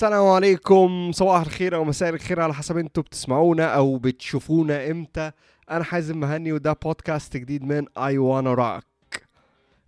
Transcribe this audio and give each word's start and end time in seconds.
السلام 0.00 0.26
عليكم. 0.26 1.12
صباح 1.12 1.40
الخير 1.40 1.76
أو 1.76 1.84
مساء 1.84 2.08
الخير 2.14 2.40
على 2.40 2.54
حسب 2.54 2.76
أنتوا 2.76 3.02
بتسمعونا 3.02 3.74
أو 3.76 3.98
بتشوفونا 3.98 4.90
إمتى. 4.90 5.30
أنا 5.70 5.84
حازم 5.84 6.20
مهني 6.20 6.52
وده 6.52 6.72
بودكاست 6.72 7.36
جديد 7.36 7.64
من 7.64 7.86
اي 7.98 8.18
وأنا 8.18 8.54
راك 8.54 8.84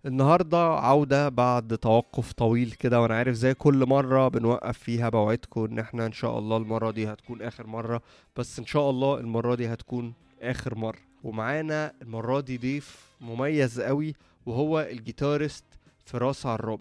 النهارده 0.05 0.57
عودة 0.57 1.29
بعد 1.29 1.77
توقف 1.77 2.33
طويل 2.33 2.71
كده 2.71 3.01
وأنا 3.01 3.15
عارف 3.15 3.35
زي 3.35 3.53
كل 3.53 3.85
مرة 3.85 4.27
بنوقف 4.27 4.77
فيها 4.77 5.09
بوعدكم 5.09 5.63
إن 5.65 5.79
إحنا 5.79 6.05
إن 6.05 6.11
شاء 6.11 6.39
الله 6.39 6.57
المرة 6.57 6.91
دي 6.91 7.07
هتكون 7.07 7.41
آخر 7.41 7.67
مرة. 7.67 8.01
بس 8.37 8.59
إن 8.59 8.65
شاء 8.65 8.89
الله 8.89 9.19
المرة 9.19 9.55
دي 9.55 9.73
هتكون 9.73 10.13
آخر 10.41 10.75
مرة. 10.75 10.99
ومعانا 11.23 11.93
المرة 12.01 12.39
دي 12.39 12.57
ضيف 12.57 13.15
مميز 13.21 13.81
قوي 13.81 14.15
وهو 14.45 14.79
الجيتارست 14.79 15.65
فراس 16.05 16.45
عراب 16.45 16.79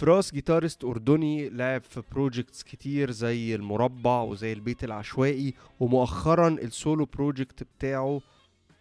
فراس 0.00 0.32
جيتارست 0.32 0.84
أردني 0.84 1.48
لعب 1.48 1.82
في 1.82 2.02
بروجيكتس 2.12 2.62
كتير 2.62 3.10
زي 3.10 3.54
المربع 3.54 4.22
وزي 4.22 4.52
البيت 4.52 4.84
العشوائي 4.84 5.54
ومؤخرا 5.80 6.48
ال 6.48 6.59
solo 6.59 7.04
project 7.04 7.62
بتاعه 7.62 8.20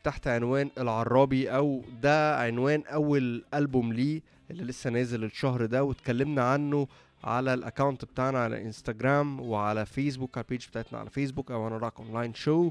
تحت 0.04 0.28
عنوان 0.28 0.70
العرابي 0.78 1.50
أو 1.56 1.84
ده 2.02 2.40
عنوان 2.40 2.84
أول 2.88 3.44
ألبوم 3.54 3.94
ليه 3.94 4.22
اللي 4.52 4.64
لسه 4.64 4.90
نازل 4.90 5.24
الشهر 5.24 5.66
ده 5.66 5.84
واتكلمنا 5.84 6.44
عنه 6.44 6.88
على 7.24 7.54
ال 7.54 7.60
account 7.60 8.06
بتاعنا 8.06 8.40
على 8.40 8.62
إنستجرام 8.62 9.40
وعلى 9.42 9.86
فيسبوك 9.86 10.38
على 10.38 10.44
ال 10.44 10.48
page 10.48 10.68
بتاعتنا 10.68 11.00
على 11.00 11.10
فيسبوك 11.10 11.52
أو 11.52 11.68
أنا 11.68 11.78
راك 11.78 12.00
online 12.00 12.34
show 12.34 12.70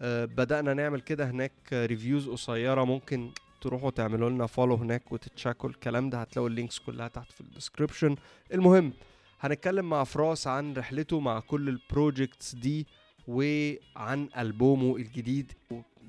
بدأنا 0.00 0.74
نعمل 0.74 1.00
كده 1.00 1.30
هناك 1.30 1.52
reviews 1.72 2.28
قصيرة 2.28 2.84
ممكن 2.84 3.30
تروحوا 3.66 3.90
تعملوا 3.90 4.30
لنا 4.30 4.46
follow 4.46 4.74
هناك 4.74 5.12
وتتشيكوا 5.12 5.68
الكلام 5.68 6.10
ده 6.10 6.20
هتلاقوا 6.20 6.48
ال 6.48 6.53
links 6.53 6.78
كلها 6.78 7.08
تحت 7.08 7.32
في 7.32 7.40
ال 7.40 7.46
description 7.46 8.16
المهم 8.54 8.92
هنتكلم 9.40 9.88
مع 9.90 10.04
فراس 10.04 10.46
عن 10.46 10.74
رحلته 10.74 11.20
مع 11.20 11.40
كل 11.40 11.68
ال 11.68 11.78
projects 11.78 12.54
دي 12.54 12.86
وعن 13.28 14.28
ألبومه 14.38 14.96
الجديد. 14.96 15.52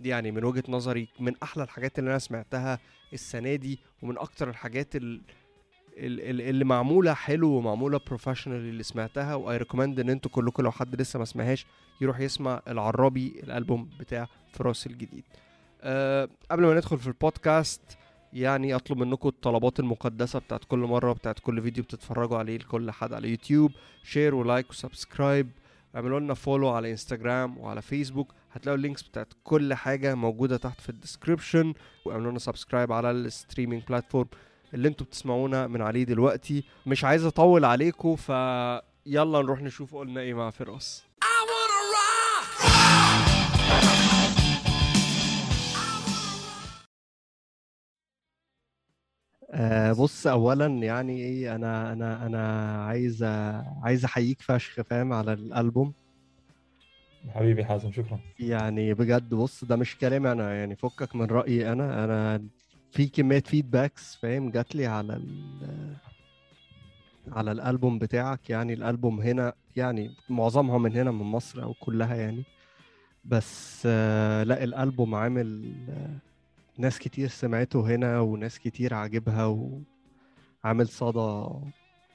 يعني 0.03 0.31
من 0.31 0.43
وجهة 0.43 0.63
نظري 0.69 1.07
من 1.19 1.33
أحلى 1.43 1.63
الحاجات 1.63 1.99
اللي 1.99 2.09
أنا 2.09 2.19
سمعتها 2.19 2.79
السنة 3.13 3.55
دي 3.55 3.79
ومن 4.01 4.17
أكتر 4.17 4.49
الحاجات 4.49 4.95
اللي 4.95 5.21
اللي 6.49 6.65
معمولة 6.65 7.13
حلو 7.13 7.49
ومعمولة 7.49 7.99
professional 8.07 8.57
اللي 8.57 8.83
سمعتها. 8.83 9.35
و 9.35 9.57
I 9.57 9.61
recommend 9.61 9.99
إن 9.99 10.09
أنتوا 10.09 10.31
كلكم 10.31 10.63
لو 10.63 10.71
حد 10.71 11.01
لسه 11.01 11.19
ما 11.19 11.25
سمعهاش 11.25 11.65
يروح 12.01 12.19
يسمع 12.19 12.61
العرابي 12.67 13.39
الألبوم 13.43 13.89
بتاع 13.99 14.27
فراس 14.51 14.87
الجديد. 14.87 15.23
أه 15.81 16.29
قبل 16.51 16.65
ما 16.65 16.73
ندخل 16.73 16.97
في 16.97 17.07
البودكاست 17.07 17.81
يعني 18.33 18.75
أطلب 18.75 18.97
منكم 18.97 19.29
الطلبات 19.29 19.79
المقدسة 19.79 20.39
بتاعت 20.39 20.63
كل 20.63 20.79
مرة 20.79 21.13
بتاعت 21.13 21.39
كل 21.39 21.61
فيديو 21.61 21.83
بتتفرجوا 21.83 22.37
عليه 22.37 22.57
لكل 22.57 22.91
حد 22.91 23.13
على 23.13 23.29
يوتيوب. 23.29 23.71
share 24.03 24.35
و 24.35 24.42
like 24.42 24.69
و 24.69 24.77
subscribe. 24.77 25.51
اعملوا 25.95 26.19
لنا 26.19 26.33
follow 26.33 26.69
على 26.69 26.91
انستجرام 26.91 27.57
وعلى 27.57 27.81
فيسبوك 27.81 28.33
هتلاقوا 28.51 28.77
ال 28.77 28.81
links 28.81 29.01
بتاعت 29.03 29.33
كل 29.43 29.73
حاجة 29.73 30.15
موجودة 30.15 30.57
تحت 30.57 30.81
في 30.81 30.89
ال 30.89 30.96
description 30.96 31.73
واعملوا 32.05 32.31
لنا 32.31 32.39
subscribe 32.39 32.91
على 32.91 33.11
ال 33.11 33.18
streaming 33.18 33.83
platform 33.83 34.27
اللي 34.73 34.87
أنتوا 34.87 35.05
بتسمعونا 35.05 35.67
من 35.67 35.81
عليه 35.81 36.03
دلوقتي. 36.03 36.63
مش 36.85 37.03
عايز 37.03 37.25
أطول 37.25 37.65
عليكم 37.65 38.15
فيلا 38.15 38.81
نروح 39.41 39.61
نشوف 39.61 39.95
قلنا 39.95 40.21
إيه 40.21 40.33
مع 40.33 40.49
فراس. 40.49 41.03
آه 49.51 49.91
بص 49.93 50.27
اولا 50.27 50.65
يعني 50.67 51.13
إيه 51.23 51.55
أنا 51.55 51.93
أنا 51.93 52.25
أنا 52.25 52.61
عايز 52.85 53.23
عايز 53.83 54.05
أحييك 54.05 54.41
فشخ 54.41 54.81
فاهم 54.81 55.13
على 55.13 55.33
الألبوم. 55.33 55.93
حبيبي 57.29 57.65
حازم 57.65 57.91
شكرا. 57.91 58.19
يعني 58.39 58.93
بجد 58.93 59.29
بص 59.33 59.63
ده 59.63 59.75
مش 59.75 59.97
كلامي 59.97 60.31
أنا 60.31 60.53
يعني 60.55 60.75
فكك 60.75 61.15
من 61.15 61.25
رأيي 61.25 61.71
أنا. 61.71 62.03
أنا 62.03 62.43
في 62.91 63.07
كمية 63.07 63.39
فيدباكس 63.39 64.15
فاهم 64.15 64.51
جات 64.51 64.75
لي 64.75 64.85
على 64.85 65.21
على 67.27 67.51
الألبوم 67.51 67.99
بتاعك. 67.99 68.49
يعني 68.49 68.73
الألبوم 68.73 69.21
هنا 69.21 69.53
يعني 69.75 70.11
معظمها 70.29 70.77
من 70.77 70.95
هنا 70.95 71.11
من 71.11 71.25
مصر 71.25 71.63
أو 71.63 71.73
كلها 71.73 72.15
يعني. 72.15 72.43
بس 73.25 73.83
آه 73.85 74.43
لا 74.43 74.63
الألبوم 74.63 75.15
عامل 75.15 75.73
آه 75.89 76.19
ناس 76.77 76.99
كتير 76.99 77.27
سمعته 77.27 77.95
هنا 77.95 78.19
وناس 78.19 78.59
كتير 78.59 78.93
عاجبها 78.93 79.45
وعامل 80.63 80.87
صدى 80.87 81.49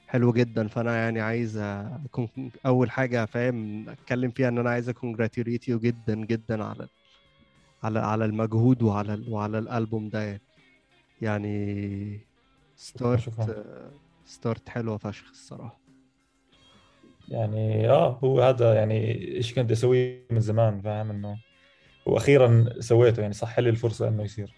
حلو 0.07 0.33
جدا. 0.33 0.67
فأنا 0.67 0.95
يعني 0.97 1.21
عايز 1.21 1.57
أكون 1.57 2.51
أول 2.65 2.91
حاجة 2.91 3.25
فاهم 3.25 3.89
أتكلم 3.89 4.31
فيها 4.31 4.47
إن 4.47 4.57
أنا 4.57 4.69
عايز 4.69 4.89
ا 4.89 4.95
congratulate 4.95 5.67
you 5.67 5.79
جدا 5.79 6.15
جدا 6.15 6.63
على 6.63 6.87
على 7.83 7.99
على 7.99 8.25
المجهود 8.25 8.83
وعلى 8.83 9.25
وعلى 9.29 9.59
الألبوم 9.59 10.09
ده 10.09 10.21
يعني. 10.21 10.41
يعني 11.21 12.19
start 12.75 13.55
start 14.25 14.69
حلوة 14.69 14.97
فشخ 14.97 15.29
الصراحة. 15.29 15.79
يعني 17.29 17.89
آه 17.89 18.19
هو 18.23 18.41
هذا 18.41 18.73
يعني 18.73 19.11
إيش 19.35 19.53
كنت 19.53 19.71
أسويه 19.71 20.27
من 20.31 20.39
زمان 20.39 20.81
فاهم 20.81 21.09
إنه 21.09 21.37
وأخيرا 22.05 22.69
سويته 22.79 23.21
يعني 23.21 23.33
صح 23.33 23.59
لي 23.59 23.69
الفرصة 23.69 24.07
إنه 24.07 24.23
يصير. 24.23 24.53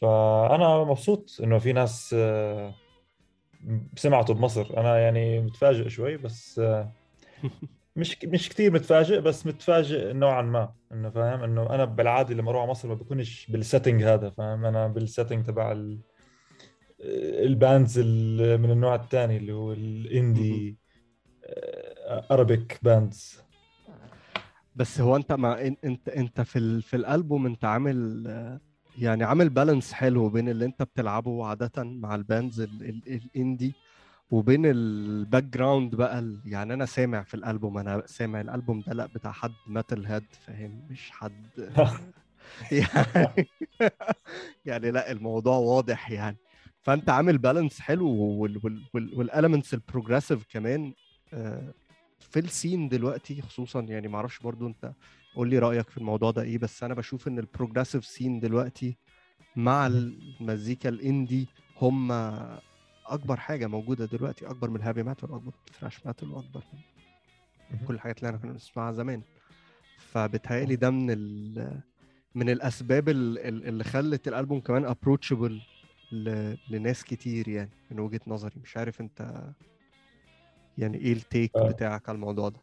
فأنا 0.00 0.84
مبسوط 0.84 1.38
إنه 1.42 1.58
في 1.58 1.72
ناس 1.72 2.16
سمعته 3.96 4.34
بمصر. 4.34 4.80
أنا 4.80 4.98
يعني 4.98 5.40
متفاجئ 5.40 5.88
شوي 5.88 6.16
بس 6.16 6.60
مش 7.96 8.24
مش 8.24 8.48
كثير 8.48 8.72
متفاجئ 8.72 9.20
بس 9.20 9.46
متفاجئ 9.46 10.12
نوعا 10.12 10.42
ما. 10.42 10.72
إنه 10.92 11.10
فاهم؟ 11.10 11.42
إنه 11.42 11.70
أنا 11.70 11.84
بالعادة 11.84 12.34
لما 12.34 12.50
أروح 12.50 12.62
على 12.62 12.70
مصر 12.70 12.88
ما 12.88 12.94
بكونش 12.94 13.46
بال 13.46 13.58
setting 13.58 14.02
هذا 14.02 14.30
فاهم؟ 14.30 14.64
أنا 14.64 14.86
بال 14.86 14.99
setting 14.99 15.46
تبع 15.46 15.72
ال... 15.72 15.98
ال 17.44 17.53
bands 17.53 17.98
من 18.60 18.70
النوع 18.70 18.94
الثاني 18.94 19.36
اللي 19.36 19.52
هو 19.52 19.72
ال 19.72 19.90
indie 19.90 20.78
Arabic 22.30 22.78
bands 22.82 23.45
بس 24.76 25.00
هو 25.00 25.16
انت 25.16 25.32
مع 25.32 25.60
انت 25.84 26.08
انت 26.08 26.40
في 26.40 26.58
ال... 26.58 26.82
في 26.82 26.96
الألبوم 26.96 27.46
انت 27.46 27.64
عامل 27.64 28.26
يعني 28.98 29.24
عامل 29.24 29.48
balance 29.48 29.92
حلو 29.92 30.28
بين 30.28 30.48
اللي 30.48 30.64
انت 30.64 30.82
بتلعبه 30.82 31.46
عادة 31.46 31.84
مع 31.84 32.14
ال 32.14 32.22
bands 32.22 32.60
ال... 32.60 32.82
ال... 32.82 33.02
ال 33.36 33.42
indie 33.42 33.74
وبين 34.30 34.66
ال 34.66 35.44
background 35.44 35.94
بقى 35.94 36.18
ال... 36.18 36.40
يعني 36.44 36.74
أنا 36.74 36.86
سامع 36.86 37.22
في 37.22 37.34
الألبوم 37.34 37.78
أنا 37.78 38.02
سامع 38.06 38.40
الألبوم 38.40 38.80
ده 38.86 38.92
لأ 38.92 39.06
بتاع 39.06 39.32
حد 39.32 39.52
metalhead 39.66 40.24
فاهم؟ 40.46 40.86
مش 40.90 41.10
حد 41.10 41.46
يعني 42.72 43.48
يعني 44.66 44.90
لأ 44.90 45.12
الموضوع 45.12 45.56
واضح 45.56 46.10
يعني. 46.10 46.36
فأنت 46.82 47.10
عامل 47.10 47.38
balance 47.38 47.80
حلو 47.80 48.08
وال 48.94 49.10
elements 49.10 49.74
ال 49.74 49.80
progressive 49.80 50.44
كمان 50.50 50.92
في 52.30 52.38
ال 52.38 52.46
scene 52.46 52.88
دلوقتي 52.88 53.42
خصوصا 53.42 53.80
يعني 53.80 54.08
معرفش 54.08 54.38
برضو 54.38 54.66
انت 54.66 54.92
قول 55.34 55.48
لي 55.50 55.58
رأيك 55.58 55.90
في 55.90 55.98
الموضوع 55.98 56.30
ده 56.30 56.42
إيه 56.42 56.58
بس 56.58 56.82
أنا 56.82 56.94
بشوف 56.94 57.28
ان 57.28 57.38
ال 57.38 57.44
progressive 57.44 58.04
scene 58.06 58.40
دلوقتي 58.40 58.96
مع 59.56 59.86
المزيكا 59.86 60.88
ال 60.88 60.98
indie 60.98 61.48
هم 61.82 62.12
أكبر 63.06 63.36
حاجة 63.36 63.66
موجودة 63.66 64.04
دلوقتي 64.04 64.46
أكبر 64.46 64.70
من 64.70 64.76
ال 64.76 64.80
heavy 64.80 65.02
metal 65.02 65.30
واكبر 65.30 65.46
من 65.46 65.52
ال 65.68 65.73
thrash 65.73 66.06
metal 66.06 66.30
واكبر 66.30 66.62
من 67.70 67.78
كل 67.86 67.94
الحاجات 67.94 68.18
اللي 68.18 68.28
انا 68.28 68.38
كنا 68.38 68.52
بنسمعها 68.52 68.92
زمان. 68.92 69.22
فبتهيألي 69.98 70.76
ده 70.76 70.90
من 70.90 71.10
ال 71.10 71.80
من 72.34 72.50
الأسباب 72.50 73.08
اللي 73.08 73.84
خلت 73.84 74.28
الألبوم 74.28 74.60
كمان 74.60 74.84
approachable 74.84 75.60
لناس 76.70 77.04
كتير 77.04 77.48
يعني 77.48 77.70
من 77.90 78.00
وجهة 78.00 78.20
نظري. 78.26 78.54
مش 78.62 78.76
عارف 78.76 79.00
انت 79.00 79.50
يعني 80.78 80.98
إيه 80.98 81.12
ال 81.12 81.21
take 81.21 81.56
آه. 81.56 81.68
بتاعك 81.68 82.08
على 82.08 82.16
الموضوع 82.16 82.48
ده؟ 82.48 82.60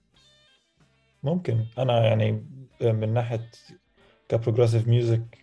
ممكن. 1.24 1.66
أنا 1.78 2.06
يعني 2.06 2.46
من 2.82 3.14
ناحية 3.14 3.50
ك 4.30 4.35
progressive 4.35 4.88
music 4.88 5.38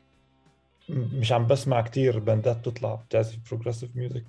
مش 0.89 1.33
عم 1.33 1.47
بسمع 1.47 1.81
كتير 1.81 2.19
band 2.19 2.56
ات 2.56 2.65
تطلع 2.65 2.95
بتعزف 2.95 3.39
progressive 3.51 3.97
music 3.97 4.25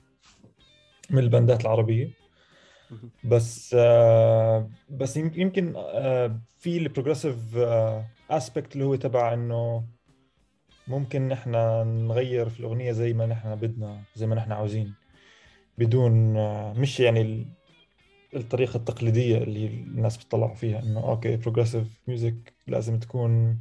من 1.09 1.19
ال 1.19 1.26
band 1.26 1.55
ات 1.55 1.62
العربية. 1.61 2.11
بس 3.23 3.75
آه 3.79 4.69
بس 4.89 5.17
يمكن 5.17 5.73
آه 5.75 6.41
في 6.57 6.77
ال 6.77 6.84
progressive 6.84 7.57
aspect 8.30 8.74
اللي 8.73 8.85
هو 8.85 8.95
تبع 8.95 9.33
إنه 9.33 9.85
ممكن 10.88 11.27
نحن 11.27 11.51
نغير 12.07 12.49
في 12.49 12.59
الأغنية 12.59 12.91
زي 12.91 13.13
ما 13.13 13.25
نحن 13.25 13.55
بدنا 13.55 14.01
زي 14.15 14.27
ما 14.27 14.35
نحن 14.35 14.51
عاوزين 14.51 14.93
بدون 15.77 16.38
آه، 16.38 16.73
مش 16.73 16.99
يعني 16.99 17.45
ال- 18.33 18.39
الطريقة 18.39 18.78
التقليدية 18.78 19.38
اللي 19.38 19.68
الناس 19.68 20.18
بتطلعوا 20.18 20.56
فيها 20.56 20.80
إنه 20.80 21.00
okay 21.09 21.38
progressive 21.38 21.88
music 22.07 22.53
لازم 22.68 23.00
تكون 23.00 23.60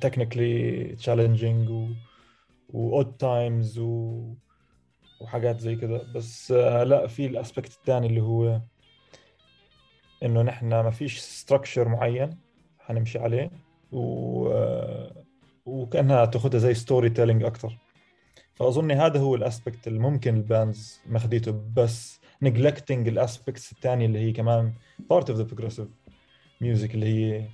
technically 0.00 0.84
challenging 0.96 1.90
و 2.68 2.80
odd 2.80 3.16
times 3.16 3.78
وحاجات 5.20 5.60
زي 5.60 5.76
كده. 5.76 6.12
بس 6.14 6.52
آه، 6.52 6.84
لا 6.84 7.06
في 7.06 7.26
ال 7.26 7.32
aspect 7.32 7.70
الثاني 7.72 8.06
اللي 8.06 8.20
هو 8.22 8.60
إنه 10.22 10.42
نحن 10.42 10.66
ما 10.68 10.90
فيش 10.90 11.18
structure 11.18 11.88
معين 11.88 12.30
حنمشي 12.78 13.18
عليه 13.18 13.50
و 13.92 14.48
آه، 14.52 15.24
وكأنها 15.66 16.24
تاخذها 16.24 16.58
زي 16.58 16.74
storytelling 16.74 17.42
أكثر 17.44 17.78
فأظن 18.54 18.90
هذا 18.90 19.20
هو 19.20 19.34
ال 19.34 19.42
aspect 19.42 19.88
اللي 19.88 19.98
ممكن 19.98 20.36
ال 20.36 20.47
bands 20.47 21.00
ماخذيته 21.06 21.62
بس 21.76 22.20
neglecting 22.42 23.08
ال 23.08 23.16
aspects 23.16 23.72
الثانية 23.72 24.06
اللي 24.06 24.18
هي 24.18 24.32
كمان 24.32 24.72
part 25.10 25.30
of 25.30 25.38
the 25.38 25.44
progressive 25.44 25.88
music 26.60 26.94
اللي 26.94 27.06
هي 27.06 27.48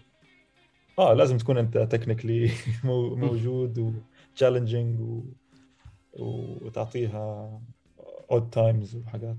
آه 0.98 1.14
لازم 1.14 1.36
تكون 1.36 1.58
أنت 1.58 1.78
technically 1.78 2.50
موجود 2.84 3.94
و 4.34 4.40
challenging 4.40 5.00
و... 5.00 5.22
وتعطيها 6.62 7.60
odd 8.30 8.50
times 8.50 8.96
وحاجات. 8.96 9.36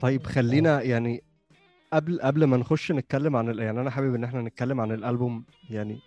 طيب 0.00 0.26
خلينا 0.26 0.82
يعني 0.82 1.22
قبل 1.92 2.20
قبل 2.20 2.44
ما 2.44 2.56
نخش 2.56 2.92
نتكلم 2.92 3.36
عن 3.36 3.58
يعني 3.58 3.80
أنا 3.80 3.90
حابب 3.90 4.14
إن 4.14 4.24
إحنا 4.24 4.42
نتكلم 4.42 4.80
عن 4.80 4.92
الألبوم 4.92 5.44
يعني 5.70 5.98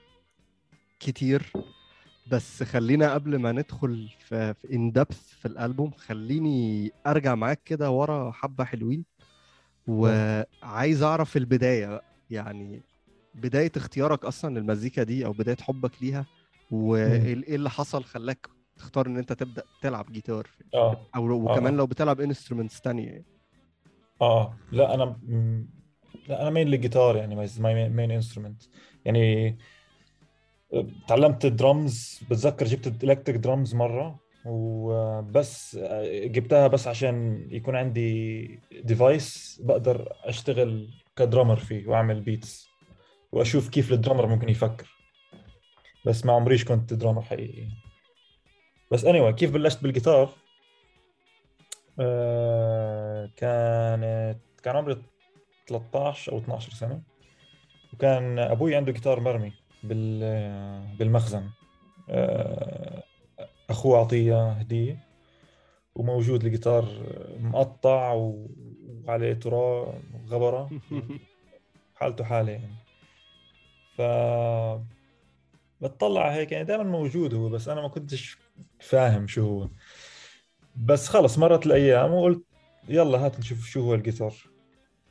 كتير. 0.99 1.53
بس 2.31 2.63
خلينا 2.63 3.13
قبل 3.13 3.35
ما 3.35 3.51
ندخل 3.51 4.09
في 4.19 4.55
ان 4.73 4.91
دبث 4.91 5.29
في 5.29 5.45
الألبوم 5.47 5.91
خليني 5.91 6.91
أرجع 7.07 7.35
معاك 7.35 7.63
كده 7.65 7.91
ورا 7.91 8.31
حبة 8.31 8.63
حلوين. 8.63 9.05
وعايز 9.87 11.03
أعرف 11.03 11.37
البداية 11.37 11.87
بقى. 11.87 12.03
يعني 12.29 12.81
بداية 13.35 13.71
اختيارك 13.77 14.25
أصلا 14.25 14.59
للمزيكا 14.59 15.03
دي 15.03 15.25
أو 15.25 15.31
بداية 15.31 15.57
حبك 15.61 15.91
ليها 16.01 16.25
وإيه 16.71 17.33
اللي 17.33 17.69
حصل 17.69 18.03
خلاك 18.03 18.47
تختار 18.77 19.07
إن 19.07 19.17
أنت 19.17 19.33
تبدأ 19.33 19.63
تلعب 19.81 20.11
جيتار 20.11 20.47
آه. 20.73 20.97
أو 21.15 21.29
وكمان 21.31 21.73
آه. 21.73 21.77
لو 21.77 21.85
بتلعب 21.85 22.21
instruments 22.21 22.81
تانية 22.81 23.07
يعني. 23.07 23.25
آه. 24.21 24.57
لا 24.71 24.93
أنا 24.93 25.17
لا 26.27 26.41
أنا 26.41 26.49
main 26.49 26.67
الجيتار 26.73 27.15
يعني 27.15 27.35
my 27.59 27.89
main 27.89 28.11
instrument 28.11 28.61
يعني 29.05 29.57
تعلمت 31.07 31.45
درامز 31.45 32.19
بتذكر 32.29 32.65
جبت 32.65 33.03
ال 33.03 33.07
electric 33.07 33.37
drums 33.37 33.75
مرة 33.75 34.19
وبس 34.45 35.77
جبتها 36.05 36.67
بس 36.67 36.87
عشان 36.87 37.47
يكون 37.51 37.75
عندي 37.75 38.45
device 38.83 39.61
بقدر 39.63 40.13
أشتغل 40.23 40.89
ك 41.15 41.20
drummer 41.20 41.55
فيه 41.55 41.87
وأعمل 41.87 42.21
beats 42.21 42.67
وأشوف 43.31 43.69
كيف 43.69 43.93
ال 43.93 43.97
drummer 43.97 44.27
ممكن 44.27 44.49
يفكر. 44.49 44.89
بس 46.05 46.25
ما 46.25 46.33
عمريش 46.33 46.65
كنت 46.65 46.93
drummer 46.93 47.21
حقيقي. 47.21 47.67
بس 48.91 49.05
anyway 49.05 49.35
كيف 49.35 49.51
بلشت 49.51 49.83
بالجيتار 49.83 50.29
آه 51.99 53.29
كانت 53.35 54.39
كان 54.63 54.75
عمري 54.75 55.01
13 55.67 56.31
أو 56.31 56.37
12 56.37 56.71
سنة 56.71 57.01
وكان 57.93 58.39
أبوي 58.39 58.75
عنده 58.75 58.91
جيتار 58.91 59.19
مرمي. 59.19 59.53
بالمخزن. 60.99 61.49
آه، 62.09 63.03
أخوه 63.69 63.97
أعطيه 63.97 64.51
هدية. 64.51 65.05
وموجود 65.95 66.45
الجيتار 66.45 66.87
مقطع 67.39 68.13
وعليه 68.13 69.33
تراب 69.33 70.01
غبرة. 70.27 70.69
حالته 71.95 72.23
حالة 72.23 72.51
يعني. 72.51 72.75
ف 73.97 74.01
بتطلع 75.81 76.29
هيك 76.33 76.51
يعني 76.51 76.65
دائما 76.65 76.83
موجود 76.83 77.33
هو 77.33 77.49
بس 77.49 77.69
أنا 77.69 77.81
ما 77.81 77.87
كنتش 77.87 78.37
فاهم 78.79 79.27
شو 79.27 79.41
هو. 79.41 79.69
بس 80.75 81.07
خلص 81.07 81.37
مرت 81.37 81.65
الأيام 81.65 82.13
وقلت 82.13 82.43
يلا 82.89 83.25
هات 83.25 83.39
نشوف 83.39 83.65
شو 83.65 83.81
هو 83.81 83.93
الجيتار. 83.93 84.35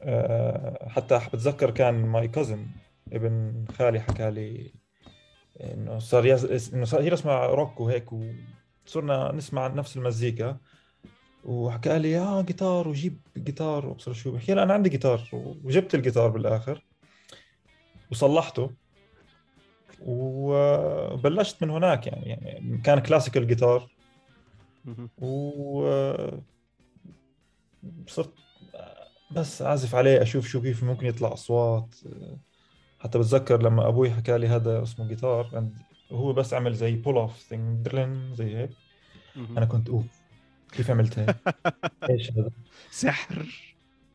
أه 0.03 0.89
حتى 0.89 1.21
بتذكر 1.33 1.71
كان 1.71 1.95
my 2.07 2.29
cousin 2.29 2.67
ابن 3.15 3.65
خالي 3.73 4.01
حكى 4.01 4.31
لي 4.31 4.75
إنه 5.61 5.99
صار 5.99 6.27
يس... 6.27 6.73
إنه 6.75 6.85
صار 6.85 7.03
هي 7.03 7.13
اسمها 7.13 7.47
روك 7.47 7.81
وهيك 7.81 8.07
وصرنا 8.87 9.33
نسمع 9.33 9.67
نفس 9.67 9.97
المزيكا. 9.97 10.59
وحكى 11.45 11.99
لي 11.99 12.19
آه 12.19 12.43
جيتار 12.43 12.89
وجيب 12.89 13.21
جيتار 13.37 13.87
وابصر 13.87 14.13
شو 14.13 14.33
بحكي 14.33 14.55
له 14.55 14.63
أنا 14.63 14.75
عندي 14.75 14.89
جيتار. 14.91 15.29
وجبت 15.65 15.95
الجيتار 15.95 16.29
بالآخر 16.29 16.85
وصلحته. 18.11 18.71
وبلشت 20.01 21.63
من 21.63 21.71
هناك 21.71 22.07
يعني 22.07 22.29
يعني 22.29 22.79
كان 22.79 22.99
classical 22.99 23.47
جيتار 23.47 23.89
و 25.19 25.85
صرت 28.07 28.35
بس 29.31 29.63
أعزف 29.63 29.95
عليه 29.95 30.23
أشوف 30.23 30.47
شو 30.47 30.63
كيف 30.63 30.85
ممكن 30.85 31.07
يطلع 31.07 31.33
أصوات. 31.33 31.95
حتى 33.05 33.19
بتذكر 33.19 33.63
لما 33.63 33.89
أبوي 33.89 34.11
حكى 34.11 34.39
لي 34.39 34.47
هذا 34.47 34.83
اسمه 34.83 35.09
جيتار 35.09 35.71
هو 36.13 36.33
بس 36.33 36.55
عمل 36.55 36.75
زي 36.75 36.97
pull 36.97 37.17
off 37.17 37.39
thing 37.39 37.85
درلن 37.85 38.35
زي 38.35 38.57
هيك. 38.57 38.71
أنا 39.37 39.67
كنت 39.67 39.89
off 39.89 40.23
كيف 40.73 40.91
عملت 40.91 41.19
هيك؟ 41.19 41.37
إيش 42.11 42.33
هذا؟ 42.33 42.51
سحر. 42.91 43.47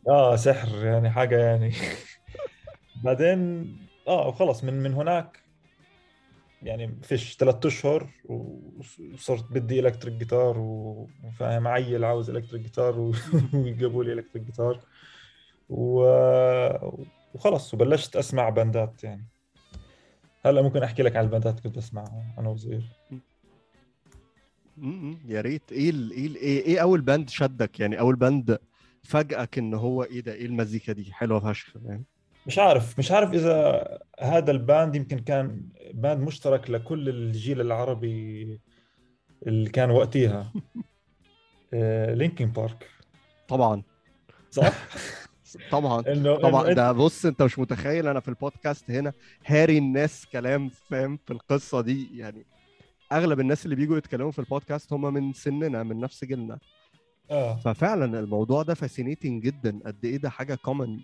آه 0.07 0.35
سحر 0.35 0.85
يعني 0.85 1.09
حاجة 1.09 1.37
يعني. 1.37 1.73
بعدين 3.03 3.67
آه 4.07 4.27
وخلص 4.27 4.63
من 4.63 4.73
من 4.73 4.93
هناك 4.93 5.39
يعني 6.63 6.99
فيش 7.03 7.37
ثلاث 7.37 7.65
أشهر 7.65 8.09
وصرت 9.13 9.51
بدي 9.51 9.79
electric 9.79 10.13
جيتار 10.13 10.57
وفاهم 10.59 11.67
عيل 11.67 12.03
عاوز 12.03 12.29
electric 12.29 12.61
جيتار 12.61 12.99
وجابوا 13.53 14.03
لي 14.03 14.13
electric 14.13 14.45
جيتار 14.45 14.79
و... 15.69 16.03
وخلص 17.33 17.73
وبلشت 17.73 18.15
أسمع 18.15 18.49
باندات 18.49 19.03
يعني 19.03 19.27
هلأ 20.45 20.61
ممكن 20.61 20.83
أحكي 20.83 21.03
لك 21.03 21.15
عن 21.15 21.23
الباندات 21.23 21.59
كنت 21.59 21.77
أسمعها 21.77 22.35
أنا 22.37 22.49
وصغير 22.49 22.83
يا 25.27 25.41
ريت. 25.41 25.71
إيه 25.71 25.89
ال... 25.89 26.11
إيه 26.11 26.27
ال... 26.27 26.35
إيه 26.35 26.65
إيه 26.65 26.79
أول 26.79 27.01
band 27.01 27.29
شدك؟ 27.29 27.79
يعني 27.79 27.99
أول 27.99 28.15
band 28.15 28.59
فاجئك 29.03 29.57
إن 29.57 29.73
هو 29.73 30.03
إيه 30.03 30.19
ده؟ 30.19 30.33
إيه 30.33 30.45
المزيكا 30.45 30.93
دي؟ 30.93 31.13
حلوة 31.13 31.39
فشخ 31.39 31.73
فاهم؟ 31.73 32.05
مش 32.47 32.59
عارف 32.59 32.99
مش 32.99 33.11
عارف 33.11 33.33
إذا 33.33 33.83
هذا 34.19 34.51
ال 34.51 34.60
band 34.60 34.95
يمكن 34.95 35.19
كان 35.19 35.69
band 35.93 36.21
مشترك 36.21 36.69
لكل 36.69 37.09
الجيل 37.09 37.61
العربي 37.61 38.59
اللي 39.47 39.69
كان 39.69 39.91
وقتها 39.91 40.53
لينكن 42.19 42.45
بارك. 42.45 42.87
طبعا. 43.47 43.83
صح؟ 44.51 44.73
طبعا 45.71 46.01
طبعا. 46.37 46.73
ده 46.73 46.91
بص 46.91 47.25
أنت 47.25 47.41
مش 47.41 47.59
متخيل 47.59 48.07
أنا 48.07 48.19
في 48.19 48.27
البودكاست 48.27 48.91
هنا 48.91 49.13
هاري 49.45 49.77
الناس 49.77 50.25
كلام 50.25 50.69
فاهم؟ 50.69 51.19
في 51.25 51.33
القصة 51.33 51.81
دي. 51.81 52.17
يعني 52.17 52.45
أغلب 53.11 53.39
الناس 53.39 53.65
اللي 53.65 53.75
بيجوا 53.75 53.97
يتكلموا 53.97 54.31
في 54.31 54.39
البودكاست 54.39 54.93
هم 54.93 55.13
من 55.13 55.33
سننا 55.33 55.83
من 55.83 55.99
نفس 55.99 56.25
جيلنا. 56.25 56.59
آه. 57.31 57.55
ففعلا 57.55 58.19
الموضوع 58.19 58.63
ده 58.63 58.73
fascinating 58.73 59.43
جدا. 59.43 59.79
قد 59.85 60.05
إيه 60.05 60.17
ده 60.17 60.29
حاجة 60.29 60.55
common 60.55 60.99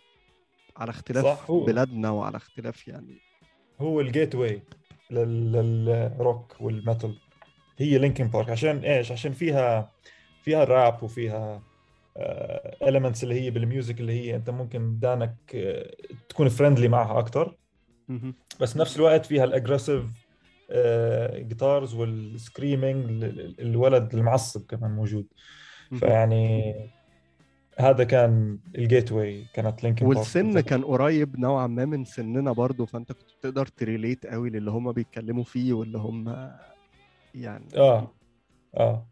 على 0.77 0.89
اختلاف. 0.89 1.51
بلادنا 1.51 2.09
وعلى 2.09 2.37
اختلاف 2.37 2.87
يعني. 2.87 3.17
هو 3.81 4.01
ال 4.01 4.06
gateway 4.06 4.35
لل 4.35 4.61
rock 5.11 6.55
وال 6.61 6.77
metal 6.77 7.17
هي 7.77 7.97
لينكن 7.97 8.27
بارك 8.27 8.49
عشان 8.49 8.77
إيش؟ 8.77 9.11
عشان 9.11 9.31
فيها 9.31 9.91
فيها 10.41 10.63
راب 10.63 11.03
وفيها 11.03 11.61
elements 12.17 13.23
اللي 13.23 13.41
هي 13.41 13.49
بال 13.49 13.64
music 13.64 13.99
اللي 13.99 14.13
هي 14.13 14.35
أنت 14.35 14.49
ممكن 14.49 14.99
دانك 14.99 15.35
آه، 15.55 15.95
تكون 16.29 16.49
friendly 16.49 16.87
معها 16.87 17.19
أكثر. 17.19 17.55
بس 18.61 18.73
بنفس 18.73 18.97
الوقت 18.97 19.25
فيها 19.25 19.43
ال 19.43 19.49
aggressive 19.49 20.03
guitars 21.35 21.95
وال 21.95 22.19
screaming 22.19 23.23
الولد 23.59 24.13
المعصب 24.13 24.65
كمان 24.65 24.91
موجود. 24.91 25.25
فيعني 25.99 26.75
هذا 27.79 28.03
كان 28.03 28.59
ال 28.75 29.11
gateway 29.11 29.45
كانت 29.53 29.83
لينكن 29.83 30.05
بارك 30.05 30.17
والسن 30.17 30.59
كان 30.59 30.83
قريب 30.83 31.39
نوعا 31.39 31.67
ما 31.67 31.85
من 31.85 32.05
سننا 32.05 32.51
برضو 32.51 32.85
فأنت 32.85 33.11
كنت 33.11 33.29
بتقدر 33.39 33.65
ت 33.65 33.74
relate 33.74 34.25
قوي 34.25 34.49
للي 34.49 34.71
هم 34.71 34.91
بيتكلموا 34.91 35.43
فيه 35.43 35.73
واللي 35.73 35.97
هم 35.97 36.51
يعني 37.35 37.65
آه 37.77 37.79
آه. 37.79 38.11
آه، 38.77 39.05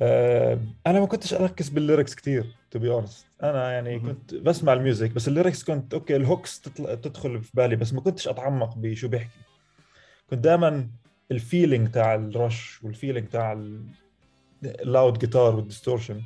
أنا 0.00 1.00
ما 1.00 1.06
كنتش 1.06 1.34
أركز 1.34 1.68
بال 1.68 1.79
lyrics 1.79 2.14
كثير 2.14 2.54
to 2.70 2.78
be 2.78 2.90
honest 2.90 3.26
أنا 3.42 3.72
يعني. 3.72 4.00
كنت 4.00 4.34
بسمع 4.34 4.72
ال 4.72 4.78
music 4.78 5.10
بس 5.10 5.28
ال 5.28 5.33
lyrics 5.33 5.64
كنت 5.64 5.94
okay 5.94 6.16
ال 6.16 6.23
hooks 6.23 6.60
تطلع 6.60 6.94
تدخل 6.94 7.42
في 7.42 7.50
بالي 7.54 7.76
بس 7.76 7.92
ما 7.92 8.00
كنتش 8.00 8.28
أتعمق 8.28 8.78
بشو 8.78 9.08
بيحكي 9.08 9.38
كنت 10.30 10.44
دائما 10.44 10.88
ال 11.30 11.37
feeling 11.37 11.90
تاع 11.90 12.14
ال 12.14 12.28
rush 12.28 12.84
وال 12.84 12.94
feeling 12.94 13.28
تاع 13.28 13.52
ال... 13.52 13.84
ال 14.64 14.75
loud 14.75 15.18
guitar 15.18 15.56
وال 15.56 15.67
distortion 15.67 16.22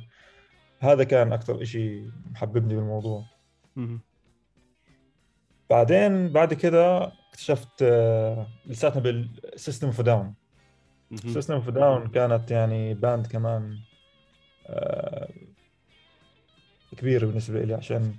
هذا 0.79 1.03
كان 1.03 1.33
أكثر 1.33 1.63
شيء 1.63 2.09
محببني 2.31 2.75
بالموضوع. 2.75 3.25
بعدين 5.69 6.29
بعد 6.29 6.53
كده 6.53 7.11
اكتشفت 7.29 7.81
آه، 7.81 8.47
لساتنا 8.65 9.01
بال 9.01 9.23
System 9.23 9.87
of 9.87 10.01
a 10.01 10.06
Down. 10.06 10.33
System 11.15 11.53
of 11.53 11.69
a 11.69 11.77
Down 11.77 12.07
كانت 12.07 12.51
يعني 12.51 12.93
band 12.93 13.27
كمان 13.27 13.77
آه، 14.67 15.29
كبيرة 16.97 17.25
بالنسبة 17.25 17.63
لي 17.63 17.73
عشان 17.73 18.15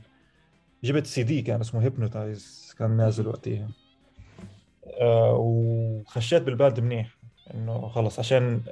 جبت 0.85 1.07
سي 1.07 1.23
دي 1.23 1.43
كان 1.43 1.61
اسمه 1.61 1.83
Hypnotize 1.83 2.75
كان 2.79 2.97
نازل 2.97 3.29
وقتها 3.29 3.69
آه، 5.01 5.37
وخشيت 5.41 6.43
بال 6.43 6.56
band 6.56 6.81
منيح 6.81 7.17
إنه 7.55 7.89
خلص. 7.89 8.19
عشان 8.19 8.63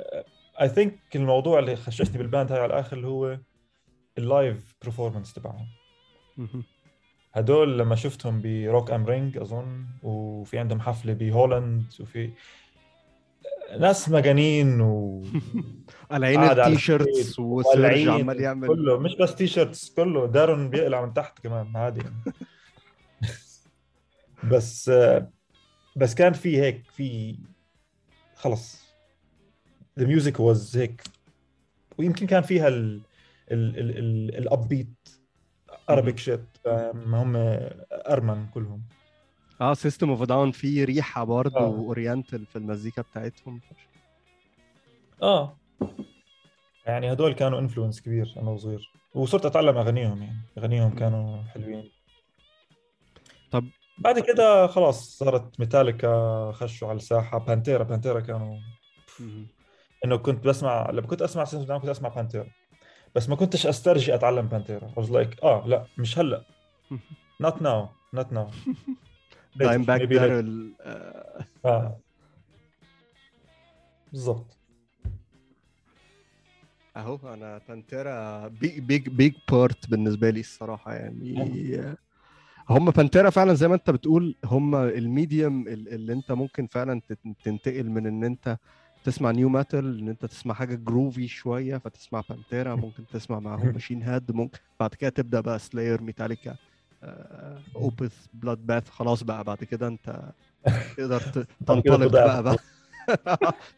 I 0.61 0.69
think 0.69 0.99
الموضوع 1.17 1.59
اللي 1.59 1.77
خششني 1.77 2.19
بال 2.19 2.30
band 2.30 2.53
هاي 2.53 2.61
على 2.61 2.67
الآخر 2.75 2.97
اللي 2.97 3.07
هو 3.07 3.39
ال 4.19 4.30
live 4.30 4.75
performance 4.83 5.33
تبعهم. 5.33 5.67
هدول 7.33 7.79
لما 7.79 7.95
شفتهم 7.97 8.43
ب 8.43 8.52
Rock 8.52 8.91
am 8.91 9.07
Ring 9.07 9.39
أظن 9.39 9.87
وفي 10.03 10.59
عندهم 10.59 10.81
حفلة 10.81 11.13
ب 11.13 11.22
Holland 11.22 11.85
وفي 12.01 12.31
ناس 13.77 14.09
مجانين 14.09 14.81
و 14.81 15.25
قلعين 16.11 16.41
قاعد 16.41 16.59
على 16.59 16.73
ال 16.73 16.83
T-shirts 16.83 17.19
ال 17.19 17.23
stage 17.23 17.45
وسيرج 17.45 18.09
عمال 18.09 18.41
يعمل 18.41 18.69
كله. 18.69 18.99
مش 18.99 19.17
بس 19.17 19.35
T-shirts 19.35 19.91
كله. 19.91 20.27
دارون 20.27 20.71
بيقلع 20.71 21.05
من 21.07 21.15
تحت 21.15 21.39
كمان 21.39 21.77
عادي. 21.77 22.01
يعني. 22.01 22.35
بس 24.53 24.91
بس 25.97 26.15
كان 26.15 26.33
في 26.33 26.61
هيك 26.61 26.83
في 26.91 27.39
خلص. 28.35 28.85
The 30.01 30.05
music 30.05 30.35
was 30.39 30.77
هيك. 30.77 31.03
ويمكن 31.99 32.27
كان 32.27 32.43
فيها 32.43 32.69
ال 32.69 33.01
ال 33.51 33.79
ال 33.79 33.99
ال 33.99 34.39
ال 34.39 34.69
a 34.69 34.79
bit 34.79 35.09
Arabic 35.91 36.19
shit 36.19 36.47
ما 36.67 37.23
هم 37.23 37.33
أرمن 37.93 38.47
كلهم. 38.47 38.83
آه 39.61 39.75
System 39.75 40.11
of 40.11 40.23
a 40.23 40.28
Down 40.28 40.51
فيه 40.51 40.85
ريحة 40.85 41.25
برضه 41.25 41.61
آه. 41.61 41.65
oriental 41.67 42.47
في 42.47 42.57
المزيكا 42.57 43.03
بتاعتهم. 43.03 43.61
آه. 45.23 45.57
يعني 46.87 47.13
هدول 47.13 47.33
كانوا 47.33 47.59
influence 47.59 48.01
كبير 48.03 48.35
أنا 48.37 48.51
وصغير. 48.51 48.93
وصرت 49.15 49.47
أتعلم 49.47 49.77
أغانيهم 49.77 50.23
يعني. 50.23 50.39
أغانيهم 50.59 50.95
كانوا 50.95 51.43
حلوين. 51.43 51.91
طب 53.51 53.65
بعد 53.99 54.19
كده 54.19 54.67
خلاص 54.67 55.19
صارت 55.19 55.61
ميتاليكا 55.61 56.53
خشوا 56.53 56.89
على 56.89 56.97
الساحة. 56.97 57.39
بانتيرا 57.39 57.83
بانتيرا 57.85 58.21
كانوا. 58.21 58.59
إنه 60.05 60.17
كنت 60.17 60.45
بسمع 60.47 60.91
لما 60.91 61.07
كنت 61.07 61.23
أسمع 61.23 61.45
System 61.45 61.79
كنت 61.79 61.89
أسمع 61.89 62.09
بانتيرا 62.09 62.47
بس 63.15 63.29
ما 63.29 63.37
كنتش 63.37 63.67
أسترجي 63.67 64.15
أتعلم 64.15 64.49
بانتيرا 64.49 64.89
I 64.89 65.03
was 65.03 65.09
like 65.09 65.45
آه 65.45 65.67
لا 65.67 65.87
مش 65.99 66.19
هلأ. 66.19 66.45
not 67.43 67.55
now 67.55 67.89
not 68.21 68.27
now. 68.33 68.47
Dimebag. 69.59 70.01
Darrell 70.03 70.75
آه، 71.65 72.01
بالضبط. 74.13 74.59
أهو 76.97 77.35
أنا 77.35 77.61
بانتيرا 77.69 78.49
big 78.49 78.79
big 78.79 79.09
big 79.09 79.33
part 79.51 79.91
بالنسبة 79.91 80.31
لي 80.31 80.41
الصراحة 80.41 80.95
يعني. 80.95 81.35
هم 82.71 82.91
بانتيرا 82.91 83.31
فعلا 83.31 83.55
زي 83.55 83.69
ما 83.69 83.75
أنت 83.75 83.91
بتقول 83.91 84.37
هم 84.45 84.75
ال 84.75 84.88
medium 84.88 85.69
ال- 85.69 85.89
اللي 85.95 86.13
أنت 86.13 86.33
ممكن 86.33 86.67
فعلا 86.67 87.01
تنتقل 87.43 87.91
من 87.91 88.07
إن 88.07 88.25
أنت 88.25 88.59
تسمع 89.05 89.31
nu 89.31 89.49
metal 89.49 89.99
إن 89.99 90.09
أنت 90.09 90.27
تسمع 90.27 90.55
حاجة 90.55 90.75
groovy 90.75 91.29
شوية 91.29 91.77
فتسمع 91.79 92.23
بانتيرا 92.29 92.75
ممكن 92.77 93.09
تسمع 93.09 93.41
معاهم 93.41 93.61
Machine 93.75 94.03
Head 94.03 94.33
ممكن 94.33 94.59
بعد 94.81 94.95
كده 94.95 95.11
تبدأ 95.11 95.41
بقى 95.41 95.59
سلاير 95.59 96.03
ميتاليكا 96.03 96.57
Opeth 97.77 98.27
Bloodbath 98.35 98.89
خلاص 98.91 99.23
بقى 99.23 99.45
بعد 99.45 99.65
كده 99.65 99.87
انت 99.89 100.33
تقدر 100.97 101.21
تنطلق. 101.67 102.07
بقى 102.07 102.43
بقى. 102.43 102.57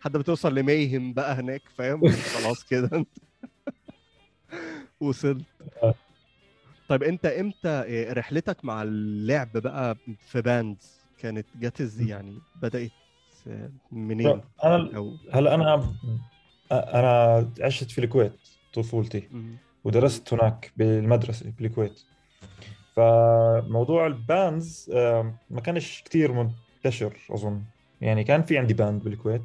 لحد 0.01 0.17
ما 0.17 0.23
توصل 0.23 0.55
ل 0.55 0.63
Mayhem 0.63 1.13
بقى 1.13 1.35
هناك 1.35 1.63
فاهم؟ 1.77 2.09
خلاص 2.09 2.65
كده 2.65 2.91
انت 2.93 3.09
وصلت. 5.01 5.45
آه. 5.83 5.95
طيب 6.89 7.03
انت 7.03 7.27
إمتى 7.27 7.83
إيه، 7.83 8.13
رحلتك 8.13 8.65
مع 8.65 8.83
اللعب 8.83 9.53
بقى 9.53 9.97
في 10.19 10.43
bands 10.43 11.01
كانت 11.19 11.47
جت 11.61 11.81
إزاي 11.81 12.09
يعني 12.09 12.39
بدأت 12.63 12.91
آه، 13.49 13.71
منين؟ 13.93 14.41
أنا 14.65 14.97
أو 14.97 15.17
هلا 15.33 15.55
أنا 15.55 15.95
أنا 16.73 17.51
عشت 17.61 17.91
في 17.91 17.99
الكويت 18.05 18.33
طفولتي. 18.73 19.29
ودرست 19.85 20.33
هناك 20.35 20.73
بالمدرسة 20.77 21.53
بالكويت 21.59 22.01
فموضوع 22.95 24.07
ال 24.07 24.21
bands 24.21 24.91
آم، 24.95 25.37
ما 25.51 25.61
كانش 25.61 26.03
كتير 26.03 26.33
منتشر 26.33 27.17
أظن. 27.31 27.63
يعني 28.01 28.25
كان 28.25 28.43
في 28.43 28.59
عندي 28.59 28.75
band 28.75 29.03
بالكويت 29.05 29.43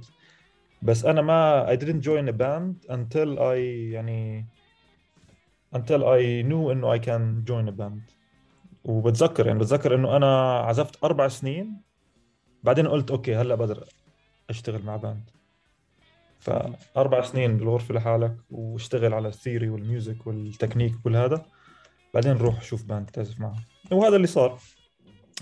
بس 0.81 1.05
أنا 1.05 1.21
ما 1.21 1.65
I 1.75 1.79
didn't 1.79 2.03
join 2.05 2.29
a 2.29 2.37
band 2.37 2.91
until 2.95 3.39
I 3.39 3.57
يعني 3.93 4.45
until 5.75 6.01
I 6.01 6.43
knew 6.47 6.71
إنه 6.71 6.97
I 6.97 6.99
can 6.99 7.45
join 7.49 7.73
a 7.73 7.77
band. 7.81 8.13
وبتذكر 8.85 9.47
يعني 9.47 9.59
بتذكر 9.59 9.95
إنه 9.95 10.17
أنا 10.17 10.59
عزفت 10.59 11.03
أربع 11.03 11.27
سنين 11.27 11.81
بعدين 12.63 12.87
قلت 12.87 13.11
okay 13.11 13.35
هلأ 13.35 13.55
بقدر 13.55 13.83
أشتغل 14.49 14.83
مع 14.85 14.95
band 14.95 15.29
فأربع 16.39 17.21
سنين 17.21 17.57
بالغرفه 17.57 17.93
لحالك 17.93 18.35
واشتغل 18.51 19.13
على 19.13 19.27
ال 19.27 19.33
theory 19.33 19.69
وال 19.69 19.86
music 19.86 20.27
وال 20.27 20.40
technique 20.40 20.95
وكل 20.95 21.15
هذا 21.15 21.45
بعدين 22.13 22.31
روح 22.31 22.61
شوف 22.61 22.83
band 22.83 23.09
تعزف 23.09 23.39
معه 23.39 23.55
وهذا 23.91 24.15
اللي 24.15 24.27
صار. 24.27 24.59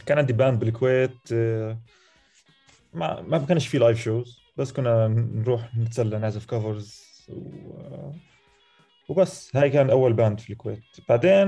كان 0.05 0.17
عندي 0.17 0.34
band 0.33 0.60
بالكويت 0.60 1.17
آه، 1.34 1.79
ما 2.93 3.22
ما 3.22 3.38
كانش 3.38 3.67
في 3.67 3.77
live 3.77 4.01
shows 4.01 4.41
بس 4.58 4.72
كنا 4.72 5.08
نروح 5.08 5.75
نتسلى 5.77 6.20
نعزف 6.20 6.46
covers 6.45 7.01
و... 7.29 8.12
وبس. 9.10 9.55
هاي 9.55 9.70
كان 9.70 9.89
أول 9.89 10.13
band 10.13 10.39
في 10.39 10.50
الكويت. 10.50 10.84
بعدين 11.10 11.48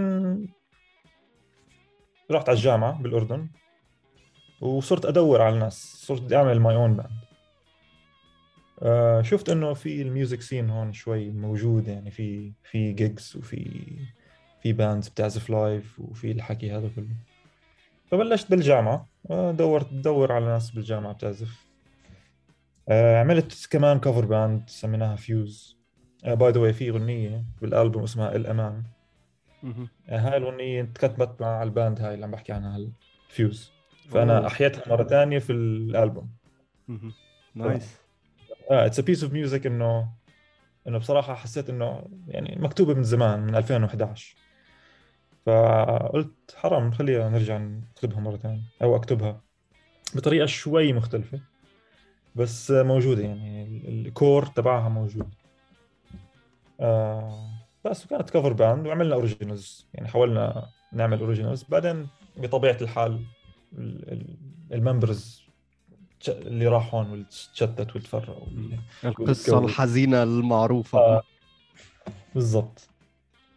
رحت 2.32 2.50
على 2.50 2.58
الجامعة 2.58 3.02
بالأردن 3.02 3.50
وصرت 4.62 5.06
أدور 5.06 5.42
على 5.42 5.56
الناس. 5.56 6.02
صرت 6.06 6.22
بدي 6.22 6.36
أعمل 6.36 6.60
my 6.60 6.76
own 6.76 6.94
band 6.94 7.26
شفت 9.22 9.50
إنه 9.50 9.74
في 9.74 10.02
ال 10.02 10.09
music 10.09 10.42
scene 10.42 10.70
هون 10.70 10.94
شوي 10.94 11.32
موجود 11.32 11.88
يعني 11.88 12.12
في 12.12 12.54
في 12.64 12.94
gigs 12.94 13.34
وفي 13.38 13.82
في 14.66 14.74
bands 14.74 15.08
بتعزف 15.10 15.50
live 15.50 16.00
وفي 16.00 16.32
الحكي 16.32 16.72
هذا 16.72 16.90
كله. 16.96 17.16
فبلشت 18.12 18.52
بالجامعة. 18.52 19.08
آه، 19.30 19.52
دورت 19.52 19.94
دور 19.94 20.32
على 20.32 20.46
ناس 20.46 20.72
بالجامعة 20.72 21.14
بتعزف. 21.14 21.66
آه، 22.90 23.20
عملت 23.20 23.68
كمان 23.72 24.00
cover 24.00 24.26
band 24.26 24.70
سميناها 24.70 25.16
Fuse 25.16 25.78
by 26.26 26.52
the 26.52 26.60
way 26.60 26.74
في 26.74 26.90
أغنية 26.90 27.44
بالألبوم 27.62 28.04
اسمها 28.04 28.36
الامان 28.36 28.84
مهم. 29.64 29.88
آه، 30.10 30.18
هاي 30.20 30.38
الأغنية 30.38 30.82
انكتبت 30.82 31.42
مع 31.42 31.64
ال 31.64 31.71
band 31.71 32.02
هاي 32.02 32.14
اللي 32.14 32.26
عم 32.26 32.32
بحكي 32.32 32.54
عنها 32.54 32.78
هلا 32.78 32.92
فيوز 33.30 33.72
فأنا 34.10 34.38
أوه. 34.38 34.48
احييتها 34.48 34.94
مرة 34.94 35.04
ثانية 35.04 35.40
في 35.40 35.52
الألبوم. 35.52 36.30
مهم. 36.88 37.14
nice 37.56 37.98
آه 38.72 38.86
it's 38.86 39.00
a 39.00 39.04
piece 39.04 39.24
of 39.24 39.34
music 39.34 39.66
انه 39.66 40.10
إنه 40.88 40.98
بصراحة 40.98 41.36
حسيت 41.36 41.70
إنه 41.70 42.08
يعني 42.28 42.58
مكتوبة 42.62 42.94
من 42.94 43.04
زمان 43.04 43.40
من 43.40 43.56
2011 43.56 44.45
فقلت 45.46 46.56
حرام 46.56 46.92
خليها 46.92 47.30
نرجع 47.30 47.58
نكتبها 47.58 48.20
مرة 48.20 48.38
ثانية 48.38 48.62
أو 48.82 48.96
أكتبها 48.96 49.42
بطريقة 50.16 50.46
شوي 50.46 50.94
مختلفة 50.94 51.40
بس 52.36 52.72
موجودة 52.72 53.24
يعني 53.24 53.64
ال- 53.64 54.08
ال 54.08 54.15
core 54.15 54.46
تبعها 54.46 54.90
موجود 54.90 55.30
آه 56.80 57.50
بس 57.86 58.06
وكانت 58.06 58.30
cover 58.30 58.54
band 58.54 58.88
وعملنا 58.88 59.16
originals 59.16 59.86
يعني 59.94 60.08
حاولنا 60.08 60.70
نعمل 60.94 61.20
originals 61.20 61.64
بعدين 61.70 62.08
بطبيعة 62.38 62.78
الحال 62.82 63.26
ال- 63.78 64.12
ال- 64.12 64.38
ال 64.74 64.83
members 64.83 65.46
اللي 66.28 66.68
راح 66.68 66.96
هون 66.96 67.12
وتشتت 67.20 67.96
وتفرقوا 67.96 68.48
القصة 69.04 69.54
والجو. 69.56 69.68
الحزينة 69.68 70.24
المعروفة 70.24 71.00
آه. 71.00 71.22
بالضبط 72.36 72.90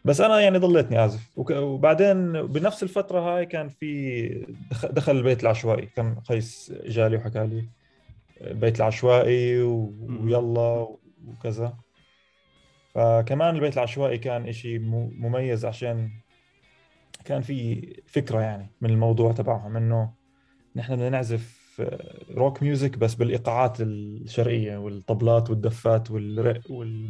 بس 0.05 0.21
أنا 0.21 0.39
يعني 0.41 0.57
ضليتني 0.57 0.99
اعزف 0.99 1.37
وبعدين 1.37 2.47
بنفس 2.47 2.83
الفترة 2.83 3.19
هاي 3.19 3.45
كان 3.45 3.69
في 3.69 4.29
دخ- 4.71 4.85
دخل 4.91 5.17
البيت 5.17 5.43
العشوائي 5.43 5.85
كان 5.85 6.15
قيس 6.19 6.73
جالي 6.85 7.17
وحكى 7.17 7.47
لي 7.47 7.69
البيت 8.41 8.77
العشوائي. 8.77 9.61
ويلا 9.61 10.87
وكذا 11.27 11.77
فكمان 12.95 13.55
البيت 13.55 13.73
العشوائي 13.73 14.17
كان 14.17 14.47
إشي 14.47 14.79
مميز 14.79 15.65
عشان 15.65 16.09
كان 17.25 17.41
في 17.41 17.81
فكرة 18.07 18.41
يعني 18.41 18.71
من 18.81 18.89
الموضوع 18.89 19.31
تبعهم 19.31 19.77
إنه 19.77 20.13
نحن 20.75 20.95
بدنا 20.95 21.09
نعزف 21.09 21.59
روك 22.35 22.63
ميوزك 22.63 22.97
بس 22.97 23.15
بالإيقاعات 23.15 23.81
الشرقية 23.81 24.77
والطبلات 24.77 25.49
والدفات 25.49 26.11
والرق 26.11 26.71
وال 26.71 27.09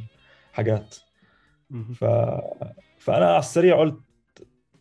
حاجات 0.54 0.96
مهم. 0.96 1.09
ف... 1.94 2.06
فأنا 2.98 3.26
على 3.30 3.40
السريع 3.40 3.80
قلت 3.80 4.00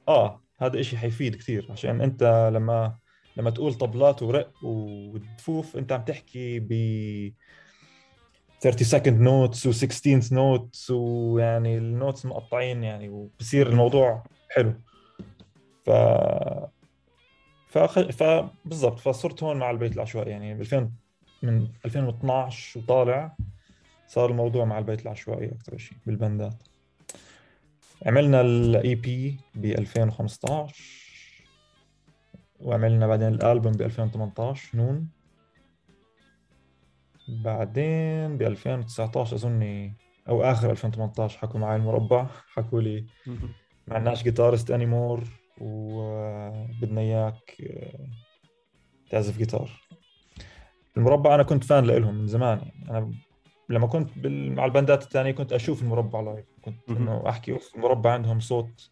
آه 0.09 0.43
هذا 0.59 0.81
إشي 0.81 0.99
حيفيد 0.99 1.35
كثير 1.37 1.69
عشان 1.71 2.01
أنت 2.01 2.51
لما 2.55 2.97
لما 3.37 3.51
تقول 3.51 3.75
طبلات 3.75 4.23
ورق 4.23 4.65
ودفوف 4.65 5.77
أنت 5.77 5.93
عم 5.93 6.05
تحكي 6.05 6.61
ب 6.61 6.73
30 8.61 8.85
second 8.87 9.21
notes 9.21 9.67
و 9.67 9.73
16 9.73 10.35
notes 10.35 10.91
ويعني 10.91 11.79
ال 11.79 11.87
notes 11.87 12.27
مقطعين 12.27 12.85
يعني 12.85 13.09
وبصير 13.09 13.69
الموضوع 13.69 14.23
حلو. 14.51 14.75
ف 15.87 15.91
فخ... 17.69 18.01
فبالضبط 18.01 18.99
فصرت 18.99 19.43
هون 19.43 19.57
مع 19.57 19.71
البيت 19.71 19.93
العشوائي 19.93 20.31
يعني 20.31 20.55
ب 20.55 20.61
2000 20.61 20.91
من 21.43 21.69
2012 21.85 22.81
وطالع 22.81 23.37
صار 24.07 24.31
الموضوع 24.31 24.65
مع 24.65 24.79
البيت 24.79 25.03
العشوائي 25.03 25.53
أكثر 25.53 25.79
شيء 25.79 25.99
بال 26.07 26.22
bandات. 26.22 26.68
عملنا 28.07 28.41
ال 28.41 28.95
EP 28.95 29.41
ب 29.55 29.65
2015 29.65 30.75
وعملنا 32.61 33.07
بعدين 33.07 33.29
الالبوم 33.29 33.73
ب 33.73 33.83
2018 33.83 34.79
نون 34.79 35.09
بعدين 37.29 38.39
ب 38.39 38.43
2019 38.43 39.37
اظن 39.37 39.95
أو 40.29 40.43
آخر 40.43 40.71
2018 40.71 41.39
حكوا 41.39 41.61
معي 41.61 41.77
المربع 41.77 42.27
حكوا 42.53 42.81
لي. 42.81 43.07
ما 43.87 43.95
عندناش 43.95 44.23
guitarist 44.23 44.71
anymore 44.71 45.25
وبدنا 45.61 47.01
إياك 47.01 47.63
تعزف 49.11 49.39
جيتار 49.39 49.71
المربع 50.97 51.35
أنا 51.35 51.43
كنت 51.43 51.65
fan 51.65 51.85
لهم 51.85 52.15
من 52.15 52.27
زمان 52.27 52.59
يعني 52.59 52.91
أنا 52.91 53.13
لما 53.69 53.87
كنت 53.87 54.19
بال... 54.19 54.55
مع 54.55 54.65
ال 54.65 54.71
bandات 54.71 55.03
الثانية 55.03 55.31
كنت 55.31 55.53
أشوف 55.53 55.83
المربع 55.83 56.21
live 56.21 56.47
كنت. 56.63 56.91
إنه 56.91 57.29
أحكي 57.29 57.53
أوف 57.53 57.77
المربع 57.77 58.13
عندهم 58.13 58.41
صوت. 58.41 58.91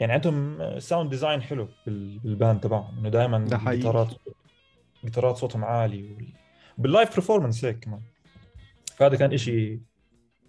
يعني 0.00 0.12
عندهم 0.12 0.58
sound 0.78 1.10
design 1.10 1.42
حلو 1.42 1.68
بال... 1.86 2.18
بال 2.18 2.32
band 2.32 2.60
تبعهم. 2.60 2.98
إنه 2.98 3.08
دائما. 3.08 3.44
جيتارات 3.44 4.14
جيتارات 5.04 5.36
صوتهم 5.36 5.64
عالي 5.64 6.02
وال... 6.02 6.32
بال 6.78 6.90
live 6.90 7.14
performance 7.16 7.64
هيك 7.64 7.78
كمان. 7.78 8.00
فهذا 8.96 9.16
كان 9.16 9.32
إشي 9.32 9.80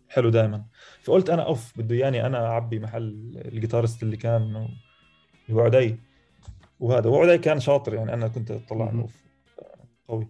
حلو 0.09 0.29
دائما 0.29 0.65
فقلت 1.01 1.29
أنا 1.29 1.45
أوف 1.45 1.77
بدهم 1.77 1.95
اياني 1.95 2.25
أنا 2.25 2.47
أعبي 2.47 2.79
محل 2.79 3.41
ال 3.45 3.51
guitarist 3.51 4.03
اللي 4.03 4.17
كان 4.17 4.41
اللي 5.49 5.61
هو 5.61 5.65
عدي 5.65 5.99
وهذا 6.79 7.09
وعدي 7.09 7.37
كان 7.37 7.59
شاطر 7.59 7.93
يعني 7.93 8.13
أنا 8.13 8.27
كنت 8.27 8.51
أطلع. 8.51 8.89
انه 8.89 9.01
أوف، 9.01 9.23
قوي. 10.07 10.27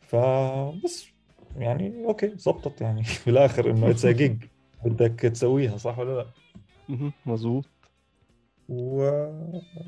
فبس. 0.00 1.11
يعني 1.56 2.04
okay 2.04 2.32
زبطت 2.36 2.80
يعني. 2.80 3.02
بالاخر 3.26 3.70
إنه 3.70 3.90
it's 3.90 4.06
gig 4.06 4.44
بدك 4.84 5.20
تسويها 5.20 5.76
صح 5.76 5.98
ولا 5.98 6.16
لا. 6.16 6.26
مظبوط. 7.26 7.64
و... 8.68 9.02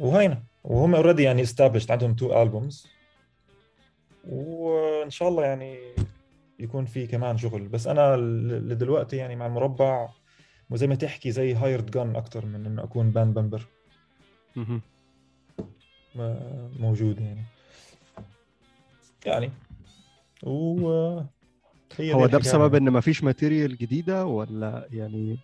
وهينا. 0.00 0.42
وهم 0.64 0.94
already 0.94 1.22
يعني 1.22 1.42
established 1.42 1.90
عندهم 1.90 2.14
two 2.14 2.42
albums 2.42 2.86
وإن 4.28 5.10
شاء 5.10 5.28
الله 5.28 5.44
يعني 5.44 5.78
يكون 6.58 6.84
في 6.84 7.06
كمان 7.06 7.36
شغل. 7.36 7.68
بس 7.68 7.86
أنا 7.86 8.16
لدلوقتي 8.16 9.16
يعني 9.16 9.36
مع 9.36 9.46
المربع 9.46 10.08
زي 10.72 10.86
ما 10.86 10.94
تحكي 10.94 11.30
زي 11.30 11.54
hired 11.54 11.90
gun 11.90 12.16
أكثر 12.16 12.46
من 12.46 12.66
إنه 12.66 12.84
أكون 12.84 13.10
band 13.10 13.34
member. 13.34 13.66
موجود 16.78 17.20
يعني. 17.20 17.44
يعني. 19.26 19.50
و 20.42 21.20
هو 22.00 22.26
ده 22.26 22.38
بسبب. 22.38 22.74
إن 22.74 22.90
مفيش 22.90 23.24
material 23.24 23.76
جديدة 23.76 24.26
ولا 24.26 24.88
يعني 24.92 25.38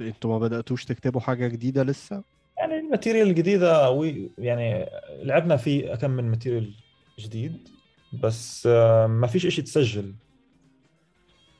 أنتوا 0.00 0.30
ما 0.30 0.38
بدأتوش 0.38 0.84
تكتبوا 0.84 1.20
حاجة 1.20 1.48
جديدة 1.48 1.82
لسه 1.82 2.22
يعني 2.58 2.78
ال 2.78 2.84
material 2.84 3.28
الجديدة 3.28 3.90
we 3.90 4.30
يعني 4.38 4.86
لعبنا 5.22 5.56
في 5.56 5.96
كم 5.96 6.10
من 6.10 6.30
material 6.30 6.74
جديد 7.18 7.68
بس 8.12 8.66
آه، 8.66 9.06
ما 9.06 9.26
فيش 9.26 9.46
إشي 9.46 9.62
تسجل 9.62 10.14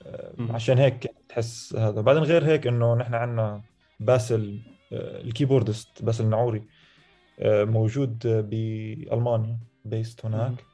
آه،. 0.06 0.34
عشان 0.50 0.78
هيك 0.78 1.14
تحس 1.28 1.76
هذا 1.76 2.00
بعدين 2.00 2.22
غير 2.22 2.44
هيك 2.44 2.66
إنه 2.66 2.94
نحن 2.94 3.14
عندنا 3.14 3.62
باسل 4.00 4.58
آه، 4.92 5.20
ال 5.20 5.27
keyboardist 5.27 6.02
باسل 6.02 6.24
النعوري 6.24 6.62
موجود 7.42 8.18
بألمانيا 8.24 9.58
based. 9.84 10.26
هناك 10.26 10.64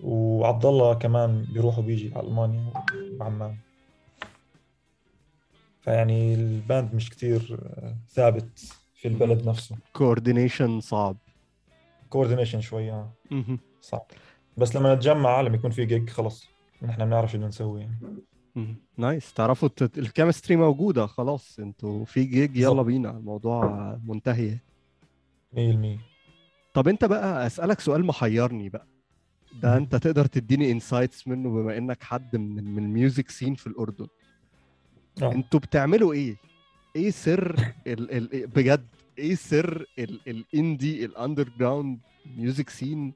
وعبد 0.00 0.66
الله 0.66 0.94
كمان 0.94 1.46
بيروح 1.52 1.78
وبيجي 1.78 2.12
على 2.14 2.26
ألمانيا 2.28 2.72
وعمان 3.20 3.56
فيعني 5.80 6.34
ال 6.34 6.46
band 6.46 6.94
مش 6.94 7.10
كتير 7.10 7.60
ثابت 8.08 8.58
في 8.94 9.08
البلد 9.08 9.48
نفسه. 9.48 9.76
coordination 9.92 10.80
صعب. 10.80 11.16
coordination 12.10 12.60
شوي 12.60 12.90
آه،. 12.92 13.12
صعب. 13.80 14.06
بس 14.56 14.76
لما 14.76 14.94
نتجمع 14.94 15.40
لما 15.40 15.56
يكون 15.56 15.70
في 15.70 15.84
جيج 15.84 16.10
خلص 16.10 16.46
نحن 16.82 17.04
بنعرف 17.04 17.30
شو 17.30 17.36
بدنا 17.36 17.48
نسوي 17.48 17.80
يعني. 17.80 18.76
nice 18.96 19.32
تعرفوا 19.34 19.68
الت- 19.68 19.98
ال 19.98 20.04
chemistry 20.04 20.56
موجودة 20.56 21.06
خلاص 21.06 21.58
أنتوا 21.58 22.04
في 22.04 22.24
جيج 22.24 22.56
يلا. 22.56 22.82
بينا. 22.82 23.10
الموضوع 23.10 23.96
منتهي. 24.04 24.58
100% 25.52 25.98
طب 26.74 26.88
انت 26.88 27.04
بقى 27.04 27.46
أسألك 27.46 27.80
سؤال 27.80 28.04
محيرني 28.06 28.68
بقى. 28.68 28.86
ده. 29.52 29.76
انت 29.76 29.96
تقدر 29.96 30.26
تديني 30.26 30.72
insights 30.72 31.28
منه 31.28 31.48
بما 31.50 31.78
انك 31.78 32.02
حد 32.02 32.36
من 32.36 32.64
من 32.64 32.84
ال 32.84 32.92
music 32.92 33.30
scene 33.30 33.54
في 33.54 33.66
الأردن. 33.66 34.06
آه. 35.22 35.32
أنتوا 35.32 35.60
بتعملوا 35.60 36.12
إيه؟ 36.12 36.36
إيه 36.96 37.10
سر 37.10 37.56
ال 37.86 38.34
ال 38.34 38.46
بجد 38.46 38.86
إيه 39.18 39.34
سر 39.34 39.86
ال 39.98 40.20
ال 40.28 40.39
indie 40.39 40.93
ال 40.93 41.04
underground 41.04 41.98
music 42.36 42.70
scene 42.70 43.12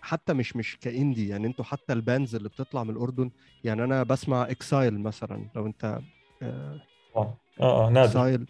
حتى 0.00 0.32
مش 0.32 0.56
مش 0.56 0.76
ك 0.80 0.88
indie 0.88 1.28
يعني 1.28 1.46
أنتوا 1.46 1.64
حتى 1.64 1.92
ال 1.92 1.99
bands 1.99 2.34
اللي 2.34 2.48
بتطلع 2.48 2.84
من 2.84 2.90
الأردن 2.90 3.30
يعني 3.64 3.84
أنا 3.84 4.02
بسمع 4.02 4.42
Exile 4.50 5.00
مثلا 5.00 5.46
لو 5.56 5.66
انت 5.66 6.00
آه 6.42 6.80
آه. 7.16 7.36
آه 7.60 7.90
نادر. 7.90 8.08
Exile 8.08 8.46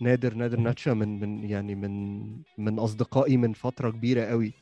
نادر 0.00 0.34
نادر 0.34 0.60
ناتشا 0.60 0.90
من 0.90 1.20
من 1.20 1.44
يعني 1.50 1.74
من 1.74 2.22
من 2.58 2.78
أصدقائي 2.78 3.36
من 3.36 3.52
فترة 3.52 3.90
كبيرة 3.90 4.24
قوي. 4.24 4.52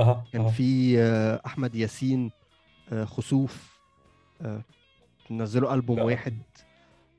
أها 0.00 0.24
كان 0.32 0.42
أها. 0.42 0.50
في 0.50 0.98
آه، 0.98 1.40
أحمد 1.46 1.74
ياسين 1.74 2.30
آه، 2.92 3.04
خسوف 3.04 3.78
آه، 4.42 4.62
نزلوا 5.30 5.74
ألبوم. 5.74 5.98
واحد 5.98 6.38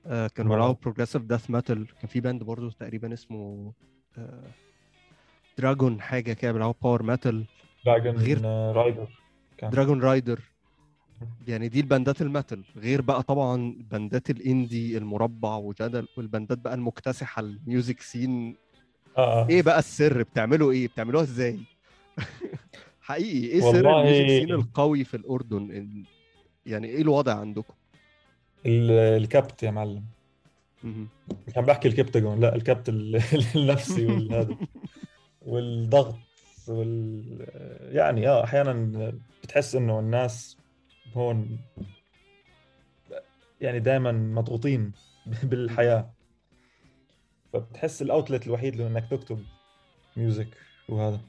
آه، 0.06 0.32
مرة. 0.40 0.44
بيلعبوا 0.50 0.76
progressive 0.82 1.22
death 1.22 1.50
metal 1.50 1.88
كان 1.88 2.08
في 2.08 2.20
band 2.20 2.44
برضه 2.44 2.72
تقريبا 2.72 3.14
اسمه 3.14 3.74
Dragon 5.58 6.02
حاجة 6.02 6.34
كده 6.34 6.52
بيلعبوا 6.52 6.74
power 6.84 7.04
metal 7.04 7.46
Dragon 7.86 8.16
غير- 8.18 8.42
آه، 8.46 8.72
Rider 8.72 9.08
كان. 9.58 9.70
Dragon 9.70 10.02
Rider 10.02 10.40
يعني 11.48 11.68
دي 11.68 11.80
الباندات 11.80 12.22
ال 12.22 12.28
metal. 12.28 12.64
غير 12.78 13.02
بقى 13.02 13.24
طبعا 13.24 13.76
باندات 13.92 14.30
ال 14.30 14.41
indie 14.41 14.98
المربع 14.98 15.56
وجدل 15.56 16.08
والباندات 16.18 16.58
بقى 16.58 16.74
المكتسحة 16.74 17.40
ال 17.40 17.50
music 17.50 18.02
scene 18.02 18.56
آه. 19.18 19.50
إيه 19.50 19.62
بقى 19.62 19.80
السر؟ 19.80 20.24
بتعملوا 20.24 20.72
إيه؟ 20.72 20.88
بتعملوها 20.88 21.24
إزاي؟ 21.24 21.60
حقيقي 23.02 23.48
إيه 23.48 23.60
سر 23.62 23.68
والله- 23.68 24.02
ال 24.10 24.17
music 24.17 24.52
القوي 24.52 25.04
في 25.04 25.18
الأردن؟ 25.18 25.86
يعني 26.66 26.88
إيه 26.88 27.02
الوضع 27.02 27.34
عندكم؟ 27.40 27.74
ال- 28.66 28.92
الكبت 28.92 29.64
يا 29.64 29.72
معلم. 29.72 30.04
عم 31.58 31.66
بحكي 31.66 31.88
الكبتاجون 31.88 32.40
لا 32.40 32.56
الكبت 32.56 32.90
ال- 32.90 33.22
النفسي 33.56 34.06
والهذا 34.06 34.58
والضغط 35.42 36.16
وال 36.68 37.48
يعني 37.96 38.28
آه 38.28 38.44
أحيانا 38.44 39.14
بتحس 39.44 39.76
إنه 39.76 40.00
الناس 40.00 40.58
هون 41.14 41.58
يعني 43.62 43.80
دائما 43.80 44.12
مضغوطين 44.12 44.92
بالحياة. 45.44 46.14
فبتحس 47.54 48.02
الأوتلت 48.02 48.48
الوحيد 48.48 48.76
له 48.76 48.88
انك 48.88 49.08
تكتب 49.12 49.44
ميوزك 50.18 50.58
وهذا. 50.90 51.22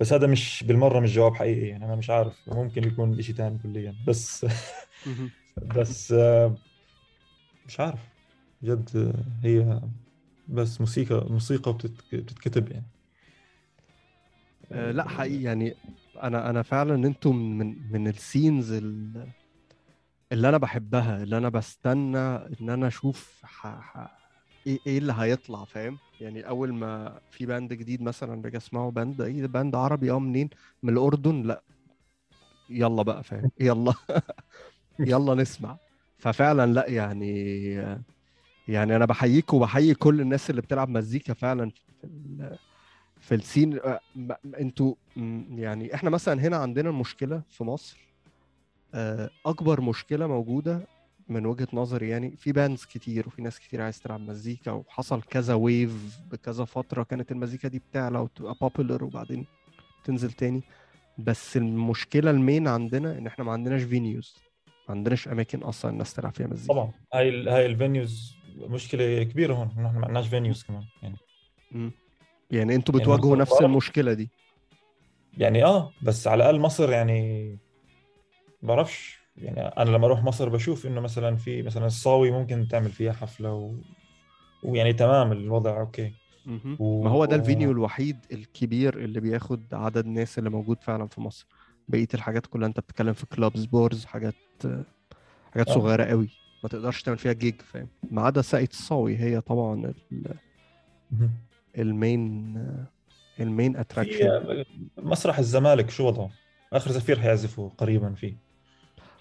بس 0.00 0.12
هذا 0.12 0.26
مش 0.26 0.64
بالمرة 0.68 1.00
مش 1.00 1.14
جواب 1.14 1.34
حقيقي 1.34 1.66
يعني 1.68 1.84
أنا 1.84 1.96
مش 1.96 2.10
عارف 2.10 2.48
ممكن 2.48 2.84
يكون 2.84 3.22
شيء 3.22 3.34
ثاني 3.34 3.58
كليا 3.58 3.96
بس. 4.06 4.46
بس 5.76 6.12
آه، 6.12 6.58
مش 7.66 7.80
عارف 7.80 8.10
جد 8.62 8.96
آه، 8.96 9.40
هي 9.46 9.80
بس 10.48 10.80
موسيقى 10.80 11.26
موسيقى 11.30 11.72
بتت- 11.72 12.14
بتتكتب 12.14 12.72
يعني 12.72 12.86
آه، 14.72 14.90
لا 14.92 15.08
حقيقي 15.08 15.42
يعني 15.42 15.78
أنا 16.22 16.50
أنا 16.50 16.62
فعلا 16.62 16.94
أنتوا 16.94 17.32
من 17.32 17.92
من, 17.92 18.08
ال 18.08 18.17
scenes 18.17 18.72
ال- 18.72 19.32
اللي 20.32 20.48
أنا 20.48 20.58
بحبها 20.58 21.22
اللي 21.22 21.38
أنا 21.38 21.48
بستنى 21.48 22.18
إن 22.18 22.70
أنا 22.70 22.86
أشوف 22.88 23.40
ح... 23.44 23.66
ح... 23.66 24.23
إيه 24.66 24.78
إيه 24.86 24.98
اللي 24.98 25.14
هيطلع 25.18 25.64
فاهم؟ 25.64 25.98
يعني 26.20 26.48
أول 26.48 26.74
ما 26.74 27.20
في 27.30 27.46
band 27.46 27.72
جديد 27.72 28.02
مثلا 28.02 28.42
باجي 28.42 28.56
أسمعه 28.56 28.90
band 28.90 29.20
إيه 29.20 29.46
band 29.46 29.74
عربي 29.74 30.10
آه 30.10 30.18
منين؟ 30.18 30.50
من 30.82 30.92
الأردن؟ 30.92 31.42
لأ. 31.42 31.62
يلا 32.70 33.02
بقى 33.02 33.24
فاهم؟ 33.24 33.50
يلا. 33.60 33.94
يلا 34.98 35.34
نسمع. 35.34 35.76
ففعلا 36.18 36.72
لأ 36.72 36.90
يعني 36.90 37.64
يعني 38.68 38.96
أنا 38.96 39.04
بحييك 39.04 39.52
وبحيي 39.54 39.94
كل 39.94 40.20
الناس 40.20 40.50
اللي 40.50 40.60
بتلعب 40.62 40.88
مزيكا 40.88 41.34
فعلا 41.34 41.70
في 41.70 42.56
في 43.20 43.34
ال 43.34 43.41
scene. 43.41 43.80
أنتوا 44.60 44.94
يعني 45.50 45.94
إحنا 45.94 46.10
مثلا 46.10 46.40
هنا 46.40 46.56
عندنا 46.56 46.90
المشكلة 46.90 47.42
في 47.48 47.64
مصر 47.64 48.04
آه، 48.94 49.30
أكبر 49.46 49.80
مشكلة 49.80 50.26
موجودة 50.26 50.86
من 51.28 51.46
وجهة 51.46 51.68
نظري 51.72 52.08
يعني 52.08 52.36
في 52.36 52.52
bands 52.52 52.84
كتير 52.84 53.26
وفي 53.26 53.42
ناس 53.42 53.58
كتير 53.60 53.82
عايز 53.82 54.00
تلعب 54.00 54.20
مزيكا 54.20 54.70
وحصل 54.70 55.22
كذا 55.22 55.54
wave 55.54 56.18
بكذا 56.30 56.64
فترة 56.64 57.02
كانت 57.02 57.32
المزيكا 57.32 57.68
دي 57.68 57.78
بتعلى 57.78 58.18
وتبقى 58.18 58.56
popular 58.60 59.04
وبعدين 59.04 59.46
تنزل 60.04 60.32
تاني. 60.32 60.62
بس 61.18 61.56
المشكلة 61.56 62.30
ال 62.30 62.38
main 62.38 62.68
عندنا 62.68 63.18
إن 63.18 63.26
إحنا 63.26 63.44
ما 63.44 63.52
عندناش 63.52 63.82
venues 63.82 64.36
ما 64.88 64.94
عندناش 64.94 65.28
أماكن 65.28 65.62
أصلا 65.62 65.90
الناس 65.90 66.14
تلعب 66.14 66.34
فيها 66.34 66.46
مزيكا. 66.46 66.74
طبعا. 66.74 66.92
هاي 67.14 67.28
ال- 67.28 67.48
هاي 67.48 67.66
ال 67.66 67.76
venues 67.76 68.36
مشكلة 68.56 69.22
كبيرة 69.22 69.54
هون 69.54 69.66
نحن 69.66 69.80
ما 69.80 69.88
عندناش 69.88 70.28
venues 70.28 70.62
كمان 70.62 70.84
يعني. 71.02 71.16
مم. 71.72 71.92
يعني 72.50 72.74
أنتوا 72.74 72.94
يعني 72.94 73.04
بتواجهوا 73.04 73.36
مصر 73.36 73.40
نفس. 73.54 73.62
المشكلة 73.62 74.12
دي. 74.12 74.30
يعني 75.38 75.64
آه 75.64 75.92
بس 76.02 76.26
على 76.26 76.36
الأقل 76.42 76.60
مصر 76.60 76.90
يعني 76.92 77.58
بعرفش. 78.62 79.23
يعني 79.36 79.60
أنا 79.60 79.90
لما 79.90 80.06
أروح 80.06 80.22
مصر 80.24 80.48
بشوف 80.48 80.86
إنه 80.86 81.00
مثلا 81.00 81.36
في 81.36 81.62
مثلا 81.62 81.86
الصاوي 81.86 82.30
ممكن 82.30 82.68
تعمل 82.68 82.90
فيها 82.90 83.12
حفلة 83.12 83.52
و... 83.54 83.74
ويعني 84.62 84.92
تمام 84.92 85.32
الوضع 85.32 85.80
okay. 85.80 86.12
و- 86.78 87.02
ما 87.04 87.10
هو 87.10 87.24
ده 87.24 87.36
ال 87.36 87.42
venue 87.42 87.70
الوحيد 87.70 88.16
الكبير 88.32 88.98
اللي 88.98 89.20
بياخد 89.20 89.62
عدد 89.72 90.06
الناس 90.06 90.38
اللي 90.38 90.50
موجود 90.50 90.82
فعلا 90.82 91.06
في 91.06 91.20
مصر 91.20 91.46
بقية 91.88 92.08
الحاجات 92.14 92.46
كلها 92.46 92.68
أنت 92.68 92.80
بتتكلم 92.80 93.12
في 93.12 93.26
clubs 93.26 93.64
bars 93.64 94.04
حاجات 94.04 94.34
حاجات 95.52 95.68
آه. 95.68 95.74
صغيرة 95.74 96.04
قوي 96.04 96.28
ما 96.62 96.68
تقدرش 96.68 97.02
تعمل 97.02 97.18
فيها 97.18 97.32
جيج 97.32 97.60
فاهم 97.62 97.88
ما 98.10 98.22
عدا 98.22 98.42
ساقية 98.42 98.68
الصاوي 98.72 99.16
هي 99.16 99.40
طبعا 99.40 99.92
ال-. 100.12 100.36
ال 101.78 101.93
main 101.93 102.54
ال 103.40 103.47
main 103.47 103.76
attraction 103.76 104.64
مسرح 104.98 105.38
الزمالك 105.38 105.90
شو 105.90 106.06
وضعه؟ 106.06 106.30
آخر 106.72 106.90
زفير 106.90 107.20
حيعزفوا 107.20 107.68
قريبا 107.78 108.12
فيه 108.12 108.36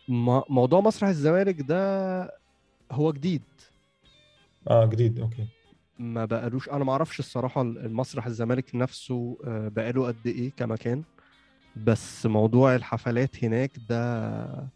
موضوع 0.08 0.82
مسرح 0.82 1.10
الزمالك 1.10 1.62
ده 1.62 2.24
هو 2.92 3.12
جديد. 3.12 3.42
آه 4.70 4.86
جديد 4.86 5.20
أوكي. 5.20 5.48
ما 6.00 6.26
بقالوش 6.26 6.70
أنا 6.70 6.84
ما 6.84 6.92
أعرفش 6.92 7.20
الصراحة 7.20 7.62
المسرح 7.62 8.26
الزمالك 8.26 8.76
نفسه 8.76 9.38
آه، 9.46 9.68
بقاله 9.68 10.08
قد 10.08 10.28
إيه 10.28 10.52
كمكان. 10.58 11.04
بس 11.86 12.26
موضوع 12.26 12.76
الحفلات 12.76 13.44
هناك 13.44 13.72
ده 13.90 14.70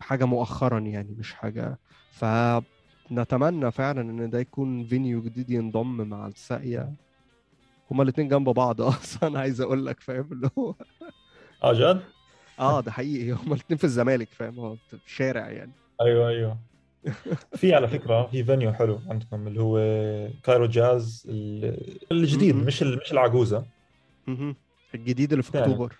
حاجة 0.00 0.24
مؤخرا 0.24 0.78
يعني 0.78 1.14
مش 1.18 1.34
حاجة. 1.34 1.78
فنتمنى 2.12 3.70
فعلا 3.70 4.00
إن 4.00 4.30
ده 4.30 4.38
يكون 4.40 4.84
فينيو 4.86 5.22
جديد 5.22 5.50
ينضم 5.50 6.08
مع 6.08 6.26
الساقية. 6.26 6.92
هما 7.90 8.02
الاتنين 8.02 8.28
جنب 8.28 8.48
بعض 8.48 8.80
أصلا 8.92 9.40
عايز 9.40 9.60
أقول 9.60 9.86
لك 9.86 10.00
فاهم 10.00 10.28
اللي 10.32 10.50
هو. 10.58 10.74
آه 11.64 11.72
جد؟ 11.72 12.02
آه 12.58 12.80
ده 12.80 12.90
حقيقي. 12.92 13.30
هما 13.32 13.54
الاتنين 13.54 13.78
في 13.78 13.84
الزمالك 13.84 14.34
فاهم؟ 14.34 14.58
هو 14.60 14.76
في 14.76 15.00
شارع 15.06 15.50
يعني. 15.50 15.74
أيوه 16.00 16.28
أيوه. 16.28 16.64
في 17.56 17.74
على 17.74 17.88
فكرة 17.98 18.26
في 18.26 18.44
venue 18.44 18.72
حلو 18.72 19.02
عندكم 19.10 19.46
اللي 19.48 19.60
هو 19.62 19.78
Cairo 20.42 20.66
Jazz 20.66 21.26
ال- 21.30 22.12
الجديد. 22.12 22.54
مش 22.54 22.82
مش 22.82 23.12
العجوزة. 23.12 23.68
الجديد 24.94 25.32
اللي 25.32 25.42
في. 25.42 25.58
أكتوبر. 25.58 25.98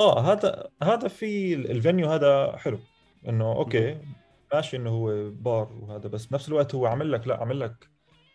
آه 0.00 0.32
هذا 0.32 0.70
هذا 0.82 1.08
في 1.08 1.54
ال- 1.54 1.70
ال 1.70 1.77
venue 1.77 2.10
هذا 2.10 2.56
حلو. 2.56 2.88
إنه 3.28 3.52
okay 3.52 4.02
ماشي 4.54 4.76
إنه 4.76 4.90
هو 4.90 5.30
بار 5.30 5.72
وهذا 5.72 6.08
بس 6.08 6.26
بنفس 6.26 6.48
الوقت 6.48 6.74
هو 6.74 6.86
عامل 6.86 7.12
لك 7.12 7.26
لا 7.26 7.36
عامل 7.40 7.60
لك 7.60 7.90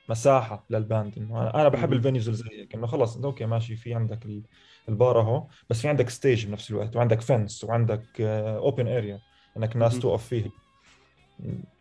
مساحة 0.10 0.66
لل 0.70 0.83
band. 0.83 1.18
إنه 1.18 1.50
أنا 1.52 1.70
بحب 1.70 1.90
مم. 1.90 1.94
ال 1.94 1.99
venues 1.99 2.30
اللي 2.30 2.38
زي 2.40 2.62
هيك 2.62 2.76
إنه 2.76 2.88
خلص 2.88 3.18
okay 3.18 3.46
ماشي 3.46 3.76
في 3.76 3.94
عندك 3.96 4.26
ال- 4.26 4.44
البار 4.90 5.20
اهو 5.20 5.48
بس 5.70 5.82
في 5.82 5.88
عندك 5.88 6.10
stage 6.10 6.46
بنفس 6.46 6.72
الوقت 6.72 6.96
وعندك 6.96 7.22
fans 7.22 7.64
وعندك 7.64 8.22
open 8.22 8.88
area 8.88 9.20
إنك 9.58 9.76
مهم. 9.76 10.00
توقف 10.00 10.26
فيها 10.28 10.52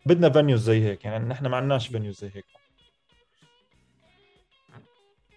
بدنا 0.07 0.31
venues 0.31 0.62
زي 0.62 0.85
هيك 0.85 1.05
يعني 1.05 1.29
نحن 1.29 1.47
ما 1.47 1.57
عندناش 1.57 1.88
venues 1.88 2.18
زي 2.21 2.31
هيك 2.35 2.45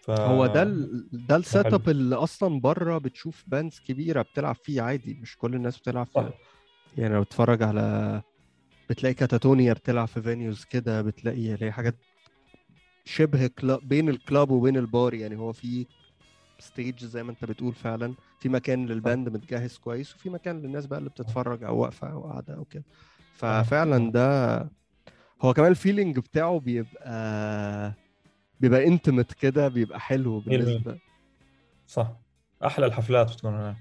ف... 0.01 0.11
هو 0.11 0.45
ده 0.45 0.63
ال... 0.63 1.07
ده 1.27 1.35
ال 1.35 1.41
set. 1.41 1.65
up 1.73 1.89
اللي 1.89 2.15
أصلا 2.15 2.59
بره 2.59 2.97
بتشوف 2.97 3.43
bands 3.47 3.79
كبيرة 3.79 4.21
بتلعب 4.21 4.55
فيه 4.55 4.81
عادي 4.81 5.13
مش 5.13 5.37
كل 5.37 5.55
الناس 5.55 5.79
بتلعب 5.79 6.07
صح 6.07 6.21
في 6.21 6.33
يعني 7.01 7.13
لو 7.13 7.23
تتفرج 7.23 7.63
على 7.63 8.21
بتلاقي 8.89 9.13
Katatonia 9.13 9.73
بتلعب 9.73 10.07
في 10.07 10.21
venues 10.21 10.63
كده 10.63 11.01
بتلاقي 11.01 11.53
اللي 11.53 11.65
هي 11.65 11.71
حاجات 11.71 11.95
شبه 13.05 13.47
club 13.47 13.87
بين 13.87 14.09
ال 14.09 14.18
club 14.18 14.51
وبين 14.51 14.77
البار 14.77 15.13
يعني 15.13 15.35
هو 15.37 15.51
في 15.53 15.85
stage 16.59 17.05
زي 17.05 17.23
ما 17.23 17.31
انت 17.31 17.45
بتقول 17.45 17.73
فعلا. 17.73 18.13
في 18.39 18.49
مكان 18.49 18.85
لل 18.85 19.00
band 19.00 19.29
متجهز 19.29 19.77
كويس 19.77 20.15
وفي 20.15 20.29
مكان 20.29 20.61
للناس 20.61 20.85
بقى 20.85 20.99
اللي 20.99 21.09
بتتفرج 21.09 21.63
أو 21.63 21.77
واقفة 21.77 22.11
أو 22.11 22.23
قاعدة 22.23 22.55
أو 22.55 22.65
كده. 22.65 22.83
ففعلا 23.33 24.11
ده 24.11 24.59
هو 25.41 25.53
كمان 25.53 25.71
ال 25.71 25.77
feeling 25.77 26.19
بتاعه 26.19 26.59
بيبقى 26.59 27.93
بيبقى 28.59 28.87
intimate 28.87 29.33
كده 29.33 29.67
بيبقى 29.67 29.99
حلو. 29.99 30.39
بالنسبة. 30.39 30.99
صح. 31.87 32.11
أحلى 32.65 32.85
الحفلات 32.85 33.31
بتكون 33.31 33.53
هناك. 33.53 33.77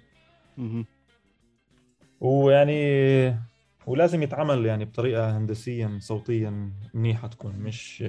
ويعني 2.20 3.40
ولازم 3.86 4.22
يتعمل 4.22 4.66
يعني 4.66 4.84
بطريقة 4.84 5.36
هندسيا 5.38 5.98
صوتيا 6.00 6.70
منيحة 6.94 7.28
تكون 7.28 7.54
مش 7.58 8.04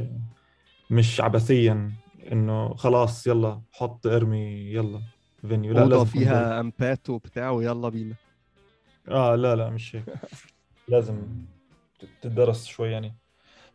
مش 0.92 1.22
عبثيا. 1.22 1.92
إنه 2.32 2.76
خلاص 2.76 3.28
يلا 3.28 3.62
حط 3.72 4.08
إرمي 4.08 4.72
يلا 4.72 5.02
venue. 5.48 5.74
لا 5.74 5.86
لازم 5.86 6.06
فيها 6.06 6.60
امبات 6.60 7.10
وبتاع 7.10 7.52
ويلا 7.52 7.90
بينا. 7.90 8.16
آه 9.10 9.36
لا 9.36 9.56
لا 9.56 9.70
مش 9.70 9.96
هيك. 9.96 10.06
لازم 10.88 11.28
تدرس 12.22 12.66
شوي 12.66 12.92
يعني. 12.92 13.16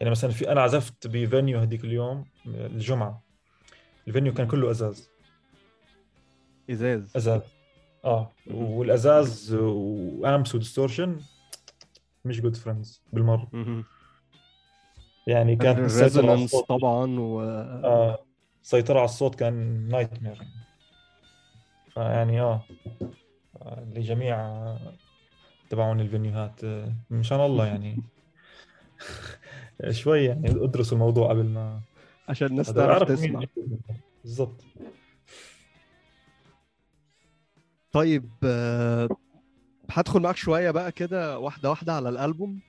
يعني 0.00 0.10
مثلا 0.10 0.30
في 0.30 0.52
أنا 0.52 0.60
عزفت 0.60 1.06
ب 1.06 1.15
venue 1.15 1.58
هذيك 1.58 1.84
اليوم 1.84 2.24
الجمعة. 2.46 3.22
ال 4.08 4.12
venue 4.12 4.34
كان 4.34 4.46
كله 4.46 4.70
أزاز. 4.70 5.10
إزاز. 6.70 7.16
أزاز. 7.16 7.42
آه 8.04 8.32
والأزاز 8.50 9.54
و 9.54 9.74
amps 9.74 10.54
و 10.54 10.60
distortion 10.60 11.20
مش 12.24 12.40
good 12.40 12.56
friends 12.56 13.02
بالمرة. 13.12 13.48
يعني 15.26 15.58
على 15.60 15.70
ال 15.70 15.79
resonance 15.79 16.56
طبعا 16.56 17.20
و 17.20 17.40
آه. 17.40 18.24
السيطره 18.62 18.98
على 18.98 19.04
الصوت 19.04 19.34
كان 19.34 19.88
nightmare 19.88 20.42
فيعني 21.94 22.40
آه 22.40 22.62
آه، 23.62 23.84
لجميع 23.94 24.40
آه، 24.40 24.92
تبعون 25.70 26.00
الفينيوهات 26.00 26.64
آه، 26.64 26.92
مشان 27.10 27.40
الله 27.40 27.66
يعني. 27.66 28.02
شوي 29.90 30.24
يعني 30.24 30.50
ادرسوا 30.64 30.96
الموضوع 30.96 31.28
قبل 31.28 31.44
ما 31.44 31.80
عشان 32.28 32.46
الناس 32.46 32.72
تعرف 32.72 33.08
تسمع. 33.08 33.44
بالضبط. 34.24 34.64
طيب 37.92 38.30
آه، 38.44 39.08
هدخل 39.90 40.20
معاك 40.20 40.36
شوية 40.36 40.70
بقى 40.70 40.92
كده 40.92 41.38
واحدة 41.38 41.70
واحدة 41.70 41.92
على 41.92 42.08
الألبوم. 42.08 42.60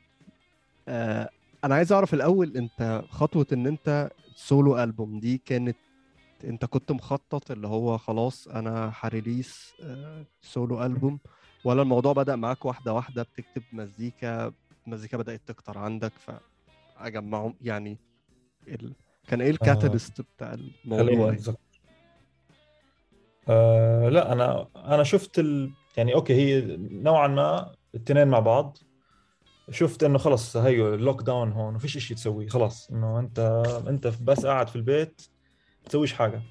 آه، 0.88 1.30
أنا 1.64 1.76
عايز 1.76 1.92
أعرف 1.92 2.14
الأول 2.14 2.58
أنت 2.58 3.04
خطوة 3.10 3.48
إن 3.54 3.68
أنت 3.68 4.12
سولو 4.36 4.84
ألبوم 4.84 5.20
دي 5.20 5.42
كانت 5.46 5.78
انت 6.44 6.66
كنت 6.66 6.92
مخطط 6.92 7.52
اللي 7.52 7.68
هو 7.68 7.98
خلاص 7.98 8.48
أنا 8.48 8.94
هريليس 9.00 9.74
آه، 9.84 10.26
سولو 10.42 10.84
ألبوم 10.84 11.20
ولا 11.64 11.82
الموضوع 11.82 12.14
بدأ 12.14 12.36
معاك 12.36 12.66
واحدة 12.66 12.94
واحدة 12.94 13.24
بتكتب 13.24 13.64
مزيكا 13.74 14.54
المزيكا 14.88 15.18
بدأت 15.18 15.42
تكتر 15.46 15.78
عندك 15.78 16.12
فأجمعهم؟ 16.98 17.56
يعني 17.62 17.98
ال... 18.68 18.94
كان 19.28 19.42
إيه 19.42 19.50
الكاتاليست 19.50 20.22
بتاع 20.22 20.58
الموضوع 20.86 21.38
آه 23.50 24.10
لا 24.10 24.32
أنا 24.32 24.68
أنا 24.76 25.04
شفت 25.04 25.40
ال... 25.40 25.72
يعني 25.98 26.14
okay 26.14 26.34
هي 26.34 26.78
نوعا 26.78 27.28
ما 27.28 27.76
الاثنين 27.96 28.28
مع 28.28 28.40
بعض. 28.40 28.78
شفت 29.70 30.04
إنه 30.04 30.18
خلص 30.18 30.58
هيو 30.58 30.94
ال 30.94 31.22
lockdown 31.22 31.52
هون 31.52 31.76
وفيش 31.76 31.98
شيء 31.98 32.18
تسويه 32.18 32.48
خلاص 32.48 32.90
إنه 32.92 33.20
أنت 33.20 33.40
أنت 33.88 34.08
بس 34.08 34.46
قاعد 34.46 34.68
في 34.68 34.76
البيت 34.76 35.22
تسويش 35.86 36.14
حاجة. 36.14 36.42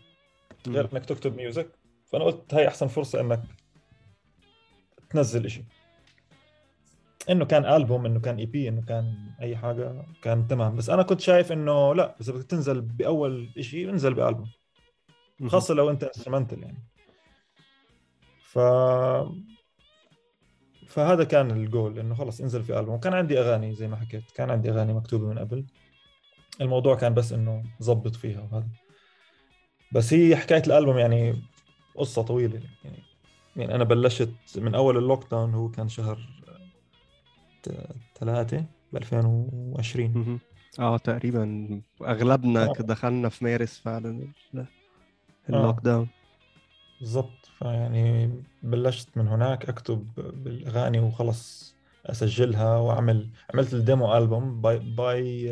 غير 0.67 0.89
إنك 0.93 1.05
تكتب 1.05 1.37
music 1.37 1.79
فأنا 2.07 2.25
قلت 2.25 2.55
هاي 2.55 2.69
أحسن 2.69 2.87
فرصة 2.87 3.21
إنك 3.21 3.43
تنزل 5.11 5.45
إشي. 5.45 5.65
إنه 7.31 7.45
كان 7.45 7.65
ألبوم 7.65 8.07
إنه 8.07 8.21
كان 8.21 8.37
EP 8.37 8.69
إنه 8.69 8.83
كان 8.83 9.35
أي 9.41 9.57
حاجة 9.57 10.07
كان 10.23 10.49
تمام. 10.49 10.77
بس 10.77 10.91
أنا 10.91 11.03
كنت 11.03 11.21
شايف 11.21 11.53
إنه 11.53 11.95
لا 11.95 12.17
إذا 12.21 12.33
بدك 12.33 12.45
تنزل 12.45 12.81
بأول 12.81 13.53
إشي 13.59 13.91
انزل 13.91 14.15
بألبوم. 14.15 14.51
خاصة 15.47 15.75
لو 15.75 15.91
أنت 15.91 16.05
instrumental 16.05 16.63
يعني. 16.63 16.85
ف 18.39 18.59
فهذا 20.89 21.25
كان 21.25 21.51
الجول 21.51 21.99
إنه 21.99 22.15
خلص 22.15 22.41
انزل 22.41 22.63
في 22.63 22.79
ألبوم. 22.79 22.95
وكان 22.95 23.15
عندي 23.15 23.41
أغاني 23.41 23.75
زي 23.75 23.89
ما 23.89 23.97
حكيت 23.97 24.31
كان 24.31 24.51
عندي 24.51 24.71
أغاني 24.71 24.93
مكتوبة 24.93 25.27
من 25.27 25.39
قبل. 25.39 25.67
الموضوع 26.61 26.95
كان 26.95 27.15
بس 27.15 27.33
إنه 27.33 27.65
ظبط 27.83 28.17
فيها 28.17 28.41
وهذا. 28.41 28.69
بس 29.93 30.13
هي 30.15 30.37
حكاية 30.37 30.63
الألبوم 30.67 30.99
يعني 30.99 31.43
قصة 31.95 32.23
طويلة. 32.23 32.61
يعني 32.85 33.03
يعني 33.57 33.75
أنا 33.75 33.85
بلشت 33.85 34.35
من 34.57 34.75
أول 34.75 34.97
ال 34.99 35.31
lockdown 35.31 35.55
هو 35.55 35.71
كان 35.71 35.89
شهر 35.89 36.19
ثلاثة 38.21 38.67
ب 38.93 38.97
2020 38.97 40.13
مهم. 40.15 40.41
آه 40.79 40.97
تقريبا 40.99 41.83
أغلبنا 42.03 42.65
آه. 42.65 42.73
دخلنا 42.73 43.29
في 43.29 43.45
مارس 43.45 43.79
فعلا 43.79 44.33
ال- 44.55 44.67
ال 45.49 45.81
lockdown 45.81 46.09
بالضبط. 47.01 47.47
فيعني 47.59 48.31
بلشت 48.63 49.17
من 49.19 49.29
هناك 49.29 49.69
أكتب 49.69 50.13
بالأغاني 50.17 51.01
وخلص 51.01 51.73
أسجلها 52.07 52.77
واعمل 52.77 53.31
عملت 53.55 53.75
ال 53.75 53.83
demo 53.83 54.17
album 54.19 54.61
by 54.61 54.79
by 54.79 55.51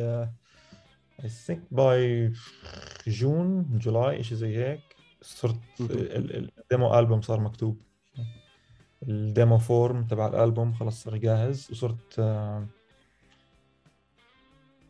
I 1.25 1.29
think 1.29 1.63
by 1.71 2.33
June 3.07 3.79
July 3.79 4.23
شيء 4.23 4.39
زي 4.39 4.57
هيك. 4.57 4.81
صرت 5.23 5.61
ال 5.81 6.04
demo 6.04 6.99
album 6.99 7.21
صار 7.21 7.41
مكتوب. 7.41 7.81
ال 9.03 9.14
demo 9.14 9.59
form 9.59 10.05
تبع 10.05 10.27
الألبوم 10.27 10.73
خلص 10.73 11.05
صار 11.05 11.17
جاهز. 11.17 11.69
وصرت 11.71 12.19
آه، 12.19 12.67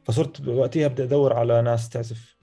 فصرت 0.05 0.49
وقتها 0.49 0.89
بدي 0.89 1.03
أدور 1.03 1.33
على 1.33 1.63
ناس 1.63 1.89
تعزف. 1.89 2.37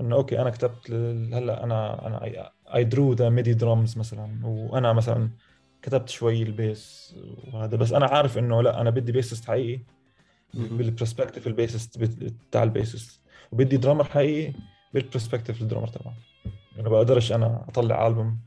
إنه 0.00 0.16
okay 0.16 0.40
أنا 0.40 0.50
كتبت 0.50 0.90
هلأ 0.90 1.64
أنا 1.64 2.06
أنا 2.06 2.50
I 2.74 2.84
draw 2.84 3.12
the 3.12 3.28
MIDI 3.28 3.54
drums 3.54 3.98
مثلا. 3.98 4.40
وأنا 4.46 4.92
مثلا 4.92 5.30
كتبت 5.82 6.08
شوي 6.08 6.42
ال 6.42 6.57
bass 6.57 7.16
وهذا. 7.52 7.76
بس 7.76 7.92
أنا 7.92 8.06
عارف 8.06 8.38
إنه 8.38 8.62
لأ 8.62 8.80
أنا 8.80 8.90
بدي 8.90 9.12
bassist 9.12 9.44
حقيقي. 9.44 9.82
بال 10.54 10.68
perspective 10.68 11.46
ال 11.46 11.52
bassist 11.52 11.98
بت- 11.98 12.34
بتاع 12.50 12.62
ال 12.62 12.69
bassist 12.69 13.20
وبدي 13.52 13.76
drummer 13.76 14.04
حقيقي 14.04 14.52
بال 14.94 15.04
perspective 15.04 15.62
ال 15.62 15.65
drummer 15.65 15.88
تبعه. 15.88 16.14
انه 16.78 16.90
بقدرش 16.90 17.32
أنا 17.32 17.64
أطلع 17.68 18.06
البوم 18.06 18.38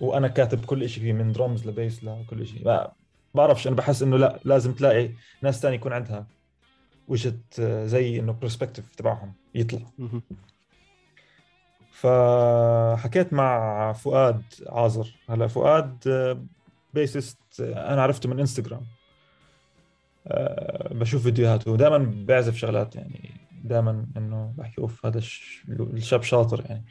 وأنا 0.00 0.28
كاتب 0.28 0.64
كل 0.64 0.88
شيء 0.88 1.02
فيه 1.02 1.12
من 1.12 1.32
drums 1.32 1.68
ل 1.68 1.75
bass 1.75 2.04
لكل 2.04 2.46
شيء 2.46 2.64
ما 2.64 2.92
بعرفش 3.34 3.66
أنا 3.66 3.76
بحس 3.76 4.02
إنه 4.02 4.16
لا 4.16 4.40
لازم 4.44 4.72
تلاقي 4.74 5.10
ناس 5.42 5.60
تاني 5.60 5.74
يكون 5.76 5.92
عندها 5.92 6.26
وجهة 7.08 7.34
زي 7.86 8.18
إنه 8.20 8.32
perspective 8.32 8.94
تبعهم 8.94 9.32
يطلع. 9.54 9.80
فحكيت 11.92 13.32
مع 13.32 13.92
فؤاد 13.92 14.42
عازر. 14.68 15.14
هلا 15.28 15.46
فؤاد 15.46 15.98
bassist 16.94 17.38
أنا 17.60 18.02
عرفته 18.02 18.28
من 18.28 18.40
انستغرام 18.40 18.82
بشوف 20.90 21.22
فيديوهاته. 21.22 21.70
ودائما 21.72 21.98
بيعزف 21.98 22.56
شغلات 22.56 22.96
يعني 22.96 23.30
دائما 23.64 24.06
إنه 24.16 24.54
بحكي 24.56 24.80
أوف 24.80 25.06
هذا 25.06 25.18
الش- 25.18 25.64
الشاب 25.68 26.22
شاطر 26.22 26.64
يعني. 26.68 26.84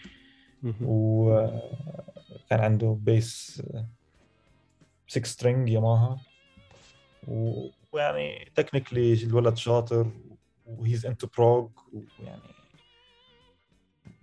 وكان 0.81 2.59
عنده 2.59 2.97
bass 3.01 3.62
6 5.07 5.25
string 5.25 5.69
ياماها 5.69 6.19
ويعني 7.27 8.51
technically 8.55 9.13
الولد 9.13 9.57
شاطر 9.57 10.11
و 10.65 10.73
he's 10.73 11.05
into 11.05 11.27
prog 11.38 11.69
ويعني 11.93 12.41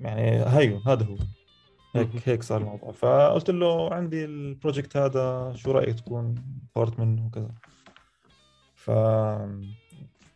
يعني 0.01 0.47
هيو 0.47 0.79
هذا 0.79 1.05
هو. 1.05 1.17
هيك 1.95 2.09
هيك 2.29 2.43
صار 2.43 2.61
الموضوع. 2.61 2.93
فقلت 2.93 3.51
له 3.51 3.95
عندي 3.95 4.25
ال 4.25 4.34
project 4.34 4.97
هذا 4.97 5.53
شو 5.57 5.71
رأيك 5.71 6.01
تكون 6.01 6.35
part 6.77 7.01
منه 7.01 7.27
وكذا. 7.27 7.55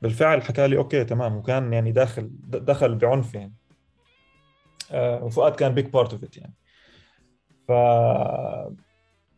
بالفعل 0.03 0.43
حكى 0.43 0.69
لي 0.69 0.77
okay 0.77 1.05
تمام. 1.05 1.37
وكان 1.37 1.73
يعني 1.73 1.93
داخل 1.93 2.31
دخل 2.49 2.95
بعنف 2.95 3.35
يعني. 3.35 3.55
آه، 4.93 5.25
وفؤاد 5.25 5.55
كان 5.55 5.75
big 5.75 5.87
part 5.87 6.13
of 6.13 6.25
it 6.25 6.37
يعني. 6.37 6.55
ف 7.69 7.73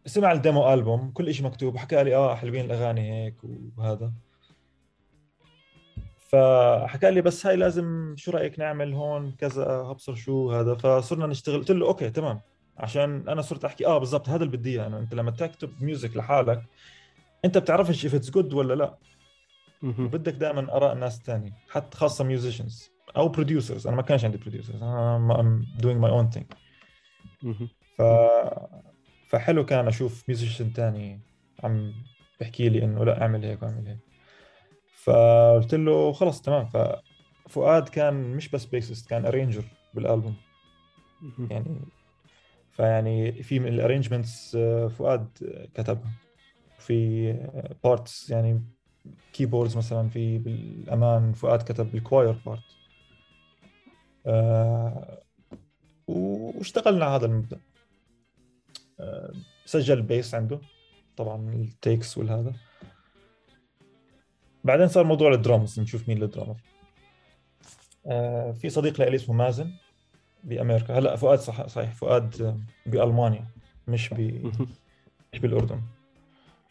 سمع 0.06 0.32
ال 0.32 0.41
demo 0.41 0.74
album 0.74 1.10
كل 1.10 1.34
شيء 1.34 1.46
مكتوب 1.46 1.76
حكى 1.76 2.04
لي 2.04 2.16
آه 2.16 2.34
حلوين 2.34 2.64
الأغاني 2.64 3.12
هيك 3.12 3.34
وهذا. 3.76 4.12
فحكى 6.18 7.10
لي 7.10 7.22
بس 7.22 7.46
هاي 7.46 7.56
لازم 7.56 8.14
شو 8.16 8.30
رأيك 8.30 8.58
نعمل 8.58 8.92
هون؟ 8.92 9.32
كذا 9.32 9.64
هبصر 9.66 10.14
شو 10.14 10.52
هذا. 10.52 10.74
فصرنا 10.74 11.26
نشتغل. 11.26 11.58
قلت 11.58 11.70
له 11.70 11.86
okay 11.86 12.10
تمام. 12.10 12.40
عشان 12.78 13.28
أنا 13.28 13.42
صرت 13.42 13.64
أحكي 13.64 13.86
آه 13.86 13.98
بالضبط 13.98 14.28
هذا 14.28 14.44
اللي 14.44 14.56
بدي 14.56 14.70
إياه. 14.80 14.86
أنت 14.86 15.14
لما 15.14 15.30
تكتب 15.30 15.70
music 15.82 16.16
لحالك 16.16 16.62
أنت 17.44 17.58
بتعرفش 17.58 18.06
if 18.06 18.10
it's 18.10 18.30
good 18.30 18.54
ولا 18.54 18.74
لا. 18.74 18.98
وبدك 19.82 20.34
دائما 20.34 20.76
آراء 20.76 20.94
ناس 20.94 21.22
تاني 21.22 21.52
حتى 21.68 21.96
خاصة 21.96 22.24
musicians 22.24 22.90
أو 23.16 23.28
producers 23.28 23.86
أنا 23.86 23.96
ما 23.96 24.02
كانش 24.02 24.24
عندي 24.24 24.38
producers 24.38 24.82
أنا 24.82 25.64
doing 25.78 26.00
my 26.04 26.10
own 26.10 26.38
thing. 26.38 26.56
مهم. 27.42 27.68
ف 27.96 28.02
فحلو 29.28 29.64
كان 29.64 29.86
أشوف 29.86 30.24
musician 30.28 30.72
تاني 30.72 31.20
عم 31.64 31.92
بحكي 32.40 32.68
لي 32.68 32.84
إنه 32.84 33.04
لا 33.04 33.22
أعمل 33.22 33.44
هيك 33.44 33.62
وأعمل 33.62 33.88
هيك. 33.88 33.98
فقلت 35.02 35.74
له 35.74 36.12
خلص 36.12 36.42
تمام. 36.42 36.68
ففؤاد 37.46 37.88
كان 37.88 38.14
مش 38.36 38.48
بس 38.48 38.64
bassist 38.64 39.08
كان 39.08 39.26
arranger 39.26 39.64
بالألبوم. 39.94 40.36
يعني 41.50 41.80
فيعني 42.70 43.42
في 43.42 43.58
من 43.58 43.68
ال 43.68 43.75
arrangements 43.75 44.56
فؤاد 44.98 45.28
كتبها. 45.74 46.10
في 46.86 47.32
parts 47.84 48.30
يعني 48.30 48.62
keyboards 49.32 49.76
مثلا 49.76 50.08
في 50.08 50.38
بالأمان 50.38 51.32
فؤاد 51.32 51.62
كتب 51.62 51.94
ال 51.94 52.01
choir 52.01 52.32
part 52.46 52.62
آه 54.26 55.22
واشتغلنا 56.06 57.04
على 57.04 57.14
هذا 57.16 57.26
المبدأ. 57.26 57.60
آه 59.00 59.32
سجل 59.64 60.02
bass 60.02 60.34
عنده 60.34 60.60
طبعا 61.16 61.54
ال 61.54 61.65
takes 61.65 62.18
والهذا. 62.18 62.52
بعدين 64.64 64.88
صار 64.88 65.04
موضوع 65.04 65.34
الدرامز 65.34 65.80
نشوف 65.80 66.08
مين 66.08 66.22
ال 66.22 66.27
drummer 66.27 66.60
آه 68.06 68.52
في 68.52 68.70
صديق 68.70 69.00
لي 69.00 69.16
اسمه 69.16 69.34
مازن 69.34 69.70
بأمريكا. 70.44 70.98
هلا 70.98 71.16
فؤاد 71.16 71.38
صح 71.38 71.66
صحيح 71.66 71.94
فؤاد 71.94 72.60
بألمانيا 72.86 73.44
مش 73.88 74.14
ب. 74.14 74.20
مش 75.32 75.38
بالأردن. 75.40 75.80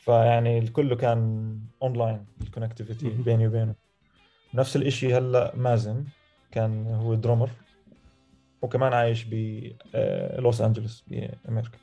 فيعني 0.06 0.58
الكل 0.60 0.94
كان 0.94 1.60
online 1.82 2.26
ال 2.42 2.47
connectivity. 2.47 3.10
بيني 3.10 3.48
وبينه 3.48 3.76
نفس 4.54 4.76
الإشي 4.76 5.14
هلأ 5.14 5.56
مازن 5.56 6.04
كان 6.52 6.88
هو 6.88 7.14
drummer 7.16 7.50
وكمان 8.62 8.94
عايش 8.94 9.24
بلوس 9.24 10.62
أنجلوس 10.62 11.04
بأمريكا 11.08 11.78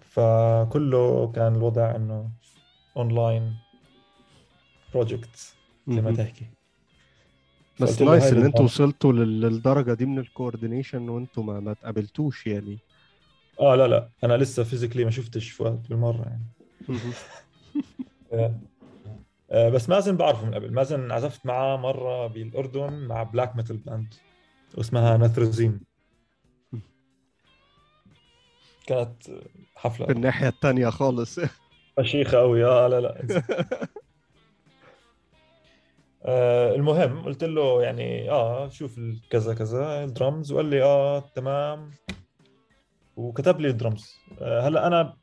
فكله 0.00 1.32
كان 1.32 1.54
الوضع 1.54 1.96
إنه 1.96 2.30
online 2.96 3.56
project 4.94 5.54
زي 5.88 6.00
ما. 6.00 6.14
تحكي 6.14 6.46
بس 7.80 8.02
nice 8.02 8.24
إن 8.32 8.44
أنتوا. 8.44 8.64
وصلتوا 8.64 9.12
لل- 9.12 9.40
للدرجة 9.40 9.94
دي 9.94 10.06
من 10.06 10.18
ال 10.18 10.25
coordination 10.25 11.08
وأنتوا 11.08 11.42
ما 11.42 11.60
ما 11.60 11.72
تقابلتوش 11.72 12.46
يعني 12.46 12.78
آه 13.60 13.74
لا 13.74 13.86
لا. 13.88 14.10
أنا 14.24 14.36
لسه 14.36 14.64
physically 14.64 15.04
ما 15.04 15.10
شفتش 15.10 15.50
فؤاد 15.50 15.88
بالمرة 15.88 16.22
يعني. 16.22 16.46
آه، 18.32 18.60
آه، 19.50 19.68
بس 19.68 19.88
مازن 19.88 20.16
بعرفه 20.16 20.46
من 20.46 20.54
قبل. 20.54 20.72
مازن 20.72 21.12
عزفت 21.12 21.46
معاه 21.46 21.76
مرة 21.76 22.26
بالأردن 22.26 22.92
مع 22.92 23.22
بلاك 23.22 23.56
ميتال 23.56 23.76
باند 23.76 24.14
اسمها 24.80 25.16
نثرزيم 25.16 25.80
كانت 28.86 29.22
في 29.22 29.48
حفلة 29.76 30.06
الناحية 30.10 30.48
التانية 30.48 30.90
خالص. 30.90 31.40
فشيخة 31.96 32.38
قوي 32.38 32.64
آه 32.64 32.88
لا 32.88 33.00
لا. 33.00 33.26
آه 36.24 36.74
المهم 36.74 37.24
قلت 37.24 37.44
له 37.44 37.82
يعني 37.82 38.30
آه 38.30 38.68
شوف 38.68 39.00
كذا 39.30 39.54
كذا 39.54 40.04
الدرمز 40.04 40.52
وقال 40.52 40.66
لي 40.66 40.82
آه 40.82 41.20
تمام. 41.34 41.90
وكتب 43.16 43.60
لي 43.60 43.68
الدرمز 43.68 44.14
آه 44.40 44.60
هلا 44.68 44.86
أنا 44.86 45.16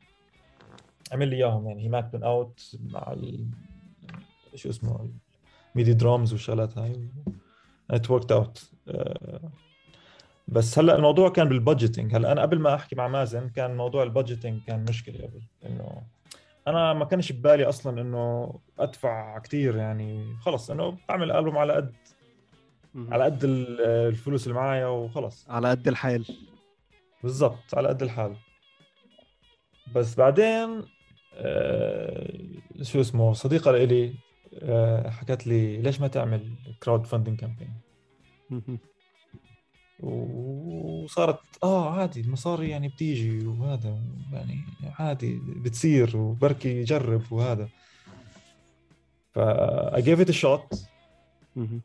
عمل 1.12 1.28
لي 1.28 1.36
إياهم 1.36 1.68
يعني 1.68 1.84
هي 1.84 1.88
ماك 1.88 2.04
بن 2.12 2.22
اوت 2.24 2.76
مع 2.80 3.12
ال... 3.12 3.46
شو 4.54 4.68
اسمه 4.70 5.10
ميدي 5.74 5.92
درامز 5.94 6.32
والشغلات 6.32 6.78
هاي. 6.78 7.08
ات 7.90 8.10
وركت 8.10 8.32
اوت 8.32 8.70
بس 10.48 10.78
هلا 10.78 10.96
الموضوع 10.96 11.28
كان 11.28 11.48
بالبادجيتنج 11.48 12.14
هلا 12.14 12.32
أنا 12.32 12.42
قبل 12.42 12.58
ما 12.58 12.74
أحكي 12.74 12.96
مع 12.96 13.08
مازن 13.08 13.48
كان 13.48 13.76
موضوع 13.76 14.02
البادجيتنج 14.02 14.62
كان 14.66 14.84
مشكلة 14.88 15.18
قبل 15.26 15.42
إنه 15.66 16.02
أنا 16.68 16.92
ما 16.92 17.04
كانش 17.04 17.32
ببالي 17.32 17.64
أصلا 17.64 18.00
إنه 18.00 18.54
أدفع 18.78 19.38
كثير 19.38 19.76
يعني. 19.76 20.36
خلص 20.40 20.70
إنه 20.70 20.96
بعمل 21.08 21.32
البوم 21.32 21.58
على 21.58 21.72
قد. 21.72 21.94
على 22.96 23.24
قد 23.24 23.44
ال- 23.44 23.80
الفلوس 23.80 24.46
اللي 24.46 24.54
معايا 24.54 24.86
وخلص. 24.86 25.46
على 25.50 25.70
قد 25.70 25.88
الحال. 25.88 26.26
بالضبط 27.24 27.74
على 27.74 27.88
قد 27.88 28.02
الحال. 28.02 28.36
بس 29.94 30.14
بعدين 30.14 30.82
آه، 31.34 32.38
شو 32.82 33.00
اسمه 33.00 33.32
صديقة 33.32 33.70
لإلي 33.70 34.14
آه، 34.62 35.10
حكت 35.10 35.46
لي 35.46 35.76
ليش 35.76 36.00
ما 36.00 36.08
تعمل 36.08 36.54
crowdfunding 36.82 37.38
campaign. 37.40 37.74
وصارت 40.00 41.38
آه 41.62 41.90
عادي 41.90 42.20
المصاري 42.20 42.68
يعني 42.70 42.88
بتيجي 42.88 43.46
وهذا 43.46 43.98
يعني 44.32 44.64
عادي 44.98 45.40
بتصير 45.64 46.16
وبركي 46.16 46.82
جرب 46.84 47.32
وهذا. 47.32 47.68
ف 49.32 49.38
I 49.94 50.00
gave 50.00 50.18
it 50.26 50.28
a 50.28 50.36
shot. 50.42 50.78
مهم. 51.56 51.82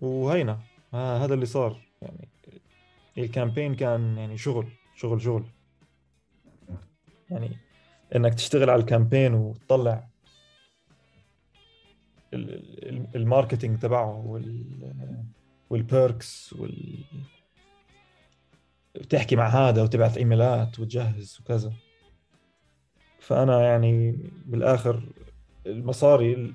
وهينا 0.00 0.60
ها- 0.92 1.24
هذا 1.24 1.34
اللي 1.34 1.46
صار 1.46 1.80
يعني. 2.02 2.28
ال 3.18 3.24
campaign 3.24 3.74
كان 3.74 4.18
يعني 4.18 4.38
شغل 4.38 4.66
شغل 4.96 5.20
شغل. 5.22 5.44
يعني 7.30 7.56
إنك 8.16 8.34
تشتغل 8.34 8.70
على 8.70 8.80
ال 8.80 8.86
campaign 8.86 9.34
وتطلع 9.34 10.08
ال- 12.34 12.88
ال- 12.88 13.06
marketing 13.16 13.78
تبعه 13.78 14.26
وال 14.26 14.64
وال 15.70 15.93
perks 15.93 16.52
وال 16.52 17.04
بتحكي 18.94 19.36
مع 19.36 19.48
هذا 19.48 19.82
وتبعت 19.82 20.16
إيميلات 20.16 20.80
وتجهز 20.80 21.38
وكذا. 21.40 21.72
فأنا 23.18 23.60
يعني 23.62 24.18
بالآخر 24.46 25.02
المصاري 25.66 26.34
ال- 26.34 26.54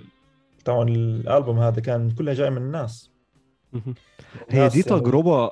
تاعون 0.65 0.89
الألبوم 0.89 1.59
هذا 1.59 1.81
كان 1.81 2.11
كلها 2.11 2.33
جاي 2.33 2.49
من 2.49 2.57
الناس. 2.57 3.11
هي 3.73 3.81
دي 4.49 4.57
يعني- 4.59 4.83
تجربة 4.83 5.51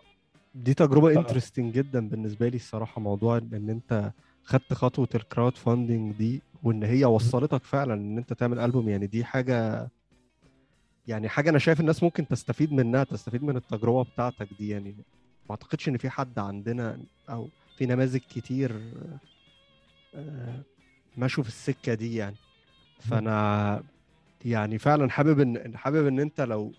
دي 0.63 0.73
تجربة 0.73 1.15
آه. 1.15 1.19
interesting 1.19 1.73
جدا 1.73 2.09
بالنسبة 2.09 2.47
لي 2.47 2.55
الصراحة 2.55 3.01
موضوع 3.01 3.37
إن 3.37 3.69
أنت 3.69 4.11
خدت 4.43 4.73
خطوة 4.73 5.09
ال 5.15 5.57
crowdfunding 5.57 6.15
دي 6.15 6.41
وإن 6.63 6.83
هي 6.83 7.05
وصلتك 7.05 7.63
فعلا 7.63 7.93
إن 7.93 8.17
أنت 8.17 8.33
تعمل 8.33 8.59
ألبوم 8.59 8.89
يعني 8.89 9.07
دي 9.07 9.25
حاجة 9.25 9.89
يعني 11.07 11.29
حاجة 11.29 11.49
أنا 11.49 11.59
شايف 11.59 11.79
الناس 11.79 12.03
ممكن 12.03 12.27
تستفيد 12.27 12.73
منها 12.73 13.03
تستفيد 13.03 13.43
من 13.43 13.57
التجربة 13.57 14.03
بتاعتك 14.03 14.47
دي 14.59 14.69
يعني 14.69 14.95
ما 15.49 15.51
أعتقدش 15.51 15.89
إن 15.89 15.97
في 15.97 16.09
حد 16.09 16.39
عندنا 16.39 16.99
أو 17.29 17.49
في 17.77 17.85
نماذج 17.85 18.19
كتير 18.19 18.81
آه، 20.15 20.63
مشوا 21.17 21.43
في 21.43 21.49
السكة 21.49 21.93
دي 21.93 22.15
يعني 22.15 22.35
فأنا 22.99 23.83
يعني 24.45 24.77
فعلا 24.77 25.09
حابب 25.09 25.39
إن 25.39 25.77
حابب 25.77 26.07
إن 26.07 26.19
أنت 26.19 26.41
لو 26.41 26.73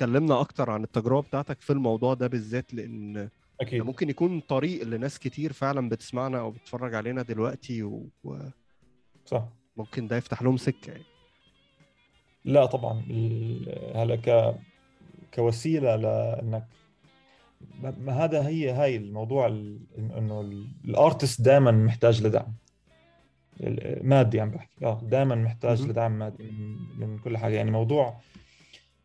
اتكلمنا 0.00 0.40
أكتر 0.40 0.70
عن 0.70 0.84
التجربة 0.84 1.22
بتاعتك 1.28 1.60
في 1.60 1.72
الموضوع 1.72 2.14
ده 2.14 2.26
بالذات 2.26 2.74
لأن 2.74 3.28
أكيد. 3.60 3.82
ممكن 3.82 4.10
يكون 4.10 4.40
طريق 4.40 4.82
لناس 4.82 5.18
كتير 5.18 5.52
فعلا 5.52 5.88
بتسمعنا 5.88 6.38
أو 6.40 6.50
بتتفرج 6.50 6.94
علينا 6.94 7.22
دلوقتي 7.22 7.82
و- 7.82 8.08
صح. 9.26 9.48
وممكن 9.76 10.08
ده 10.08 10.16
يفتح 10.16 10.42
لهم 10.42 10.56
سكة 10.56 10.90
يعني. 10.90 11.04
لا 12.44 12.66
طبعا 12.66 13.02
هلا 13.94 14.16
ك 14.16 14.54
كوسيلة 15.34 15.96
لأنك 15.96 16.66
ما 17.82 18.12
هذا 18.24 18.46
هي 18.48 18.70
هاي 18.70 18.96
الموضوع 18.96 19.46
ال- 19.46 19.80
إنه 19.98 20.40
ال- 20.40 20.66
ال 20.84 20.92
artist 20.92 21.40
دائما 21.40 21.70
محتاج 21.70 22.22
لدعم. 22.26 22.54
مادي 24.02 24.40
عم 24.40 24.50
بحكي. 24.50 24.86
آه 24.86 25.00
دائما 25.02 25.34
محتاج. 25.34 25.82
لدعم 25.82 26.18
مادي 26.18 26.50
من 26.98 27.18
كل 27.24 27.36
حاجة. 27.38 27.54
يعني 27.54 27.70
موضوع 27.70 28.20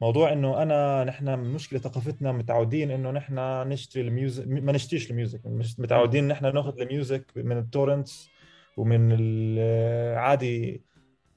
موضوع 0.02 0.34
إنه 0.34 0.62
أنا 0.62 1.04
نحن 1.04 1.40
مشكله 1.40 1.80
ثقافتنا 1.80 2.32
متعودين 2.32 2.92
إنه 2.92 3.12
نحن 3.12 3.36
نشتري 3.70 4.02
ال 4.08 4.14
music 4.14 4.48
ما 4.48 4.72
نشتريش 4.72 5.12
ال 5.12 5.17
music 5.17 5.42
متعودين 5.78 6.28
نحن 6.28 6.54
ناخذ 6.54 6.82
ال 6.82 6.89
music 6.89 7.26
من 7.36 7.58
ال 7.58 7.66
torrents 7.66 8.30
ومن 8.78 9.12
العادي 9.12 10.82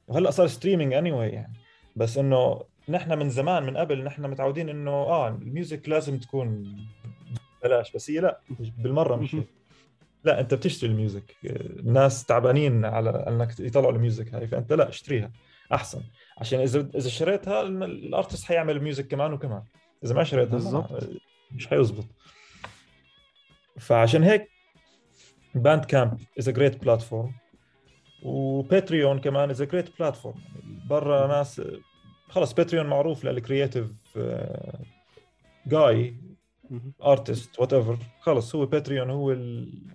وهلا 0.08 0.30
صار 0.30 0.46
streaming 0.46 0.92
any- 0.92 1.10
anyway 1.10 1.34
يعني. 1.34 1.52
بس 1.96 2.18
إنه 2.18 2.62
نحن 2.88 3.18
من 3.18 3.30
زمان 3.30 3.62
من 3.62 3.76
قبل 3.76 4.04
نحن 4.04 4.22
متعودين 4.30 4.68
إنه 4.68 4.90
آه 4.90 5.28
ال 5.28 5.38
music 5.38 5.88
لازم 5.88 6.18
تكون 6.18 6.76
بلاش 7.64 7.92
بس 7.92 8.10
هي 8.10 8.20
لأ 8.20 8.40
بالمرة 8.78 9.16
مش. 9.16 9.36
لأ 10.24 10.40
أنت 10.40 10.54
بتشتري 10.54 10.90
ال 10.90 10.98
music 10.98 11.36
الناس 11.44 12.24
تعبانين 12.24 12.84
على 12.84 13.10
إنك 13.10 13.60
يطلعوا 13.60 13.92
ال 13.92 13.99
music 13.99 14.34
هاي 14.34 14.46
فأنت 14.46 14.72
لأ 14.72 14.88
اشتريها. 14.88 15.30
أحسن. 15.72 16.02
عشان 16.38 16.60
إذا 16.60 16.80
إذا 16.94 17.06
اشتريتها 17.08 17.62
ال 17.62 17.74
artist 17.74 18.44
حيعمل 18.44 18.80
music 18.82 19.08
كمان 19.08 19.32
وكمان. 19.32 19.62
إذا 20.04 20.14
ما 20.14 20.24
شريتها 20.24 20.52
بالضبط. 20.52 21.10
مش 21.52 21.66
حيزبط. 21.66 22.06
فعشان 23.80 24.22
هيك 24.22 24.48
Bandcamp 25.54 25.84
is 25.84 26.20
a 26.38 26.48
great 26.48 26.52
platform 26.52 26.84
و 26.84 27.34
Patreon 28.22 29.20
كمان 29.20 29.50
is 29.50 29.62
a 29.62 29.64
great 29.64 29.98
platform 29.98 30.40
برا 30.88 31.26
ناس 31.26 31.62
خلص 32.28 32.52
Patreon 32.52 32.86
معروف 32.86 33.24
لل 33.24 33.86
creative 35.66 36.16
guy. 37.02 37.60
artist 37.60 37.72
whatever 37.72 37.98
خلص 38.20 38.54
هو 38.54 38.66
Patreon 38.66 39.10
هو 39.10 39.32
ال- 39.32 39.94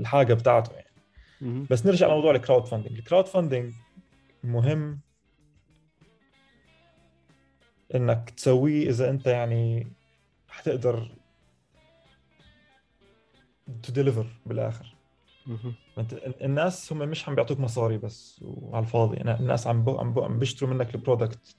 الحاجة 0.00 0.34
بتاعته 0.34 0.72
يعني. 0.72 1.66
بس 1.70 1.86
نرجع 1.86 2.06
لموضوع 2.06 2.30
ال 2.30 2.64
crowdfunding 2.64 2.98
ال 2.98 3.26
crowdfunding 3.26 3.72
مهم 4.44 5.00
إنك 7.94 8.30
تسويه 8.30 8.88
إذا 8.88 9.10
أنت 9.10 9.26
يعني 9.26 9.92
حتقدر 10.48 11.10
to 13.82 13.92
deliver 13.92 14.26
بالآخر. 14.46 14.96
الناس 16.42 16.92
هم 16.92 16.98
مش 16.98 17.28
عم 17.28 17.34
بيعطوك 17.34 17.60
مصاري 17.60 17.98
بس 17.98 18.40
وعلى 18.42 18.84
الفاضي. 18.84 19.20
الناس 19.20 19.66
عم 19.66 19.84
بو 19.84 19.98
عم, 19.98 20.12
بو 20.12 20.22
عم 20.22 20.38
بيشتروا 20.38 20.70
منك 20.70 20.94
ال 20.94 21.02
product 21.02 21.56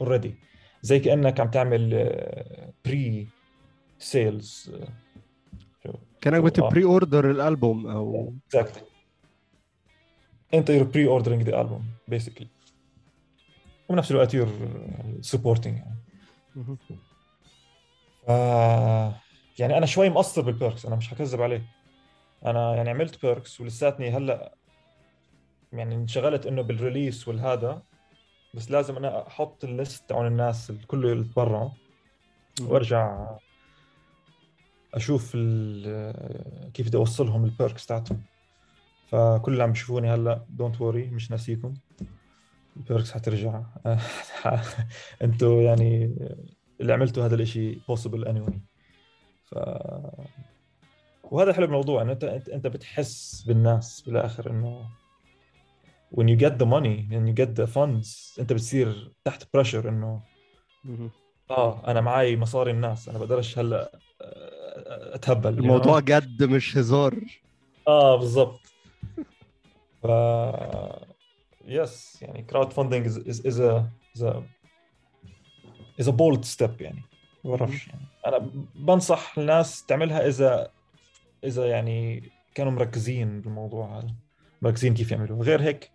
already 0.00 0.34
زي 0.82 0.98
كأنك 0.98 1.40
عم 1.40 1.50
تعمل 1.50 1.90
آه، 1.94 2.72
pre-sales 2.84 4.72
كأنك 6.20 6.36
آه. 6.36 6.40
بتبري 6.40 6.84
اوردر 6.84 7.30
الألبوم 7.30 7.86
أو 7.86 8.34
exactly 8.46 8.87
انت 10.54 10.70
you're 10.70 10.92
pre 10.94 11.06
ordering 11.06 11.48
the 11.48 11.52
album 11.52 11.82
basically. 12.10 12.46
وبنفس 13.88 14.10
الوقت 14.10 14.36
you're 14.36 14.48
supporting 15.32 15.66
يعني. 15.66 15.98
مهم. 16.56 16.78
ف 18.26 18.28
يعني 19.58 19.78
أنا 19.78 19.86
شوي 19.86 20.08
مقصر 20.08 20.42
بال 20.42 20.55
perks 20.55 20.86
أنا 20.86 20.96
مش 20.96 21.08
حكذب 21.08 21.42
عليك. 21.42 21.62
أنا 22.46 22.76
يعني 22.76 22.90
عملت 22.90 23.22
perks 23.22 23.60
ولساتني 23.60 24.10
هلأ 24.10 24.54
يعني 25.72 25.94
انشغلت 25.94 26.46
إنه 26.46 26.62
بال 26.62 26.77
release 26.77 27.28
والهذا 27.28 27.82
بس 28.54 28.70
لازم 28.70 28.96
أنا 28.96 29.26
أحط 29.26 29.64
ال 29.64 29.73
list 29.73 30.08
تاعون 30.08 30.26
الناس 30.26 30.70
الكل 30.70 31.06
اللي 31.06 31.24
تبرعوا. 31.24 31.70
مهم. 32.60 32.70
وأرجع 32.70 33.36
أشوف 34.94 35.32
كيف 36.74 36.86
بدي 36.88 36.96
أوصلهم 36.96 37.44
ال 37.44 37.51
perks 37.51 37.86
تاعتهم. 37.86 38.22
فكل 39.10 39.52
اللي 39.52 39.62
عم 39.62 39.72
بيشوفوني 39.72 40.10
هلا 40.14 40.44
don't 40.50 40.80
worry 40.80 41.10
مش 41.10 41.30
ناسيكم. 41.30 41.74
ال 42.76 42.82
perks 42.82 43.12
حترجع 43.12 43.62
أنتوا 45.22 45.62
يعني 45.62 46.14
اللي 46.80 46.92
عملتوا 46.92 47.24
هذا 47.24 47.34
الإشي 47.34 47.74
possible 47.74 48.24
anyway. 48.28 48.54
ف 49.44 49.54
وهذا 51.24 51.52
حلو 51.52 51.64
الموضوع 51.64 52.02
إنه 52.02 52.12
انت 52.12 52.24
انت 52.24 52.66
بتحس 52.66 53.44
بالناس 53.46 54.00
بالآخر 54.06 54.50
إنه 54.50 54.88
when 56.14 56.24
you 56.24 56.36
get 56.40 56.52
the 56.58 56.66
money 56.66 57.12
and 57.12 57.28
you 57.28 57.34
get 57.44 57.62
the 57.62 57.66
funds 57.74 58.38
أنت 58.40 58.52
بتصير 58.52 59.12
تحت 59.24 59.44
pressure 59.54 59.88
إنه. 59.88 60.20
آه 61.50 61.90
أنا 61.90 62.00
معي 62.00 62.36
مصاري 62.36 62.70
الناس 62.70 63.08
أنا 63.08 63.18
بقدرش 63.18 63.58
هلا 63.58 63.92
آه، 64.22 65.14
أتهبل? 65.14 65.58
الموضوع 65.58 66.00
جد 66.00 66.42
مش 66.42 66.76
هزار. 66.76 67.14
آه 67.88 68.16
بالضبط. 68.16 68.60
ف 70.02 70.06
yes 71.64 72.22
يعني 72.22 72.42
crowdfunding 72.42 73.06
is 73.06 73.46
is 73.46 73.60
is 76.00 76.08
bold 76.08 76.44
step 76.44 76.80
يعني. 76.80 77.02
ما 77.44 77.56
بعرفش 77.56 77.88
يعني. 77.88 78.06
أنا 78.26 78.50
بنصح 78.74 79.38
الناس 79.38 79.86
تعملها 79.86 80.26
إذا 80.26 80.70
إذا 81.44 81.66
يعني 81.66 82.30
كانوا 82.54 82.72
مركزين 82.72 83.40
بالموضوع 83.40 83.98
هذا. 83.98 84.14
مركزين 84.62 84.94
كيف 84.94 85.10
يعملوا 85.10 85.44
غير 85.44 85.62
هيك 85.62 85.90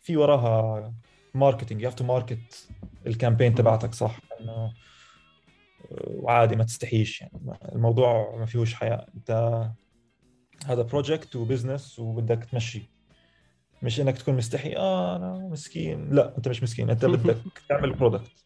في 0.00 0.16
وراها 0.16 0.94
marketing 1.34 1.82
you 1.82 1.88
have 1.88 1.94
to 1.94 2.04
market 2.04 2.68
ال 3.06 3.11
campaign 3.11 3.54
تبعتك 3.54 3.94
صح. 3.94 4.20
إنه 4.40 4.72
وعادي 5.90 6.56
ما 6.56 6.64
تستحيش 6.64 7.20
يعني. 7.20 7.58
الموضوع 7.72 8.36
ما 8.36 8.46
فيهوش 8.46 8.74
حياء 8.74 9.08
أنت 9.14 9.30
هذا 10.66 10.82
project 10.82 11.36
و 11.36 11.43
business 11.43 11.98
وبدك 11.98 12.44
تمشي. 12.44 12.82
مش 13.82 14.00
إنك 14.00 14.18
تكون 14.18 14.34
مستحي 14.36 14.76
آه 14.76 15.16
أنا 15.16 15.48
مسكين. 15.52 16.10
لا 16.10 16.36
أنت 16.36 16.48
مش 16.48 16.62
مسكين 16.62 16.90
أنت 16.90 17.04
بدك 17.14 17.62
تعمل 17.68 17.92
product 17.92 18.44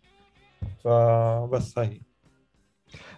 فبس 0.85 1.79
هاي. 1.79 2.01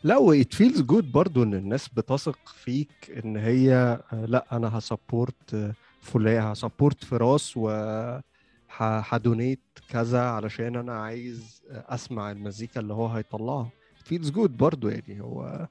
لا 0.04 0.16
و 0.16 0.29
it 0.29 0.54
feels 0.54 0.80
good 0.82 1.12
برضو 1.12 1.42
إن 1.42 1.54
الناس 1.54 1.88
بتثق 1.88 2.38
فيك 2.48 3.22
إن 3.24 3.36
هي 3.36 3.74
آه، 4.12 4.24
لا 4.24 4.46
أنا 4.52 4.78
ه 4.78 4.90
support 4.90 5.74
فلان 6.00 6.42
ه 6.42 6.50
support 6.50 7.04
فراس 7.04 7.56
و 7.56 7.70
ه 8.78 8.90
donate 8.90 9.60
كذا 9.88 10.20
علشان 10.20 10.76
أنا 10.76 10.92
عايز 10.92 11.62
أسمع 11.70 12.30
المزيكا 12.30 12.80
اللي 12.80 12.94
هو 12.94 13.06
هيطلعها. 13.06 13.70
feels 14.04 14.30
good 14.30 14.56
برضو 14.56 14.88
يعني 14.88 15.20
هو 15.20 15.68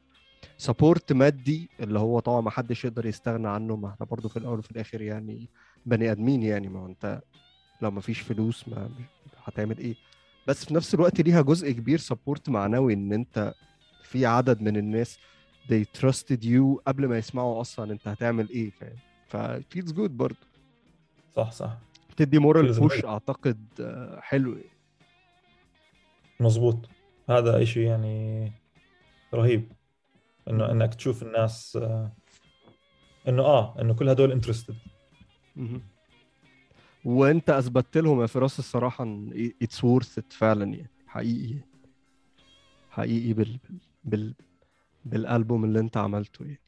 support 0.57 1.13
مادي 1.13 1.69
اللي 1.79 1.99
هو 1.99 2.19
طبعا 2.19 2.41
ما 2.41 2.49
حدش 2.49 2.85
يقدر 2.85 3.05
يستغنى 3.05 3.47
عنه 3.47 3.75
ما 3.75 3.89
إحنا 3.89 4.05
برضو 4.05 4.29
في 4.29 4.37
الأول 4.37 4.59
وفي 4.59 4.71
الآخر 4.71 5.01
يعني 5.01 5.49
بني 5.85 6.11
آدمين 6.11 6.43
يعني. 6.43 6.67
ما 6.67 6.79
هو 6.79 6.85
أنت 6.85 7.21
لو 7.81 7.91
ما 7.91 8.01
فيش 8.01 8.19
فلوس 8.21 8.67
ما 8.67 8.89
هتعمل 9.43 9.77
إيه؟ 9.77 9.95
بس 10.47 10.65
في 10.65 10.73
نفس 10.73 10.93
الوقت 10.93 11.21
ليها 11.21 11.41
جزء 11.41 11.71
كبير 11.71 11.97
support 11.97 12.49
معنوي 12.49 12.93
إن 12.93 13.13
أنت 13.13 13.53
في 14.03 14.25
عدد 14.25 14.61
من 14.61 14.77
الناس 14.77 15.19
they 15.69 15.99
trusted 16.01 16.43
you 16.43 16.81
قبل 16.87 17.05
ما 17.07 17.17
يسمعوا 17.17 17.61
أصلا 17.61 17.91
أنت 17.93 18.07
هتعمل 18.07 18.49
إيه 18.49 18.69
فاهم؟ 18.69 18.95
ف 19.27 19.37
feels 19.77 19.91
good 19.93 20.09
برضه 20.11 20.37
صح 21.35 21.51
صح. 21.51 21.77
بتدي 22.09 22.39
moral 22.39 22.80
push. 22.80 23.05
أعتقد 23.05 23.65
آه، 23.81 24.19
حلو. 24.21 24.57
مظبوط. 26.39 26.89
هذا 27.29 27.63
إشي 27.63 27.83
يعني 27.83 28.51
رهيب. 29.33 29.71
إنه 30.49 30.71
إنك 30.71 30.95
تشوف 30.95 31.23
الناس 31.23 31.77
آه، 31.81 32.13
إنه 33.27 33.43
آه 33.43 33.81
إنه 33.81 33.93
كل 33.93 34.09
هدول 34.09 34.31
interested. 34.32 34.75
وأنت 37.05 37.49
أثبتت 37.49 37.97
لهم 37.97 38.21
يا 38.21 38.25
فراس 38.27 38.59
الصراحة 38.59 39.03
إن 39.03 39.51
اتس 39.61 39.85
it 40.19 40.33
فعلا 40.33 40.65
يعني 40.65 40.89
حقيقي. 41.07 41.59
حقيقي 42.89 43.33
بال 43.33 43.59
بال 44.03 44.33
بالألبوم 45.05 45.65
اللي 45.65 45.79
أنت 45.79 45.97
عملته 45.97 46.45
يعني. 46.45 46.59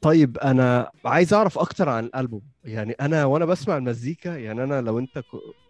طيب 0.00 0.38
أنا 0.38 0.90
عايز 1.04 1.34
أعرف 1.34 1.58
أكتر 1.58 1.88
عن 1.88 2.04
الألبوم. 2.04 2.42
يعني 2.64 2.92
أنا 2.92 3.24
وأنا 3.24 3.44
بسمع 3.44 3.76
المزيكا 3.76 4.28
يعني 4.28 4.64
أنا 4.64 4.80
لو 4.80 4.98
أنت 4.98 5.18
ك... 5.18 5.26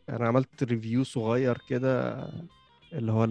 أنا 0.08 0.28
عملت 0.28 0.62
review 0.62 1.04
صغير 1.04 1.58
كده 1.68 2.22
اللي 2.92 3.12
هو 3.12 3.24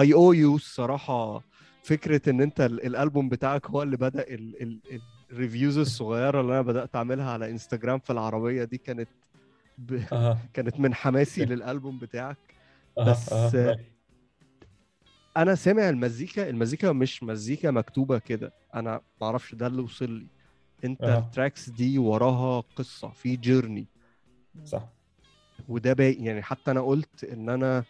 I 0.00 0.14
owe 0.14 0.32
you 0.32 0.56
الصراحة 0.56 1.42
فكرة 1.82 2.30
إن 2.30 2.40
أنت 2.40 2.60
ال- 2.60 2.86
الألبوم 2.86 3.28
بتاعك 3.28 3.66
هو 3.66 3.82
اللي 3.82 3.96
بدأ 3.96 4.22
ال... 4.28 4.62
ال... 4.62 5.00
reviews 5.30 5.78
الصغيرة 5.78 6.40
اللي 6.40 6.52
أنا 6.52 6.62
بدأت 6.62 6.96
أعملها 6.96 7.30
على 7.30 7.50
انستجرام 7.50 7.98
في 7.98 8.10
العربية 8.10 8.64
دي 8.64 8.78
كانت 8.78 9.08
ب... 9.78 9.92
أها. 10.12 10.38
كانت 10.54 10.80
من 10.80 10.94
حماسي 10.94 11.44
للألبوم 11.44 11.98
بتاعك. 11.98 12.36
أها 12.98 13.10
بس- 13.10 13.32
أها 13.32 13.76
أنا 15.36 15.54
سامع 15.54 15.88
المزيكا 15.88 16.48
المزيكا 16.50 16.92
مش 16.92 17.22
مزيكا 17.22 17.70
مكتوبة 17.70 18.18
كده. 18.18 18.52
أنا 18.74 19.00
ما 19.20 19.26
أعرفش 19.26 19.54
ده 19.54 19.66
اللي 19.66 19.82
وصل 19.82 20.10
لي. 20.10 20.26
أنت 20.84 21.02
أها. 21.02 21.18
ال 21.18 21.25
tracks 21.25 21.70
دي 21.70 21.98
وراها 21.98 22.60
قصة 22.76 23.08
في 23.08 23.36
journey 23.36 23.86
صح. 24.64 24.88
وده 25.68 25.92
باين 25.92 26.24
يعني 26.24 26.42
حتى 26.42 26.70
أنا 26.70 26.80
قلت 26.80 27.24
إن 27.24 27.48
أنا 27.48 27.84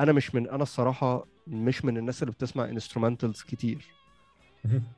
أنا 0.00 0.12
مش 0.12 0.34
من 0.34 0.48
أنا 0.48 0.62
الصراحة 0.62 1.26
مش 1.46 1.84
من 1.84 1.96
الناس 1.96 2.22
اللي 2.22 2.32
بتسمع 2.32 2.64
instrumentals 2.64 3.42
كتير. 3.42 3.86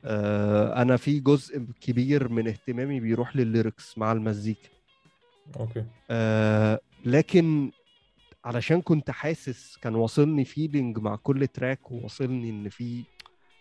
آه 0.05 0.81
أنا 0.81 0.97
في 0.97 1.19
جزء 1.19 1.65
كبير 1.81 2.29
من 2.29 2.47
اهتمامي 2.47 2.99
بيروح 2.99 3.35
للل 3.35 3.56
lyrics 3.56 3.97
مع 3.97 4.11
المزيكا. 4.11 4.69
okay. 5.59 5.85
آه 6.09 6.79
لكن 7.05 7.71
علشان 8.45 8.81
كنت 8.81 9.11
حاسس 9.11 9.77
كان 9.77 9.95
واصلني 9.95 10.45
feeling 10.45 10.97
مع 10.97 11.15
كل 11.15 11.47
track 11.47 11.91
وواصلني 11.91 12.49
إن 12.49 12.69
في 12.69 13.03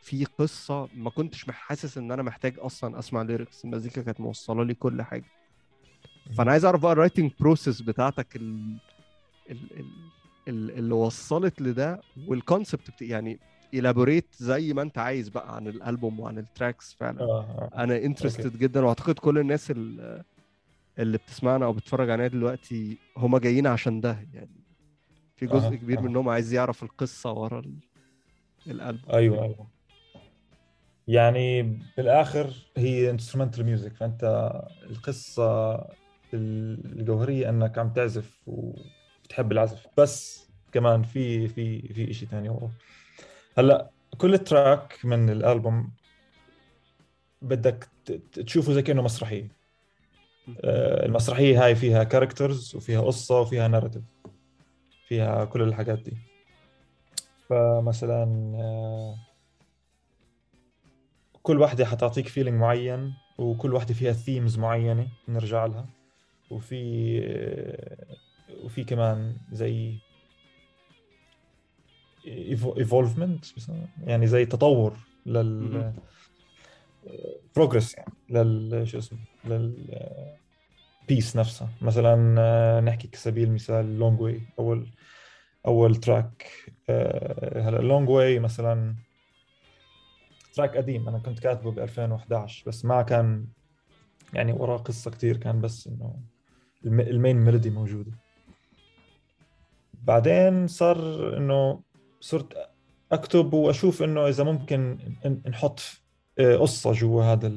في 0.02 0.24
قصة 0.24 0.88
ما 0.94 1.10
كنتش 1.10 1.50
حاسس 1.50 1.98
إن 1.98 2.12
أنا 2.12 2.22
محتاج 2.22 2.54
أصلا 2.58 2.98
أسمع 2.98 3.22
lyrics 3.22 3.64
المزيكا 3.64 4.02
كانت 4.02 4.20
موصلة 4.20 4.64
لي 4.64 4.74
كل 4.74 5.02
حاجة. 5.02 5.24
فأنا 6.36 6.50
عايز 6.50 6.64
أعرف 6.64 6.82
بقى 6.82 6.92
ال 6.92 6.97
writing 6.97 7.30
process 7.40 7.80
بتاعتك 7.80 8.36
ال... 8.36 8.78
ال... 9.50 9.78
ال... 9.80 9.86
ال... 10.48 10.70
اللي 10.70 10.94
وصلت 10.94 11.60
لده 11.60 12.00
وال 12.26 12.40
concept 12.40 12.90
بت... 12.90 13.02
يعني 13.02 13.38
elaborate 13.74 14.34
زي 14.38 14.72
ما 14.72 14.82
انت 14.82 14.98
عايز 14.98 15.28
بقى 15.28 15.56
عن 15.56 15.68
الألبوم 15.68 16.20
وعن 16.20 16.38
ال 16.38 16.46
tracks 16.46 16.94
فعلا 16.94 17.20
آه 17.20 17.40
آه. 17.72 17.82
أنا 17.82 17.96
interested 17.96 18.58
جدا 18.58 18.84
وأعتقد 18.84 19.18
كل 19.18 19.38
الناس 19.38 19.70
ال- 19.70 20.22
اللي 20.98 21.18
بتسمعنا 21.18 21.64
أو 21.64 21.72
بتتفرج 21.72 22.10
علينا 22.10 22.28
دلوقتي 22.28 22.98
هم 23.16 23.36
جايين 23.38 23.66
عشان 23.66 24.00
ده 24.00 24.26
يعني 24.32 24.64
في 25.36 25.46
جزء 25.46 25.66
أها، 25.66 25.76
كبير 25.76 25.98
أها. 25.98 26.02
منهم 26.02 26.28
عايز 26.28 26.52
يعرف 26.52 26.82
القصة 26.82 27.32
ورا 27.32 27.58
ال- 27.60 27.78
الألبوم 28.66 29.10
أيوه 29.14 29.44
أيوه 29.44 29.68
يعني 31.08 31.62
بالآخر 31.96 32.66
هي 32.76 33.10
instrumental 33.10 33.64
music 33.64 33.96
فأنت 33.96 34.52
القصة 34.82 35.74
الجوهرية 36.34 37.48
أنك 37.50 37.78
عم 37.78 37.92
تعزف 37.92 38.48
وبتحب 39.28 39.52
العزف 39.52 39.86
بس 39.96 40.48
كمان 40.72 41.02
في 41.02 41.48
في 41.48 41.80
في 41.80 42.12
شيء 42.12 42.28
ثاني 42.28 42.48
ورا 42.48 42.70
هلأ 43.58 43.90
كل 44.18 44.38
track 44.38 44.98
من 45.04 45.30
الألبوم 45.30 45.90
بدك 47.42 47.88
تشوفه 48.32 48.72
زي 48.72 48.82
كأنه 48.82 49.02
مسرحية. 49.02 49.48
آه، 50.64 51.06
المسرحية 51.06 51.64
هاي 51.64 51.74
فيها 51.74 52.04
characters 52.04 52.76
وفيها 52.76 53.00
قصة 53.00 53.40
وفيها 53.40 53.68
narrative 53.68 54.02
فيها 55.08 55.44
كل 55.44 55.62
الحاجات 55.62 55.98
دي. 55.98 56.16
فمثلا 57.48 58.24
آه، 58.56 59.14
كل 61.42 61.60
واحدة 61.60 61.84
حتعطيك 61.86 62.28
feeling 62.28 62.60
معين 62.60 63.14
وكل 63.38 63.74
واحدة 63.74 63.94
فيها 63.94 64.12
themes 64.12 64.58
معينة 64.58 65.08
نرجع 65.28 65.66
لها. 65.66 65.86
وفي 66.50 67.20
آه، 67.24 68.27
وفي 68.64 68.84
كمان 68.84 69.36
زي 69.52 69.98
evolvement 72.26 73.44
يعني 74.04 74.26
زي 74.26 74.46
تطور 74.46 74.96
لل. 75.26 75.92
progress 77.56 77.94
يعني 77.94 78.12
لل 78.30 78.88
شو 78.88 78.98
اسمه؟ 78.98 79.18
لل 79.44 79.96
piece 81.08 81.36
نفسها. 81.36 81.68
مثلا 81.82 82.34
آه، 82.38 82.80
نحكي 82.80 83.08
كسبيل 83.08 83.48
المثال 83.48 83.98
Long 83.98 84.20
Way 84.20 84.40
أول 84.58 84.88
أول 85.66 85.96
track 85.96 86.50
آه، 86.88 87.68
هلا 87.68 87.78
Long 87.78 88.08
Way 88.08 88.38
مثلا 88.38 88.94
track 90.54 90.76
قديم. 90.76 91.08
أنا 91.08 91.18
كنت 91.18 91.38
كاتبه 91.40 91.70
ب 91.70 91.78
2011 91.78 92.64
بس 92.66 92.84
ما 92.84 93.02
كان 93.02 93.46
يعني 94.34 94.52
وراه 94.52 94.76
قصة 94.76 95.10
كتير 95.10 95.36
كان 95.36 95.60
بس 95.60 95.86
إنه 95.86 96.20
الم- 96.84 97.00
ال 97.00 97.07
main 97.07 97.36
melody 97.36 97.70
موجودة. 97.70 98.12
بعدين 100.08 100.66
صار 100.66 100.98
إنه 101.36 101.80
صرت 102.20 102.70
أكتب 103.12 103.52
وأشوف 103.52 104.02
إنه 104.02 104.28
إذا 104.28 104.44
ممكن 104.44 104.98
نحط 105.48 105.80
قصة 106.38 106.92
جوا 106.92 107.24
هذا. 107.24 107.52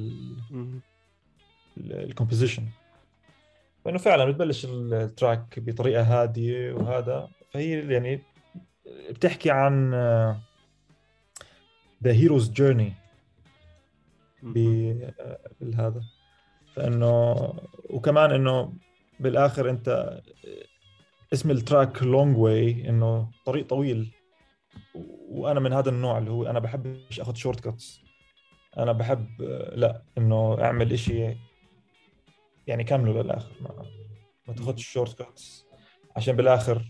ال 1.78 1.85
composition 1.85 2.64
فانه 3.86 3.98
فعلا 3.98 4.26
بتبلش 4.26 4.66
ال 4.66 4.81
track 4.81 5.60
بطريقة 5.60 6.04
هادية 6.04 6.74
وهذا 6.74 7.30
فهي 7.52 7.94
يعني 7.94 8.22
بتحكي 9.10 9.52
عن 9.52 9.92
the 12.04 12.12
hero's 12.12 12.50
journey. 12.52 12.94
بالهذا 14.44 16.02
فإنه 16.76 17.36
وكمان 17.90 18.32
إنه 18.32 18.74
بالآخر 19.20 19.70
أنت 19.70 20.22
اسم 21.34 21.52
ال 21.52 21.60
track 21.60 22.04
Long 22.04 22.38
Way 22.38 22.90
إنه 22.90 23.32
طريق 23.46 23.68
طويل. 23.68 24.12
وأنا 25.30 25.60
من 25.60 25.74
هذا 25.74 25.90
النوع 25.90 26.18
اللي 26.18 26.32
هو 26.32 26.46
أنا 26.46 26.60
بحبش 26.60 27.20
أخذ 27.20 27.36
shortcuts 27.36 28.02
أنا 28.78 28.92
بحب 28.92 29.42
لا 29.74 30.02
إنه 30.18 30.58
أعمل 30.64 30.94
إشي 30.94 31.36
يعني 32.68 32.84
كمله 32.84 33.22
للآخر 33.22 33.52
ما 33.62 33.86
ما 34.48 34.54
تاخذش 34.54 34.88
shortcuts 34.92 35.66
عشان 36.16 36.36
بالآخر 36.36 36.86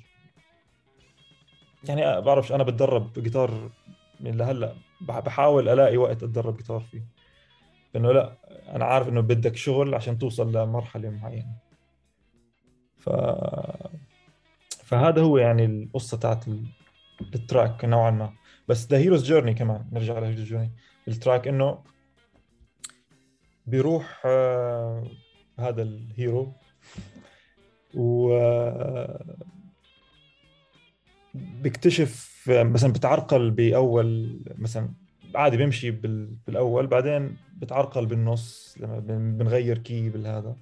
يعني 1.84 2.22
بعرفش 2.22 2.52
أنا 2.52 2.64
بتدرب 2.64 3.20
جيتار 3.20 3.72
من 4.20 4.38
لهلأ. 4.38 4.76
بح- 5.02 5.20
بحاول 5.20 5.70
ألاقي 5.70 5.98
وقت 5.98 6.24
أتدرب 6.24 6.58
جيتار 6.58 6.80
فيه. 6.80 7.04
إنه 7.96 8.12
لا 8.12 8.38
أنا 8.76 8.86
عارف 8.86 9.10
إنه 9.10 9.22
بدك 9.22 9.56
شغل 9.56 9.96
عشان 9.96 10.18
توصل 10.18 10.52
لمرحلة 10.58 11.10
معينة. 11.10 11.56
ف 12.98 13.10
فهذا 14.92 15.22
هو 15.22 15.38
يعني 15.38 15.66
القصة 15.66 16.18
تاعت 16.18 16.48
ال- 16.48 16.66
ال 17.36 17.44
track 17.44 17.86
نوعا 17.86 18.12
ما. 18.12 18.34
بس 18.68 18.88
the 18.88 18.98
hero's 18.98 19.24
journey 19.24 19.54
كمان 19.54 19.86
نرجع 19.92 20.20
ل 20.20 20.23
hero's 20.23 20.42
journey 20.44 20.72
ال 21.08 21.14
track 21.14 21.48
إنه 21.48 21.84
بيروح 23.68 24.22
آه، 24.26 25.04
هذا 25.60 25.82
ال 25.82 25.96
hero 25.96 26.54
و 27.96 28.34
آه، 28.34 29.36
بيكتشف 31.34 32.46
آه، 32.52 32.64
مثلا 32.64 32.94
بتعرقل 32.94 33.52
بأول 33.52 34.40
مثلا 34.58 34.90
عادي 35.36 35.58
بيمشي 35.58 35.92
بال... 35.92 36.36
بالأول 36.48 36.88
بعدين 36.88 37.38
بتعرقل 37.58 38.06
بالنص 38.06 38.76
لما 38.80 39.00
بن- 39.00 39.38
بنغير 39.38 39.78
كي 39.78 40.10
بالهذا. 40.10 40.56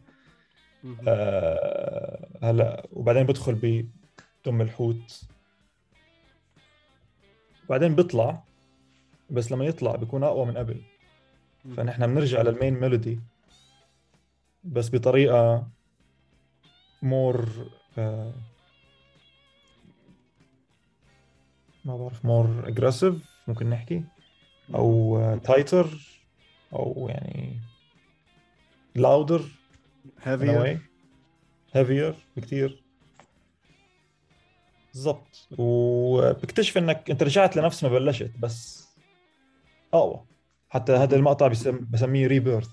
آه 1.08 2.28
هلا 2.44 2.88
وبعدين 2.92 3.24
بدخل 3.24 3.56
بدم 4.46 4.62
الحوت. 4.62 5.24
بعدين 7.70 7.96
بيطلع 7.96 8.44
بس 9.30 9.52
لما 9.52 9.66
يطلع 9.66 9.96
بيكون 9.96 10.24
أقوى 10.24 10.46
من 10.46 10.58
قبل. 10.58 10.82
فنحن 11.78 12.08
بنرجع 12.08 12.42
للمين 12.42 12.74
ميلودي 12.74 13.20
بس 14.64 14.96
بطريقة 14.96 15.68
more 17.02 17.50
ما 21.86 21.98
بعرف 21.98 22.26
more 22.26 22.68
aggressive 22.68 23.30
ممكن 23.48 23.70
نحكي 23.70 24.04
أو 24.76 25.38
tighter 25.44 25.88
أو 26.74 27.08
يعني 27.10 27.60
louder 28.96 29.42
heavier 30.24 30.80
heavier 31.74 32.16
بكثير 32.38 32.84
بالضبط. 34.94 35.48
وبكتشف 35.58 36.78
إنك 36.78 37.12
أنت 37.12 37.24
رجعت 37.24 37.58
لنفس 37.58 37.84
ما 37.84 37.90
بلشت 37.90 38.32
بس 38.40 38.88
أقوى. 39.94 40.26
حتى 40.70 40.92
هذا 40.92 41.16
المقطع 41.16 41.48
بسم... 41.48 41.88
بسميه 41.90 42.28
rebirth 42.28 42.70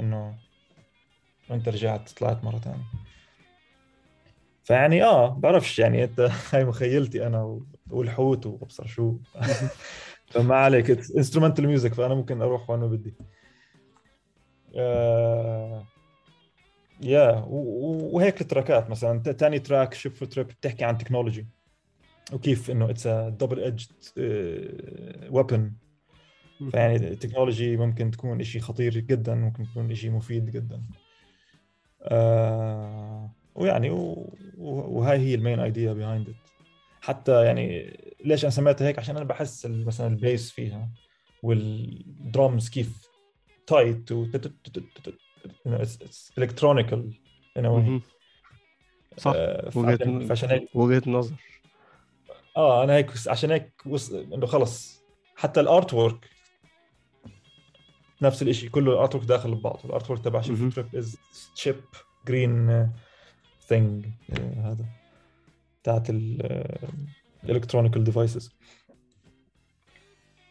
إنه 0.00 0.34
أنت 1.50 1.68
رجعت 1.68 2.10
طلعت 2.10 2.44
مرة 2.44 2.58
ثانية 2.58 2.84
فيعني 4.64 5.04
آه 5.04 5.28
بعرفش 5.28 5.78
يعني 5.78 6.04
أنت 6.04 6.20
هاي 6.52 6.64
مخيلتي 6.64 7.26
أنا 7.26 7.60
والحوت 7.90 8.46
وأبصر 8.46 8.86
شو. 8.86 9.16
فما 10.30 10.56
عليك 10.56 10.90
instrumental 10.90 11.66
music 11.66 11.94
فأنا 11.94 12.14
ممكن 12.14 12.42
أروح 12.42 12.70
وين 12.70 12.80
ما 12.80 12.86
بدي. 12.86 13.14
آه... 14.76 15.84
yeah 17.02 17.44
وهيك 17.48 18.40
التراكات 18.40 18.90
مثلا. 18.90 19.18
تاني 19.18 19.58
track 19.58 19.94
Sheep 19.94 20.12
for 20.12 20.28
Tribe 20.28 20.46
بتحكي 20.46 20.84
عن 20.84 20.98
technology 20.98 21.46
وكيف 22.32 22.70
إنه 22.70 22.90
it's 22.90 23.06
double-edged 23.08 23.92
weapon 25.30 25.72
فيعني 26.70 26.96
ال 26.96 27.03
technology 27.03 27.76
ممكن 27.76 28.10
تكون 28.10 28.40
إشي 28.40 28.60
خطير 28.60 28.98
جدا 28.98 29.34
ممكن 29.34 29.64
تكون 29.64 29.90
إشي 29.90 30.10
مفيد 30.10 30.50
جدا. 30.50 30.82
آه 32.02 33.30
ويعني 33.54 33.90
وهاي 34.58 35.18
هي 35.18 35.34
ال 35.34 35.39
main 35.39 35.60
idea 35.60 35.92
behind 35.92 36.28
it 36.28 36.34
حتى 37.00 37.44
يعني 37.44 37.96
ليش 38.24 38.44
أنا 38.44 38.50
سميتها 38.50 38.88
هيك؟ 38.88 38.98
عشان 38.98 39.16
أنا 39.16 39.24
بحس 39.24 39.66
مثلا 39.66 40.06
ال 40.06 40.15
bass 40.15 40.50
فيها 40.50 40.90
والدرامز 41.42 42.68
كيف 42.68 43.08
tight 43.66 44.12
و 45.66 45.82
electronical 46.38 47.14
in 47.58 47.62
a 47.62 47.66
way. 47.66 48.00
صح. 49.16 49.32
آه، 49.36 49.70
وجهة 49.74 50.26
فعشان 50.26 50.50
هيك 50.50 50.76
وجهة 50.76 51.02
نظر. 51.06 51.34
آه 52.56 52.84
أنا 52.84 52.96
هيك 52.96 53.10
عشان 53.28 53.50
هيك 53.50 53.72
وص... 53.86 54.12
إنه 54.12 54.46
خلص. 54.46 55.02
حتى 55.36 55.60
الارت 55.60 55.94
وورك 55.94 56.30
نفس 58.22 58.42
الشيء 58.42 58.68
كله 58.70 58.92
الارت 58.92 59.14
وورك 59.14 59.26
داخل 59.26 59.54
ببعض 59.54 59.80
الارت 59.84 60.10
وورك 60.10 60.24
تبع. 60.24 60.40
شيب 60.40 60.70
تريب 60.70 60.96
از 60.96 61.18
شيب 61.54 61.80
جرين 62.28 62.90
ثينج 63.60 64.06
هذا 64.56 64.84
بتاعت 65.82 66.10
الالكترونيكال 66.10 68.04
ديفايسز 68.04 68.54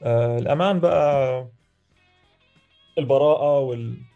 الأمان 0.04 0.80
بقى 0.80 1.48
البراءة 2.98 3.60
وال 3.60 4.09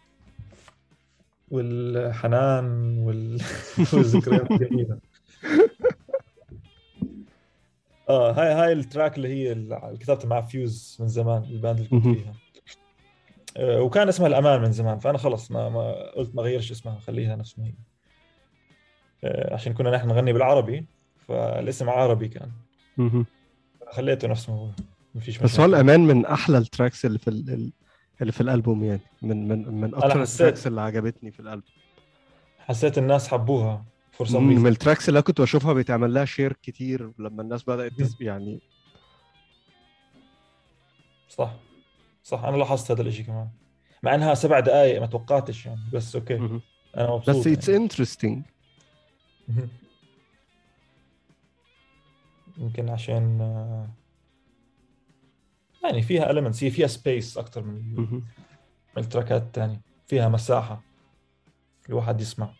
والحنان 1.53 2.97
وال... 2.97 3.41
والذكريات 3.93 4.51
الجميلة. 4.51 4.99
آه 8.09 8.31
هاي 8.31 8.53
هاي 8.53 8.73
ال 8.73 8.80
track 8.80 9.17
اللي 9.17 9.27
هي 9.27 9.51
اللي 9.51 9.97
كتبتها 9.99 10.27
مع 10.27 10.41
فيوز 10.41 10.97
من 10.99 11.07
زمان 11.07 11.43
ال 11.43 11.50
band 11.50 11.77
اللي 11.77 11.89
كنت. 11.89 12.03
فيها. 12.03 12.33
آه، 13.57 13.81
وكان 13.81 14.09
اسمها 14.09 14.27
الأمان 14.27 14.61
من 14.61 14.71
زمان 14.71 14.99
فأنا 14.99 15.17
خلص 15.17 15.51
ما 15.51 15.69
ما 15.69 16.11
قلت 16.11 16.35
ما 16.35 16.41
غيرش 16.41 16.71
اسمها 16.71 16.99
خليها 16.99 17.35
نفس 17.35 17.59
ما 17.59 17.65
هي. 17.65 17.73
آه، 19.23 19.53
عشان 19.53 19.73
كنا 19.73 19.91
نحن 19.91 20.07
نغني 20.07 20.33
بالعربي 20.33 20.85
فالاسم 21.27 21.89
عربي 21.89 22.27
كان. 22.27 22.51
خليته 23.91 24.27
نفس 24.27 24.49
ما 24.49 24.55
هو. 24.55 24.69
ما 25.15 25.21
فيش 25.21 25.37
بس 25.37 25.59
هو 25.59 25.65
الأمان 25.65 25.99
من 25.99 26.25
أحلى 26.25 26.57
ال 26.57 26.64
tracks 26.64 27.05
اللي 27.05 27.19
في 27.19 27.29
اللي 28.23 28.31
في 28.31 28.41
الألبوم 28.41 28.83
يعني 28.83 29.01
من 29.21 29.47
من 29.47 29.81
من 29.81 29.95
أكتر 29.95 30.21
حسيت- 30.21 30.41
ال 30.41 30.45
tracks 30.45 30.67
اللي 30.67 30.81
عجبتني 30.81 31.31
في 31.31 31.39
الألبوم 31.39 31.69
حسيت 32.59 32.97
الناس 32.97 33.27
حبوها 33.27 33.85
مم، 34.31 34.47
من 34.47 34.67
ال 34.67 34.73
tracks 34.73 35.09
اللي 35.09 35.17
أنا 35.17 35.25
كنت 35.25 35.41
بشوفها 35.41 35.73
بيتعمل 35.73 36.13
لها 36.13 36.25
share 36.25 36.53
كتير 36.53 37.11
لما 37.19 37.41
الناس 37.41 37.63
بدأت. 37.63 37.91
يعني 38.19 38.59
صح 41.29 41.53
صح 42.23 42.43
أنا 42.43 42.57
لاحظت 42.57 42.91
هذا 42.91 43.01
الشيء 43.01 43.25
كمان 43.25 43.49
مع 44.03 44.15
إنها 44.15 44.33
سبع 44.33 44.59
دقائق 44.59 44.99
ما 45.01 45.05
توقعتش 45.05 45.65
يعني 45.65 45.79
بس 45.93 46.15
okay 46.15 46.35
مهم. 46.35 46.61
أنا 46.97 47.11
مبسوط 47.11 47.35
بس 47.37 47.47
it's 47.47 47.69
يعني. 47.69 47.83
interesting. 47.83 48.43
يمكن 52.57 52.89
عشان 52.89 53.41
آه، 53.41 53.87
يعني 55.83 56.01
فيها 56.01 56.33
elements 56.33 56.63
هي 56.63 56.71
فيها 56.71 56.87
space 56.87 57.37
أكثر 57.37 57.63
من 57.63 57.95
من 58.95 59.03
التراكات 59.03 59.41
الثانية 59.41 59.81
فيها 60.07 60.29
مساحة 60.29 60.81
الواحد 61.89 62.21
يسمع. 62.21 62.53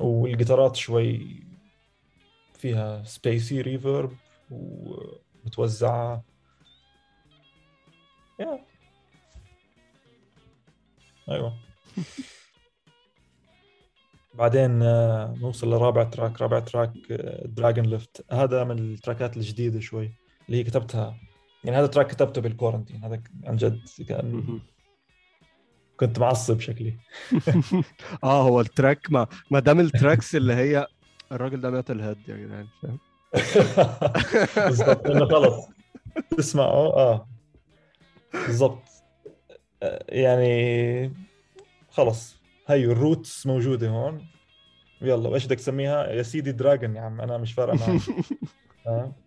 والجيتارات 0.00 0.76
شوي 0.76 1.42
فيها 2.54 3.04
spacey 3.04 3.60
reverb 3.60 4.16
ومتوزعة. 4.50 6.24
yeah 8.40 8.60
أيوه. 11.28 11.58
بعدين 14.34 14.82
آه، 14.82 15.36
نوصل 15.40 15.70
لرابع 15.70 16.04
track 16.04 16.42
رابع 16.42 16.60
track 16.60 17.12
Dragon 17.44 17.86
Lift 17.86 18.24
هذا 18.32 18.64
من 18.64 18.78
التراكات 18.78 19.36
الجديدة 19.36 19.80
شوي. 19.80 20.21
اللي 20.46 20.58
هي 20.58 20.64
كتبتها. 20.64 21.18
يعني 21.64 21.76
هذا 21.76 21.86
track 21.86 22.06
كتبته 22.06 22.40
بال 22.40 22.51
quarantine 22.51 23.04
هذا 23.04 23.22
عن 23.44 23.56
جد 23.56 23.80
كان 24.08 24.60
كنت 25.96 26.18
معصب 26.18 26.60
شكلي. 26.60 26.98
آه 28.24 28.42
هو 28.42 28.60
ال 28.60 28.68
track 28.68 29.10
ما 29.10 29.26
ما 29.50 29.60
دام 29.60 29.80
ال 29.80 29.88
tracks 29.88 30.36
اللي 30.36 30.54
هي 30.54 30.86
الراجل 31.32 31.60
ده 31.60 31.70
metalhead 31.70 32.28
يا 32.28 32.36
جدعان 32.36 32.66
فاهم؟ 32.82 32.98
بالضبط 34.68 35.06
إنه 35.06 35.26
خلص. 35.28 35.68
تسمعه 36.36 36.66
آه 36.96 37.28
بالضبط. 38.46 38.82
آه، 39.82 40.04
يعني 40.08 41.12
خلص. 41.90 42.36
هي 42.68 42.84
ال 42.84 42.94
roots 42.94 43.46
موجودة 43.46 43.88
هون. 43.88 44.26
يلا 45.02 45.28
وإيش 45.28 45.46
بدك 45.46 45.56
تسميها؟ 45.56 46.06
يا 46.06 46.22
سيدي 46.22 46.52
dragon 46.52 46.96
يا 46.96 47.00
عم 47.00 47.20
أنا 47.20 47.38
مش 47.38 47.52
فارقة 47.52 47.76
معي 47.76 48.00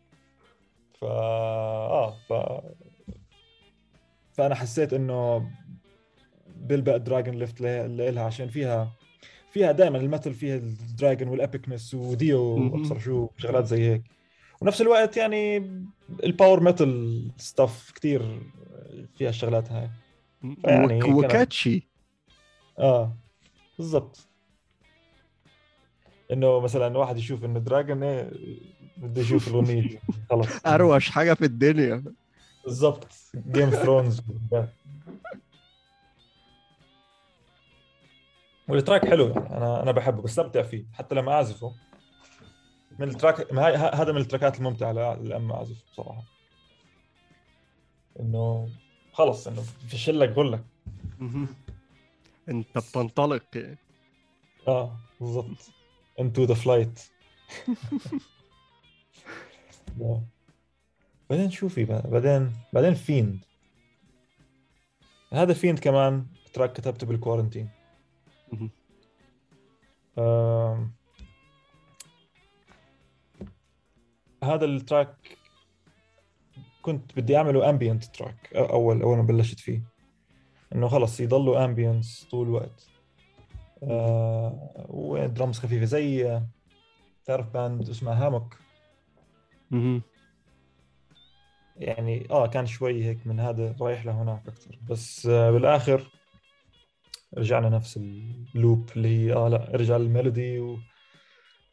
آه. 1.06 2.12
ف 2.30 2.34
آه 2.34 2.62
ف 2.62 2.66
فأنا 4.34 4.56
حسيت 4.56 4.94
إنه 4.94 5.50
بلبق 6.56 6.96
Dragon 6.98 7.36
Lift 7.36 7.62
لها 7.62 8.24
عشان 8.24 8.48
فيها 8.50 8.92
فيها 9.52 9.72
دائما 9.72 9.98
ال 9.98 10.04
metal 10.04 10.34
فيها 10.34 10.56
ال 10.56 10.66
dragon 10.66 11.28
وال 11.28 11.41
epicness 11.41 11.94
و 11.94 12.03
Dio. 12.03 12.42
وأبصر 12.44 13.00
شو 13.00 13.28
شغلات 13.38 13.66
زي 13.66 13.90
هيك 13.92 14.04
ونفس 14.62 14.82
الوقت 14.82 15.18
يعني 15.18 15.58
ال 16.24 16.30
power 16.30 16.60
metal 16.60 17.32
stuff 17.38 17.92
كثير 17.96 18.40
فيها 19.18 19.30
الشغلات 19.30 19.72
هاي 19.72 19.90
يعني 20.66 21.04
وك- 21.04 21.16
و 21.26 21.35
catchy 21.35 21.90
آه 22.80 23.16
بالضبط 23.78 24.28
إنه 26.32 26.60
مثلا 26.60 26.98
واحد 26.98 27.18
يشوف 27.18 27.46
إنه 27.46 27.60
dragon 27.60 28.04
بده 28.98 29.22
يشوف 29.22 29.48
الأغنية. 29.48 30.00
خلص 30.30 30.66
أروش 30.66 31.10
حاجة 31.10 31.34
في 31.34 31.46
الدنيا. 31.46 32.04
بالضبط. 32.64 33.08
Game 33.36 33.70
of 33.70 33.81
Thrones 33.81 34.22
وال 38.68 38.79
track 38.79 39.06
حلو. 39.06 39.28
يعني 39.30 39.58
أنا 39.58 39.84
أنا 39.84 39.92
بحبه 39.92 40.22
بستمتع 40.22 40.62
فيه. 40.62 40.86
حتى 40.94 41.16
لما 41.16 41.32
أعزفه. 41.32 41.74
من 43.00 43.10
ال 43.10 43.17
track 43.17 43.54
هذا 43.96 44.12
من 44.12 44.22
التراكات 44.22 44.58
الممتعة 44.58 44.92
لما 44.92 45.56
أعزف 45.56 45.76
بصراحة. 45.92 46.24
إنه 48.20 48.70
خلص 49.14 49.48
إنه 49.48 49.62
في 49.62 49.94
لك 50.20 50.30
بقول 50.30 50.52
لك. 50.52 50.64
أنت 52.50 52.78
بتنطلق. 52.78 53.78
آه 54.68 54.98
بالضبط. 55.20 55.58
Into 56.22 56.48
the 56.48 56.56
flight 60.00 60.46
بعدين 61.30 61.50
شوفي 61.50 61.86
بعدين 61.86 62.54
بعدين 62.74 62.94
Fiend 62.94 63.46
هذا 65.34 65.54
Fiend 65.54 65.80
كمان 65.80 66.26
track 66.54 66.74
كتبته 66.74 67.08
بال 67.08 67.17
quarantine. 67.17 67.70
آم، 70.18 70.92
هذا 74.44 74.66
ال 74.66 74.78
track 74.78 75.38
كنت 76.82 77.16
بدي 77.20 77.38
أعمله 77.38 77.70
ambient 77.70 78.04
track 78.04 78.54
اول 78.56 79.02
أول 79.02 79.18
ما 79.18 79.24
بلشت 79.24 79.60
فيه. 79.60 79.82
إنه 80.76 80.88
خلص 80.88 81.20
يضلوا 81.20 81.66
ambience 81.66 82.28
طول 82.32 82.48
الوقت. 82.48 82.90
آه 83.84 84.86
ودرمز 84.90 85.60
خفيفة 85.60 85.86
زي 85.86 86.32
آه، 86.32 86.48
تعرف 87.26 87.50
band 87.50 87.90
اسمها 87.90 88.26
Hammock. 88.26 88.65
يعني 91.76 92.28
آه 92.32 92.48
كان 92.48 92.66
شوي 92.66 93.04
هيك 93.04 93.28
من 93.28 93.40
هذا 93.40 93.76
رايح 93.82 94.06
لهناك 94.06 94.48
أكثر 94.48 94.80
بس 94.90 95.26
آه 95.26 95.52
بالآخر 95.52 96.12
رجعنا 97.38 97.70
نفس 97.70 97.98
ال 97.98 98.16
loop 98.16 98.90
اللي 98.96 99.08
هي 99.08 99.34
آه 99.34 99.48
لا 99.48 99.72
رجع 99.74 99.96
ال 99.96 100.05
melody 100.05 100.60
و 100.60 100.80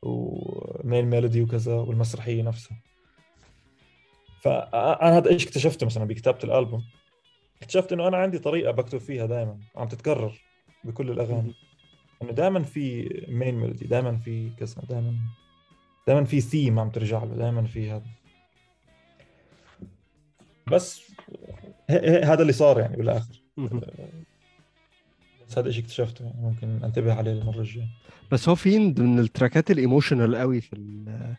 و 0.03 0.23
main 0.23 1.05
melody 1.05 1.43
وكذا 1.43 1.74
والمسرحية 1.74 2.43
نفسها. 2.43 2.82
فانا 4.40 5.18
هذا 5.18 5.30
إيش 5.30 5.47
اكتشفته 5.47 5.86
مثلا 5.86 6.05
بكتابة 6.05 6.38
الألبوم؟ 6.45 6.84
اكتشفت 7.62 7.93
إنه 7.93 8.09
أنا 8.09 8.16
عندي 8.16 8.38
طريقة 8.38 8.72
بكتب 8.72 8.99
فيها 8.99 9.26
دائما 9.26 9.61
عم 9.76 9.88
تتكرر 9.88 10.40
بكل 10.84 11.11
الأغاني. 11.11 11.55
إنه 12.22 12.32
دائما 12.32 12.62
في 12.62 13.09
main 13.28 13.55
melody 13.55 13.86
دائما 13.86 14.16
في 14.16 14.51
كذا 14.51 14.82
دائما 14.88 15.18
دائما 16.07 16.24
في 16.24 16.40
ثيم 16.40 16.78
عم 16.78 16.90
ترجع 16.90 17.24
له 17.24 17.34
دائما 17.34 17.62
في 17.62 17.90
هذا. 17.90 18.07
بس 20.72 21.12
هذا 22.24 22.42
اللي 22.42 22.53
صار 22.53 22.80
يعني 22.80 22.96
بالآخر. 22.96 23.42
بس 25.48 25.59
هذا 25.59 25.68
الشيء 25.68 25.82
اكتشفته 25.84 26.24
يعني 26.24 26.40
ممكن 26.42 26.84
انتبه 26.84 27.14
عليه 27.14 27.32
المره 27.32 27.59
الجاية. 27.61 27.88
بس 28.32 28.48
هو 28.48 28.55
Fiend 28.55 29.01
من 29.00 29.18
التراكات 29.18 29.70
ال 29.70 29.77
emotional 29.77 30.36
قوي 30.36 30.61
في 30.61 30.72
ال 30.72 31.34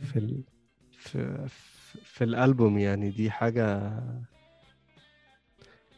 في 0.00 0.18
ال 0.18 0.42
في 0.90 1.48
في 2.04 2.24
الألبوم 2.24 2.78
يعني 2.78 3.10
دي 3.10 3.30
حاجة 3.30 3.92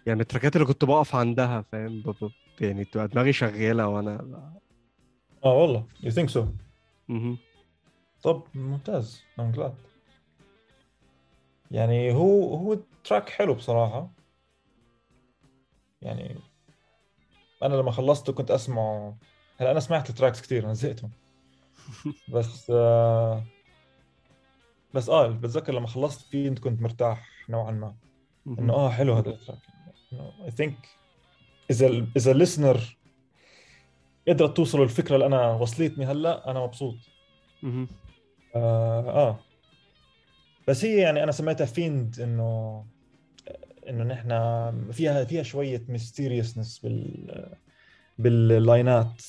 يعني 0.07 0.21
التراكات 0.21 0.57
اللي 0.57 0.67
كنت 0.67 0.85
بقف 0.85 1.15
عندها 1.15 1.61
فاهم؟ 1.73 2.03
ب- 2.03 2.25
ب- 2.25 2.31
يعني 2.61 2.85
تبقى 2.85 3.09
دماغي 3.09 3.33
شغالة 3.33 3.89
وأنا 3.89 4.21
آه 5.45 5.53
والله 5.55 5.87
you 6.03 6.11
think 6.11 6.29
so. 6.29 6.47
طب 8.25 8.43
ممتاز. 8.55 9.23
I'm 9.41 9.57
glad. 9.57 9.73
يعني 11.71 12.13
هو 12.13 12.55
هو 12.57 12.79
track 13.05 13.29
حلو 13.29 13.55
بصراحة. 13.55 14.11
يعني 16.03 16.37
أنا 17.63 17.75
لما 17.75 17.91
خلصته 17.91 18.33
كنت 18.33 18.51
أسمعه. 18.51 19.17
هلا 19.61 19.71
أنا 19.71 19.81
سمعت 19.81 20.11
ال 20.11 20.16
tracks 20.16 20.43
كثير 20.43 20.65
أنا 20.65 20.75
زهقتهم. 20.75 21.11
بس 22.35 22.71
آه 22.71 23.45
بس 24.95 25.09
آه 25.09 25.27
بتذكر 25.29 25.73
لما 25.75 25.87
خلصت 25.87 26.21
فيه 26.31 26.51
كنت 26.51 26.83
مرتاح 26.83 27.29
نوعا 27.49 27.71
ما. 27.71 27.95
مهم. 28.47 28.71
آه 28.71 28.91
حلو 28.91 29.15
هذا 29.15 29.31
ال 29.31 29.36
track 29.36 29.59
think 30.61 30.87
إذا 31.71 31.87
ال- 31.87 32.09
إذا 32.17 32.31
ال 32.33 32.40
listener 32.40 32.97
قدرت 34.29 34.57
توصل 34.57 34.83
الفكرة 34.83 35.15
اللي 35.15 35.27
أنا 35.27 35.51
وصلتني 35.53 36.05
هلأ 36.07 36.51
أنا 36.51 36.61
مبسوط. 36.61 36.97
آه, 38.55 39.29
آه. 39.29 39.39
بس 40.69 40.85
هي 40.85 40.97
يعني 40.99 41.23
أنا 41.23 41.33
سميتها 41.33 41.65
Fiend 41.65 42.21
إنه 42.21 42.85
إنه 43.89 44.05
نحن 44.05 44.93
فيها 44.93 45.25
فيها 45.25 45.43
شوية 45.43 45.83
mysteriousness 45.89 46.79
بال 46.79 47.49
باللاينات. 48.19 49.23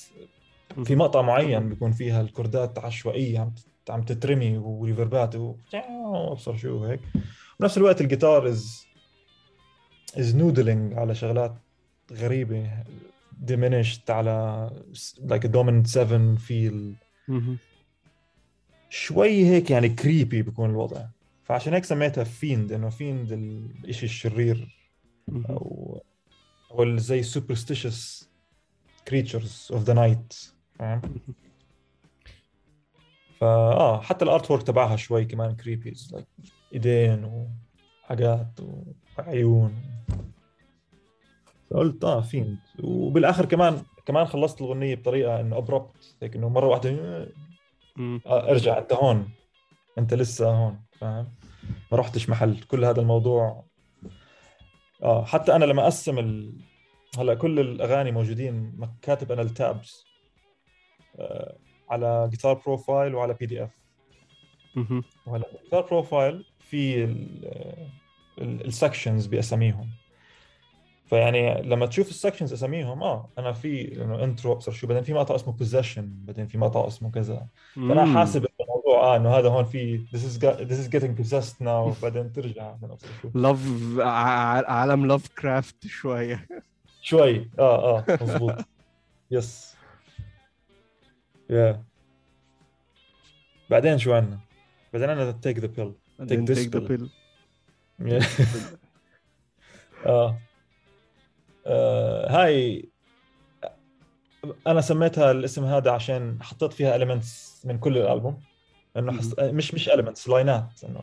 في 0.85 0.95
مقطع 0.95 1.21
معين 1.21 1.69
بيكون 1.69 1.91
فيها 1.91 2.21
الكوردات 2.21 2.79
عشوائية 2.79 3.39
عم 3.39 3.53
عم 3.89 4.01
تترمي 4.03 4.57
وريفربات 4.57 5.35
و 5.35 5.55
أبصر 6.31 6.57
شو 6.57 6.83
هيك. 6.83 6.99
بنفس 7.59 7.77
الوقت 7.77 8.01
الجيتار 8.01 8.47
is 8.47 8.85
is 10.17 10.35
noodling 10.35 10.93
على 10.93 11.15
شغلات 11.15 11.55
غريبة 12.11 12.69
diminished 13.47 14.09
على 14.09 14.69
like 15.27 15.43
a 15.43 15.47
dominant 15.47 15.87
7 15.87 16.37
feel. 16.37 16.95
مهم. 17.27 17.57
شوي 18.95 19.45
هيك 19.45 19.71
يعني 19.71 19.89
creepy 19.89 20.41
بيكون 20.41 20.69
الوضع. 20.69 21.05
فعشان 21.43 21.73
هيك 21.73 21.85
سميتها 21.85 22.23
Fiend 22.23 22.71
إنه 22.71 22.89
Fiend 22.89 23.31
الشيء 23.85 24.09
الشرير. 24.09 24.75
أو 25.49 26.01
أو 26.71 26.97
زي 26.97 27.23
superstitious 27.23 28.25
creatures 29.09 29.75
of 29.75 29.85
the 29.87 29.93
night 29.93 30.51
فاهم؟ 30.79 31.01
فا 33.39 33.47
آه 33.47 34.01
حتى 34.01 34.25
ال 34.25 34.51
artwork 34.51 34.63
تبعها 34.63 34.95
شوي 34.95 35.25
كمان 35.25 35.55
creepy 35.55 35.91
like 35.91 36.51
إيدين 36.73 37.47
وحاجات 38.03 38.59
وعيون 39.17 39.75
فقلت 41.69 42.03
آه 42.03 42.21
Fiend 42.21 42.57
وبالآخر 42.83 43.45
كمان 43.45 43.81
كمان 44.05 44.25
خلصت 44.25 44.61
الاغنيه 44.61 44.95
بطريقة 44.95 45.41
إنه 45.41 45.57
abrupt 45.57 46.15
هيك 46.21 46.35
إنه 46.35 46.49
مرة 46.49 46.67
واحدة 46.67 46.89
ارجع 48.27 48.77
انت 48.77 48.93
هون. 48.93 49.31
انت 49.97 50.13
لسه 50.13 50.49
هون 50.49 50.79
فاهم؟ 50.99 51.33
ما 51.91 51.97
رحتش 51.97 52.29
محل. 52.29 52.59
كل 52.63 52.85
هذا 52.85 53.01
الموضوع 53.01 53.65
آه 55.03 55.25
حتى 55.25 55.55
أنا 55.55 55.65
لما 55.65 55.83
أقسم 55.83 56.19
ال... 56.19 56.61
هلأ 57.17 57.33
كل 57.33 57.59
الأغاني 57.59 58.11
موجودين 58.11 58.79
كاتب 59.01 59.31
أنا 59.31 59.41
ال 59.41 59.54
tabs 59.54 60.05
آه 61.19 61.57
على 61.89 62.27
Guitar 62.31 62.53
Pro 62.53 62.80
file 62.80 63.15
وعلى 63.15 63.33
PDF. 63.33 63.85
وهلأ 65.25 65.45
Guitar 65.63 65.81
Pro 65.81 66.09
file 66.09 66.45
في 66.59 67.05
ال 68.41 68.50
sections 68.50 69.25
بأساميهم. 69.25 69.89
فيعني 71.05 71.61
لما 71.61 71.85
تشوف 71.85 72.09
ال 72.09 72.14
sections 72.14 72.53
اساميهم 72.53 73.03
آه 73.03 73.29
أنا 73.37 73.51
في 73.51 74.01
إنه 74.03 74.23
intro 74.23 74.51
ابصر 74.53 74.71
شو 74.71 74.87
بعدين 74.87 75.03
في 75.03 75.13
مقطع 75.13 75.35
اسمه 75.35 75.53
possession 75.53 76.09
بعدين 76.23 76.47
في 76.47 76.57
مقطع 76.57 76.87
اسمه 76.87 77.11
كذا. 77.11 77.47
فأنا. 77.75 78.13
حاسب 78.19 78.45
الموضوع 78.61 79.13
آه 79.13 79.17
إنه 79.17 79.29
هذا 79.29 79.49
هون 79.49 79.65
في 79.65 80.05
this 80.13 80.19
is 80.19 80.39
this 80.67 80.85
is 80.85 80.89
getting 80.89 81.23
possessed 81.23 81.55
now 81.65 81.95
بعدين 82.03 82.33
ترجع 82.33 82.75
من 82.81 82.91
ابصر 82.91 83.07
شو 83.21 83.29
لاف 83.35 83.59
عالم 84.69 85.05
لاف 85.05 85.27
كرافت 85.27 85.87
شوية 85.87 86.47
شوي. 87.01 87.49
آه 87.59 87.97
آه 87.97 88.05
مضبوط 88.21 88.55
yes 89.31 89.75
yeah 91.49 91.83
بعدين 93.69 93.97
شو 93.97 94.13
عندنا؟ 94.13 94.39
بعدين 94.93 95.09
عندنا 95.09 95.31
Take 95.31 95.59
the 95.59 95.67
Pill 95.67 95.93
the 96.19 96.87
pill. 96.87 96.89
pill. 96.89 97.09
آه. 100.05 100.37
آه، 101.67 102.31
هاي 102.31 102.89
أنا 104.67 104.81
سميتها 104.81 105.31
الاسم 105.31 105.63
هذا 105.65 105.91
عشان 105.91 106.43
حطيت 106.43 106.73
فيها 106.73 106.97
elements 106.97 107.65
من 107.65 107.77
كل 107.77 107.97
الألبوم. 107.97 108.41
إنه 108.97 109.11
حس... 109.11 109.35
مش 109.39 109.73
مش 109.73 109.89
elements 109.89 110.29
لاينات 110.29 110.83
إنه 110.83 111.01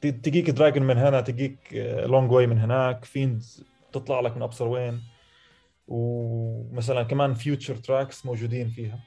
تجيك 0.00 0.50
Dragon 0.50 0.82
من 0.82 0.98
هنا 0.98 1.20
تجيك 1.20 1.58
Long 2.06 2.32
Way 2.32 2.46
من 2.46 2.58
هناك 2.58 3.04
فيندز 3.04 3.64
تطلع 3.92 4.20
لك 4.20 4.36
من 4.36 4.42
ابصر 4.42 4.66
وين. 4.66 5.02
ومثلا 5.88 7.02
كمان 7.02 7.34
future 7.34 7.76
tracks 7.76 8.26
موجودين 8.26 8.68
فيها. 8.68 8.98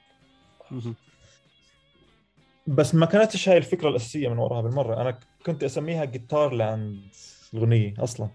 بس 2.67 2.95
ما 2.95 3.05
كانتش 3.05 3.49
هاي 3.49 3.57
الفكرة 3.57 3.89
الأساسية 3.89 4.27
من 4.29 4.37
وراها 4.37 4.61
بالمرة. 4.61 5.01
أنا 5.01 5.19
كنت 5.45 5.63
أسميها 5.63 6.05
Guitar 6.05 6.53
Land 6.53 7.15
الاغنيه 7.53 7.93
أصلا. 7.99 8.29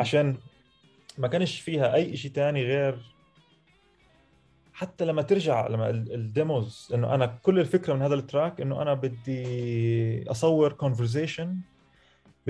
عشان 0.00 0.36
ما 1.18 1.28
كانش 1.28 1.60
فيها 1.60 1.94
أي 1.94 2.16
شيء 2.16 2.30
تاني 2.30 2.62
غير 2.62 3.14
حتى 4.72 5.04
لما 5.04 5.22
ترجع 5.22 5.66
لما 5.66 5.90
ال- 5.90 6.14
ال 6.14 6.27
demos 6.27 6.90
إنه 6.94 7.14
أنا 7.14 7.26
كل 7.26 7.58
الفكرة 7.60 7.94
من 7.94 8.02
هذا 8.02 8.14
ال 8.14 8.22
track 8.22 8.60
إنه 8.60 8.82
أنا 8.82 8.94
بدي 8.94 10.30
أصور 10.30 10.76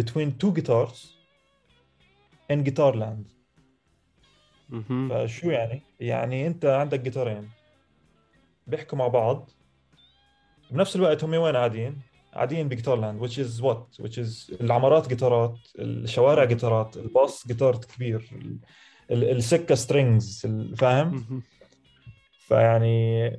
between 0.01 0.31
two 0.45 0.53
guitars 0.61 0.99
in 2.53 2.65
guitar 2.65 2.95
land 2.95 3.35
مهم. 4.69 5.09
فشو 5.09 5.51
يعني؟ 5.51 5.83
يعني 6.01 6.47
أنت 6.47 6.65
عندك 6.65 7.01
جيتارين 7.01 7.51
بيحكوا 8.67 8.99
مع 8.99 9.09
بعض 9.09 9.51
بنفس 10.71 10.97
الوقت 10.97 11.25
هم 11.25 11.35
وين 11.35 11.57
قاعدين؟ 11.57 12.01
قاعدين 12.35 12.69
ب 12.69 12.73
guitar 12.73 12.97
land 12.97 13.27
which 13.27 13.35
is 13.39 13.63
what؟ 13.63 14.05
which 14.05 14.17
is 14.19 14.61
العمارات 14.61 15.09
جيتارات، 15.09 15.59
الشوارع 15.79 16.45
جيتارات، 16.45 16.97
الباص 16.97 17.47
جيتار 17.49 17.77
كبير، 17.77 18.31
ال- 18.33 18.59
ال- 19.11 19.31
السكة 19.37 19.75
strings 19.75 20.47
فاهم؟ 20.77 21.43
فيعني 22.39 23.31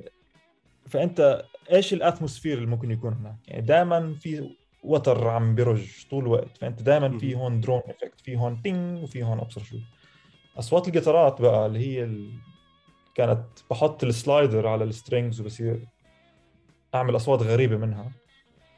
فأنت 0.86 1.44
إيش 1.72 1.92
ال 1.92 1.98
atmosphere 1.98 2.58
اللي 2.58 2.66
ممكن 2.68 2.90
يكون 2.90 3.12
هناك؟ 3.12 3.36
يعني 3.48 3.62
دائما 3.62 4.14
في 4.14 4.50
وتر 4.82 5.28
عم 5.28 5.54
برن 5.54 6.06
طول 6.10 6.24
الوقت 6.24 6.56
فأنت 6.56 6.82
دائما 6.82 7.18
في. 7.18 7.34
هون 7.34 7.60
drone 7.60 7.80
effect 7.88 8.20
في 8.20 8.36
هون 8.36 8.62
ting 8.62 9.02
وفي 9.02 9.22
هون 9.22 9.38
ابصر 9.38 9.62
شو 9.62 9.76
أصوات 10.58 10.86
الجيتارات 10.88 11.40
بقى 11.42 11.66
اللي 11.66 11.78
هي 11.78 12.04
ال... 12.04 12.32
كانت 13.14 13.44
بحط 13.70 14.04
ال 14.04 14.13
slider 14.13 14.66
على 14.68 14.84
ال 14.84 14.91
strings 14.91 15.40
وبصير 15.40 15.86
أعمل 16.94 17.16
أصوات 17.16 17.42
غريبة 17.42 17.76
منها. 17.76 18.12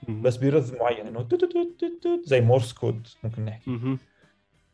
بس 0.08 0.36
ب 0.36 0.42
rhythm 0.42 0.78
معين 0.78 1.06
إنه 1.06 1.28
زي 2.24 2.40
Morse 2.40 2.72
code 2.72 3.08
ممكن 3.24 3.44
نحكي. 3.44 3.70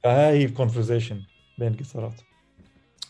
فهاي 0.02 0.38
هي 0.38 0.44
ال 0.44 0.50
conversation 0.50 1.22
بين 1.58 1.68
الجيتارات 1.68 2.20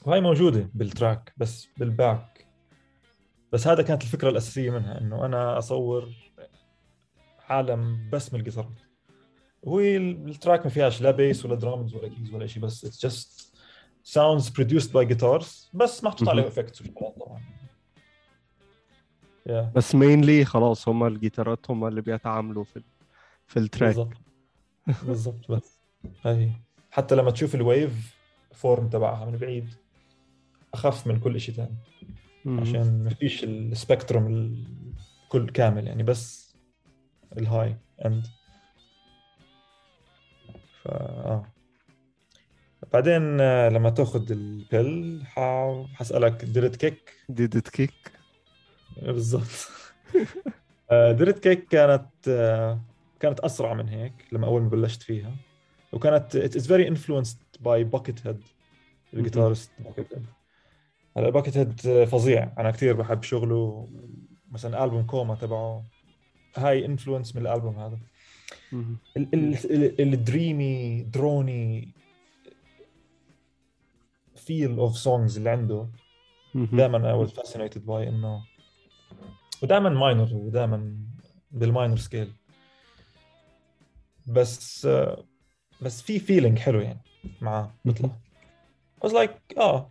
وهي 0.05 0.21
موجودة 0.21 0.71
بال 0.75 0.91
track 0.91 1.33
بس 1.37 1.69
بال 1.79 2.01
back 2.01 2.47
بس 3.53 3.67
هذا 3.67 3.83
كانت 3.83 4.03
الفكرة 4.03 4.31
الأساسية 4.31 4.71
منها 4.71 5.01
إنه 5.01 5.27
أنا 5.27 5.59
أصور 5.59 6.09
عالم 7.49 8.11
بس 8.12 8.33
من 8.33 8.41
الجيتارات 8.41 8.81
وهي 9.62 9.97
ال 9.97 10.08
track 10.08 10.65
ما 10.65 10.71
فيهاش 10.71 11.03
لا 11.03 11.11
bass 11.11 11.45
ولا 11.45 11.55
درامز 11.55 11.95
ولا 11.95 12.09
keys 12.09 12.35
ولا 12.35 12.47
شيء 12.47 12.62
بس 12.62 12.85
it's 12.85 13.03
just 13.03 13.55
sounds 14.05 14.45
produced 14.51 14.89
by 14.91 15.15
guitars 15.15 15.71
بس 15.75 16.05
محطوط 16.05 16.29
عليه. 16.29 16.47
effects 16.49 16.81
وشغلات 16.81 17.15
طبعا. 17.19 17.41
Yeah. 19.49 19.53
بس 19.75 19.95
mainly 19.95 20.45
خلاص 20.45 20.89
هما 20.89 21.09
الجيتارات 21.09 21.71
هما 21.71 21.89
اللي 21.89 22.01
بيتعاملوا 22.01 22.65
في 22.65 22.83
في 23.47 23.59
ال 23.59 23.65
track 23.65 23.95
بالضبط 23.97 24.17
بالضبط 25.03 25.51
بس. 25.51 25.79
هاي 26.25 26.53
حتى 26.91 27.15
لما 27.15 27.31
تشوف 27.31 27.55
ال 27.55 27.67
wave 27.67 28.17
form 28.55 28.89
تبعها 28.89 29.25
من 29.25 29.37
بعيد 29.37 29.69
أخف 30.75 31.07
من 31.07 31.21
كل 31.21 31.41
شيء 31.41 31.55
ثاني. 31.55 31.77
عشان 32.61 33.05
ما 33.05 33.11
فيش 33.11 33.45
ال 33.45 33.54
spectrum 33.54 34.27
الكل 35.25 35.51
كامل 35.51 35.87
يعني 35.87 36.03
بس 36.03 36.55
ال 37.39 37.77
high 38.05 38.17
end 38.17 38.27
ف 40.83 40.89
آه. 40.89 41.47
بعدين 42.93 43.41
آه، 43.41 43.69
لما 43.69 43.91
تاخذ 43.91 44.33
ال 44.33 44.51
Pill 44.51 45.23
ح- 45.27 45.87
حسألك 45.95 46.45
Dirt 46.45 46.77
Kick 46.77 47.12
it 47.33 47.81
kick 47.81 48.11
بالضبط. 49.03 49.71
Dirt 51.19 51.39
Kick 51.39 51.69
كانت 51.69 52.11
آه، 52.29 52.81
كانت 53.21 53.41
أسرع 53.41 53.75
من 53.75 53.89
هيك 53.89 54.13
لما 54.33 54.47
أول 54.47 54.63
ما 54.63 54.69
بلشت 54.69 55.03
فيها. 55.03 55.37
وكانت 55.93 56.37
it 56.37 56.61
is 56.61 56.65
very 56.67 56.87
influenced 56.95 57.63
by 57.63 57.97
Buckethead 57.97 58.37
ال 59.15 59.20
guitarist 59.20 59.71
Buckethead. 59.83 60.23
هلا 61.17 61.43
Buckethead 61.43 61.89
فظيع. 62.05 62.53
أنا 62.59 62.71
كثير 62.71 62.97
بحب 62.97 63.23
شغله. 63.23 63.89
مثلا 64.51 64.85
ألبوم 64.85 65.03
Colma 65.03 65.35
تبعه 65.35 65.85
هاي 66.57 66.85
influence 66.87 67.37
من 67.37 67.43
الألبوم 67.43 67.79
هذا. 67.79 67.99
ال 70.01 70.15
dreamy 70.15 71.03
drony 71.03 71.95
feel 74.37 74.79
of 74.79 74.99
songs 74.99 75.37
اللي 75.37 75.51
عنده. 75.51 75.89
دائما 76.55 76.99
I 77.13 77.27
was 77.27 77.31
fascinated 77.33 77.81
by 77.87 77.91
إنه 77.91 78.54
ودائما 79.63 79.89
minor 79.89 80.29
ودائما 80.35 80.97
بال 81.51 81.64
minor 81.64 81.97
scale 81.97 82.33
بس 84.27 84.87
آه، 84.87 85.25
بس 85.83 86.03
في 86.03 86.19
feeling 86.19 86.59
حلو 86.59 86.81
يعني 86.81 87.01
معاه. 87.41 87.75
بيطلع 87.85 88.11
I 89.05 89.09
was 89.09 89.13
like 89.13 89.59
آه 89.59 89.89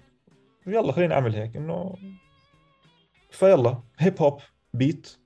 يلا 0.68 0.92
خلينا 0.92 1.16
نعمل 1.16 1.36
هيك. 1.36 1.56
إنه 1.58 1.96
فيها 3.32 3.84
hip 4.00 4.22
hop 4.22 4.40
beat 4.74 5.18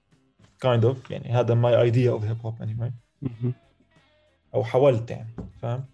kind 0.60 0.86
of 0.86 1.12
يعني 1.12 1.30
هذا 1.30 1.54
my 1.54 1.82
idea 1.82 2.12
of 2.12 2.24
hip 2.24 2.41
hop 2.45 2.58
anyway. 2.64 2.92
مهم. 3.22 3.54
أو 4.54 4.64
حاولت 4.64 5.12
يعني 5.12 5.30
فاهم؟ 5.62 5.86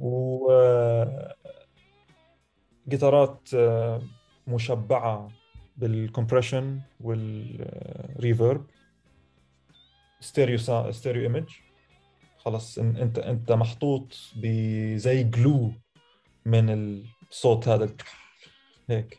و 0.00 0.50
آه، 0.50 1.34
جيتارات 2.88 3.48
آه، 3.54 4.02
مشبعة. 4.46 5.28
بال 5.76 5.92
compression 5.92 6.80
وال 7.00 7.41
reverb 7.41 8.66
stereo 10.20 10.58
سا... 10.58 10.90
stereo 10.90 11.22
image 11.22 11.48
خلص 12.38 12.78
انت 12.78 13.18
إنت 13.18 13.52
محطوط 13.52 14.32
بزي 14.36 15.22
glow 15.22 15.72
من 16.46 16.70
الصوت 17.30 17.68
هذا. 17.68 17.94
هيك. 18.90 19.18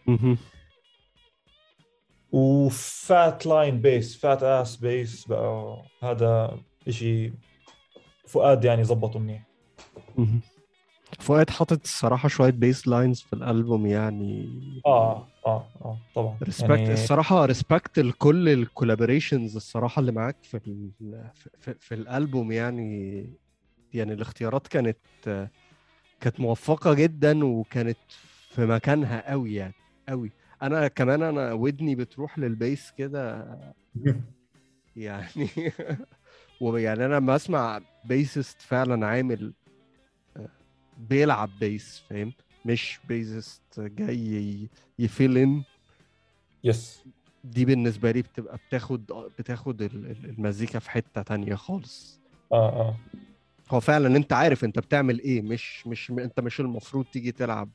و 2.31 2.60
fat 2.60 3.45
line 3.45 3.81
bass 3.81 4.17
fat 4.17 4.43
ass 4.43 4.75
bass 4.75 5.27
بقى. 5.27 5.83
هذا 6.03 6.59
إشي 6.87 7.33
فؤاد 8.27 8.63
يعني 8.65 8.83
زبطه 8.83 9.19
منيح. 9.19 9.43
فؤاد 11.19 11.49
حاطط 11.49 11.81
الصراحة 11.83 12.29
شوية 12.29 12.51
bass 12.51 12.87
lines 12.87 13.21
في 13.21 13.33
الألبوم 13.33 13.85
يعني. 13.85 14.49
آه 14.85 15.27
آه 15.45 15.67
آه 15.81 15.97
طبعا. 16.15 16.37
respect 16.43 16.79
يعني 16.79 16.93
الصراحة 16.93 17.45
respect 17.45 17.99
لكل 17.99 18.49
ال 18.49 18.57
collaborations 18.57 19.55
الصراحة 19.55 19.99
اللي 19.99 20.11
معاك 20.11 20.35
في 20.43 20.57
ال... 20.67 20.91
في, 21.33 21.49
في, 21.59 21.75
في 21.79 21.95
الألبوم 21.95 22.51
يعني. 22.51 23.29
يعني 23.93 24.13
الاختيارات 24.13 24.67
كانت 24.67 24.97
كانت 26.19 26.39
موفقة 26.39 26.93
جدا 26.93 27.45
وكانت 27.45 27.97
في 28.49 28.65
مكانها 28.65 29.31
قوي 29.31 29.55
يعني 29.55 29.73
قوي. 30.09 30.31
أنا 30.61 30.87
كمان 30.87 31.21
أنا 31.23 31.53
ودني 31.53 31.95
بتروح 31.95 32.39
لل 32.39 32.57
bass 32.57 32.91
كده. 32.91 33.47
يعني 34.95 35.49
ويعني 36.61 37.05
أنا 37.05 37.15
لما 37.15 37.35
أسمع 37.35 37.81
bassist 38.05 38.61
فعلا 38.61 39.07
عامل 39.07 39.53
بيلعب 40.97 41.49
bass 41.59 42.03
فاهم؟ 42.09 42.33
مش 42.65 42.99
bassist 43.07 43.79
جاي 43.79 44.69
ي 44.99 45.07
fill 45.07 45.37
in 45.37 45.63
بس 46.63 47.03
دي 47.43 47.65
بالنسبة 47.65 48.11
لي 48.11 48.21
بتبقى 48.21 48.57
بتاخد 48.67 49.05
بتاخد 49.39 49.81
ال- 49.81 50.05
ال- 50.11 50.29
المزيكا 50.29 50.79
في 50.79 50.89
حتة 50.91 51.21
تانية 51.21 51.55
خالص. 51.55 52.19
آه 52.51 52.69
آه. 52.69 52.95
هو 53.71 53.79
فعلا 53.79 54.17
أنت 54.17 54.33
عارف 54.33 54.63
أنت 54.63 54.79
بتعمل 54.79 55.19
إيه 55.19 55.41
مش 55.41 55.87
مش 55.87 56.11
أنت 56.11 56.39
مش 56.39 56.59
المفروض 56.59 57.05
تيجي 57.05 57.31
تلعب 57.31 57.69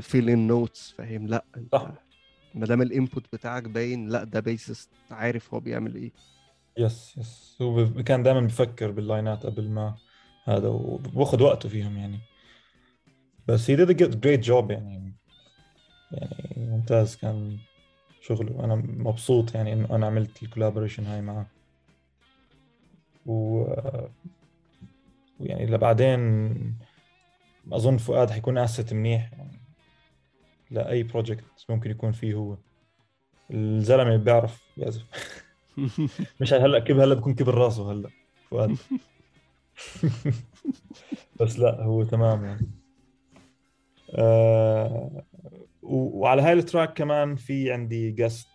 fill 0.00 0.30
in 0.30 0.46
notes 0.46 0.90
فاهم؟ 0.98 1.26
لأ 1.26 1.44
صح. 1.72 1.90
ما 2.54 2.66
دام 2.66 2.82
ال 2.82 2.89
input 2.89 3.24
بتاعك 3.32 3.62
باين 3.62 4.08
لأ 4.08 4.24
ده 4.24 4.40
bassist 4.40 4.88
عارف 5.10 5.54
هو 5.54 5.60
بيعمل 5.60 5.94
إيه. 5.94 6.12
yes 6.78 7.14
yes 7.18 7.56
هو 7.62 8.02
كان 8.02 8.22
دائما 8.22 8.40
بفكر 8.40 8.90
باللاينات 8.90 9.46
قبل 9.46 9.68
ما 9.70 9.94
هذا 10.44 10.68
وباخذ 10.68 11.42
وقته 11.42 11.68
فيهم 11.68 11.96
يعني. 11.96 12.18
بس 13.48 13.70
he 13.70 13.74
did 13.74 13.88
a 13.88 13.94
great 13.94 14.46
job 14.46 14.70
يعني. 14.70 15.14
يعني 16.12 16.54
ممتاز 16.56 17.16
كان 17.16 17.58
شغله. 18.20 18.64
أنا 18.64 18.74
مبسوط 18.74 19.54
يعني 19.54 19.72
إنه 19.72 19.88
أنا 19.90 20.06
عملت 20.06 20.42
ال 20.42 20.47
collaboration 20.47 21.06
هاي 21.06 21.22
معه. 21.22 21.46
و 23.26 23.64
ويعني 25.40 25.66
لبعدين 25.66 26.78
أظن 27.72 27.96
فؤاد 27.96 28.30
حيكون 28.30 28.58
asset 28.58 28.92
منيح 28.92 29.32
يعني. 29.32 29.60
لأي 30.70 31.02
project 31.02 31.44
ممكن 31.68 31.90
يكون 31.90 32.12
فيه 32.12 32.34
هو. 32.34 32.56
الزلمة 33.50 34.16
بيعرف 34.16 34.62
يعزف 34.76 35.04
مش 36.40 36.52
هلأ 36.52 36.78
كبر 36.78 37.04
هلأ 37.04 37.14
بكون 37.14 37.34
كبر 37.34 37.54
راسه 37.54 37.92
هلأ 37.92 38.10
فؤاد. 38.50 38.76
بس 41.40 41.58
لا 41.58 41.82
هو 41.82 42.04
تمام 42.04 42.44
يعني. 42.44 42.70
آه 44.10 45.24
وعلى 45.82 46.42
هاي 46.42 46.52
ال 46.52 46.59
track 46.59 46.92
كمان 46.92 47.36
في 47.36 47.72
عندي 47.72 48.10
guest 48.10 48.48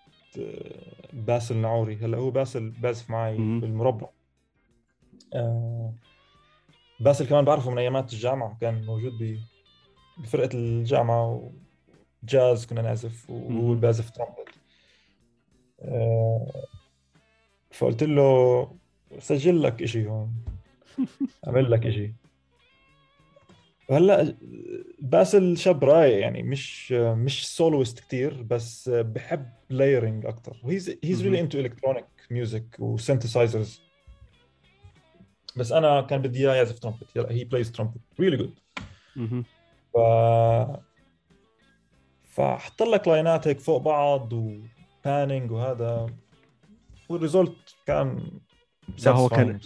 باسل 1.13 1.57
نعوري. 1.57 1.95
هلا 1.95 2.17
هو 2.17 2.31
باسل 2.31 2.69
bass 2.69 3.01
ـف 3.01 3.09
معي. 3.09 3.37
بالمربع. 3.37 4.07
آه 5.35 5.93
باسل 6.99 7.27
كمان 7.27 7.45
بعرفه 7.45 7.71
من 7.71 7.77
أيامات 7.77 8.13
الجامعة. 8.13 8.57
كان 8.61 8.85
موجود 8.85 9.39
بفرقة 10.17 10.49
الجامعة 10.53 11.51
وجاز 12.23 12.65
كنا 12.65 12.81
نعزف 12.81 13.29
وهو 13.29 13.49
مهم. 13.49 13.79
بيعزف 13.79 14.09
ترامبت 14.09 14.49
آه 15.81 16.47
فقلت 17.71 18.03
له 18.03 18.71
سجل 19.19 19.63
لك 19.63 19.81
إشي 19.81 20.07
هون. 20.07 20.33
أعمل 21.47 21.71
لك 21.71 21.85
إشي. 21.85 22.13
هلأ 23.91 24.37
باسل 24.99 25.57
شاب 25.57 25.83
رايق 25.83 26.19
يعني 26.19 26.43
مش 26.43 26.91
مش 26.91 27.47
soloist 27.47 27.99
كتير 27.99 28.41
بس 28.41 28.89
بحب 28.89 29.49
layering 29.69 30.25
أكثر 30.25 30.57
he's 30.65 30.97
he's 31.03 31.23
really. 31.23 31.39
انتو 31.39 31.59
electronic 31.59 32.05
music 32.31 32.75
و 32.79 32.87
synthesizers 32.87 33.81
بس 35.55 35.71
أنا 35.71 36.01
كان 36.01 36.21
بدي 36.21 36.39
إياه 36.39 36.55
يعزف 36.55 36.79
ترامبت 36.79 37.15
يلا 37.15 37.31
he 37.31 37.43
plays 37.43 37.71
trumpet 37.71 38.01
really 38.19 38.37
good. 38.37 38.59
ف 39.93 39.97
فحط 42.23 42.83
لك 42.83 43.07
line 43.07 43.39
ات 43.39 43.47
هيك 43.47 43.59
فوق 43.59 43.81
بعض 43.81 44.33
و 44.33 44.48
panning 44.48 45.51
وهذا. 45.51 46.07
وال 47.09 47.26
result 47.26 47.75
كان 47.85 48.31
لا 49.05 49.11
هو 49.11 49.29
كان. 49.29 49.59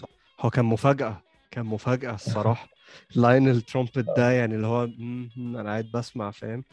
هو 0.44 0.50
كان 0.50 0.66
مفاجأة 0.66 1.22
كان 1.52 1.66
مفاجأة 1.66 2.14
الصراحة 2.16 2.68
line 3.16 3.48
ال 3.48 3.54
trumpet 3.54 4.00
ده 4.18 4.32
يعني 4.32 4.56
اللي 4.56 4.68
هو 4.68 4.84
أنا 5.38 5.64
قاعد 5.70 5.86
بسمع 5.94 6.32
فاهم 6.32 6.64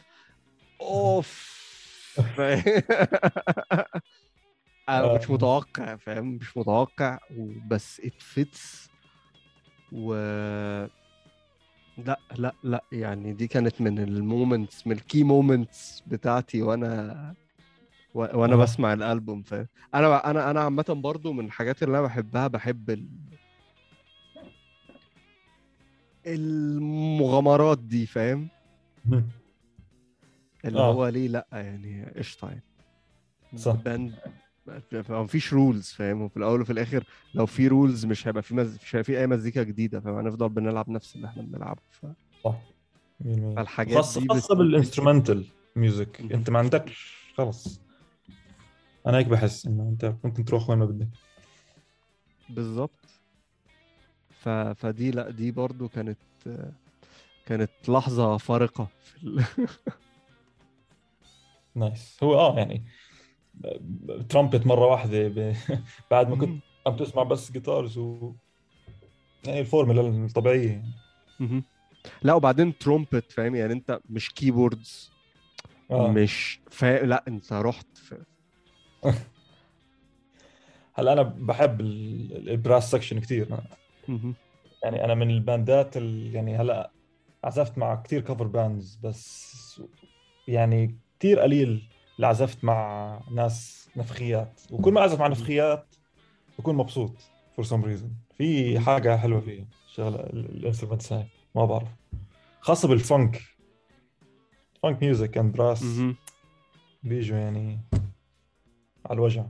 أوف 0.81 1.61
فاهم؟ 2.37 2.63
أنا 4.89 5.13
كنتش 5.13 5.29
آه. 5.29 5.33
متوقع 5.33 5.95
فاهم 5.95 6.25
مش 6.27 6.57
متوقع 6.57 7.17
بس 7.67 7.99
it 8.05 8.21
fits 8.21 8.89
و 9.91 10.13
لا 11.97 12.19
لا 12.37 12.55
لا 12.63 12.83
يعني 12.91 13.33
دي 13.33 13.47
كانت 13.47 13.81
من 13.81 13.99
ال 13.99 14.10
moments 14.10 14.87
من 14.87 14.93
ال 14.93 15.01
key 15.01 15.23
moments 15.23 16.03
بتاعتي 16.07 16.61
وأنا 16.61 17.35
و- 18.13 18.39
وأنا 18.39 18.55
آه. 18.55 18.63
بسمع 18.63 18.93
الألبوم 18.93 19.43
فاهم 19.43 19.67
أنا 19.95 20.29
أنا 20.31 20.51
أنا 20.51 20.61
عامة 20.61 20.85
برضو 20.89 21.33
من 21.33 21.45
الحاجات 21.45 21.83
اللي 21.83 21.97
أنا 21.99 22.07
بحبها 22.07 22.47
بحب 22.47 22.89
ال... 22.89 23.07
المغامرات 26.27 27.79
دي 27.79 28.05
فاهم. 28.05 28.47
اللي 30.65 30.79
آه. 30.79 30.93
هو 30.93 31.07
ليه 31.07 31.27
لأ 31.27 31.47
يعني 31.51 32.05
قشطة 32.17 32.47
يعني. 32.49 32.63
صح. 33.55 33.71
band 33.75 34.13
ما 35.09 35.27
فيش 35.27 35.53
rules 35.53 35.87
فاهم؟ 35.89 36.21
وفي 36.21 36.37
الأول 36.37 36.61
وفي 36.61 36.73
الآخر 36.73 37.03
لو 37.33 37.45
في 37.45 37.67
rules 37.67 38.05
مش 38.05 38.27
هيبقى 38.27 38.43
في 38.43 38.55
مز... 38.55 38.75
مش 38.83 38.95
هيبقى 38.95 39.03
في 39.03 39.19
أي 39.19 39.27
مزيكا 39.27 39.63
جديدة 39.63 39.99
فاهم؟ 39.99 40.15
هنفضل 40.15 40.49
بنلعب 40.49 40.89
نفس 40.89 41.15
اللي 41.15 41.27
إحنا 41.27 41.41
بنلعبه 41.43 41.81
ف... 41.89 42.05
صح. 42.43 42.55
100% 43.25 43.55
فالحاجات 43.55 43.95
خاصة 43.95 44.21
دي 44.21 44.27
خاصة 44.27 44.55
بت- 44.55 44.57
بال 44.61 44.73
instrumental 44.73 45.45
music. 45.75 46.21
أنت 46.21 46.49
ما 46.49 46.59
عندكش 46.59 47.15
خلص 47.37 47.81
أنا 49.07 49.17
هيك 49.17 49.27
بحس 49.27 49.65
إنه 49.65 49.83
أنت 49.89 50.15
ممكن 50.23 50.45
تروح 50.45 50.69
وين 50.69 50.79
ما 50.79 50.85
بدك. 50.85 51.07
بالظبط. 52.49 53.00
ف... 54.41 54.49
فدي 54.49 55.11
لا 55.11 55.31
دي 55.31 55.51
برضو 55.51 55.87
كانت 55.87 56.17
كانت 57.45 57.71
لحظة 57.89 58.37
فارقة 58.37 58.87
في 59.03 59.23
ال... 59.23 59.43
nice. 61.75 62.17
هو 62.23 62.39
آه 62.39 62.57
يعني 62.57 62.85
ترامبت 64.29 64.67
مرة 64.67 64.87
واحدة 64.87 65.27
ب... 65.27 65.55
بعد 66.11 66.29
ما 66.29 66.35
كنت 66.35 66.63
عم 66.87 66.95
تسمع 66.95 67.23
بس 67.23 67.51
guitars 67.51 67.97
و 67.97 68.33
يعني 69.47 69.59
الفورمولا 69.59 70.25
الطبيعية 70.25 70.71
يعني. 70.71 70.91
لا 72.23 72.33
وبعدين 72.33 72.77
ترومبت 72.77 73.31
فاهم؟ 73.31 73.55
يعني 73.55 73.73
انت 73.73 73.99
مش 74.09 74.33
keyboards 74.33 75.11
آه. 75.91 76.13
مش 76.13 76.59
فا... 76.71 77.05
لا 77.05 77.23
انت 77.27 77.53
رحت 77.53 77.87
في... 77.95 78.23
هلأ 80.93 81.13
أنا 81.13 81.21
بحب 81.21 81.81
ال- 81.81 82.49
brass 82.49 82.91
section 82.91 83.19
كثير. 83.19 83.57
يعني 84.83 85.05
أنا 85.05 85.13
من 85.13 85.29
ال 85.31 85.42
band 85.42 85.86
ات 85.86 85.97
ال... 85.97 86.35
يعني 86.35 86.57
هلأ 86.57 86.91
عزفت 87.43 87.77
مع 87.77 87.95
كثير 87.95 88.21
cover 88.21 88.47
bands 88.47 88.99
بس 89.03 89.81
يعني 90.47 90.95
كثير 91.19 91.39
قليل 91.39 91.89
اللي 92.15 92.27
عزفت 92.27 92.63
مع 92.63 93.19
ناس 93.31 93.89
نفخيات. 93.95 94.61
وكل 94.71 94.93
ما 94.93 95.01
أعزف 95.01 95.19
مع 95.19 95.27
نفخيات 95.27 95.95
بكون 96.59 96.75
مبسوط 96.75 97.15
for 97.55 97.65
some 97.65 97.83
reason 97.83 98.15
في 98.37 98.79
حاجة 98.79 99.17
حلوة 99.17 99.39
فيها 99.39 99.65
شغلة 99.87 100.19
ال 100.19 100.27
instruments 100.27 101.13
هاي 101.13 101.25
ما 101.55 101.65
بعرف. 101.65 101.89
خاصة 102.61 102.87
بال 102.87 103.04
funk 103.04 103.37
funk 104.83 105.03
music 105.03 105.37
and 105.37 105.53
brass. 105.53 105.83
بيجوا 107.03 107.37
يعني 107.37 107.79
على 109.05 109.13
الوجع. 109.13 109.45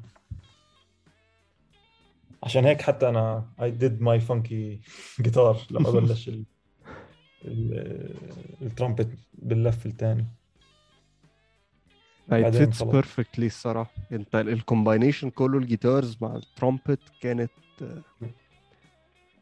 عشان 2.44 2.66
هيك 2.66 2.82
حتى 2.82 3.10
أنا 3.10 3.54
I 3.60 3.82
did 3.82 4.02
my 4.04 4.28
funky 4.30 4.88
guitar 5.22 5.58
لما 5.72 5.92
بلش 5.92 6.28
ال... 6.28 6.46
ال... 7.46 7.74
الترامبت 8.62 9.10
باللف 9.34 9.86
الثاني 9.86 10.28
fits 12.32 12.74
خلاص. 12.74 13.06
perfectly 13.06 13.44
الصراحة. 13.44 13.92
أنت 14.12 14.36
ال 14.36 14.43
combination 14.43 15.30
كله 15.30 15.58
ال 15.58 15.65
guitars 15.65 16.18
مع 16.22 16.36
الترومبت 16.36 17.00
كانت 17.22 17.52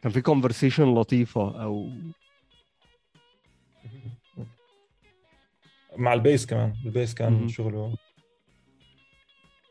كان 0.02 0.12
في 0.12 0.22
conversation 0.22 0.80
لطيفة 0.80 1.64
أو 1.64 1.90
مع 5.98 6.14
ال 6.14 6.20
bass 6.20 6.46
كمان. 6.46 6.74
ال 6.86 6.91
bass 6.91 7.14
كان 7.14 7.34
مهم. 7.34 7.48
شغله 7.48 7.96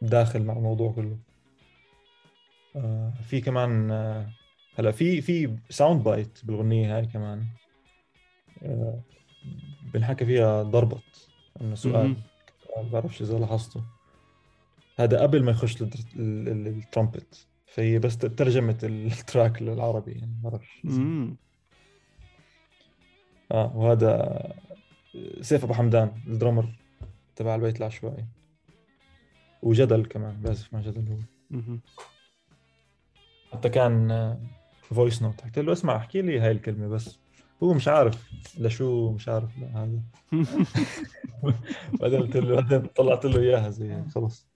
داخل 0.02 0.42
مع 0.42 0.56
الموضوع 0.56 0.92
كله. 0.92 1.18
آه 1.18 1.27
في 3.22 3.40
كمان 3.40 3.90
آه 3.90 4.30
هلا 4.78 4.90
في 4.90 5.20
في 5.20 5.56
sound 5.70 6.02
bite 6.04 6.44
بالغنية 6.44 6.96
هاي 6.96 7.06
كمان. 7.06 7.44
آه 8.62 9.00
بنحكي 9.94 10.24
فيها 10.24 10.62
ضربت 10.62 11.28
انه 11.60 11.74
سؤال. 11.74 12.16
ما 12.76 12.82
بعرفش 12.82 13.22
إذا 13.22 13.38
لاحظته 13.38 13.84
هذا 14.98 15.22
قبل 15.22 15.42
ما 15.44 15.50
يخش 15.50 15.82
ال- 15.82 15.90
ال- 16.16 16.48
ال- 16.48 16.66
الترامبت 16.66 17.46
فهي 17.66 17.98
بس 17.98 18.18
ترجمة 18.18 18.78
ال 18.82 18.96
track 18.96 19.62
للعربي 19.62 20.12
يعني 20.12 20.38
ما 20.42 20.50
بعرفش. 20.50 20.80
آه 23.52 23.76
وهذا 23.76 24.42
سيف 25.40 25.64
أبو 25.64 25.74
حمدان 25.74 26.12
ال 26.26 26.32
drummer 26.32 26.68
تبع 27.36 27.54
البيت 27.54 27.78
العشوائي. 27.78 28.26
وجدل 29.62 30.04
كمان 30.06 30.40
باسف 30.40 30.74
مع 30.74 30.80
جدل 30.80 31.08
هو. 31.08 31.18
حتى 33.52 33.68
كان 33.68 34.36
voice 34.82 35.22
note 35.22 35.40
حكيت 35.40 35.58
له 35.58 35.72
اسمع 35.72 35.96
احكي 35.96 36.22
لي 36.22 36.40
هاي 36.40 36.50
الكلمة 36.50 36.88
بس. 36.88 37.18
هو 37.62 37.74
مش 37.74 37.88
عارف 37.88 38.30
لشو 38.58 39.10
مش 39.12 39.28
عارف 39.28 39.50
لا 39.58 39.66
هذا. 39.82 40.00
بعدين 42.00 42.20
قلت 42.22 42.36
له 42.36 42.54
بعدين 42.60 42.80
طلعت 42.86 43.24
له 43.24 43.40
إياها 43.40 43.70
زي 43.70 44.02
خلص. 44.14 44.46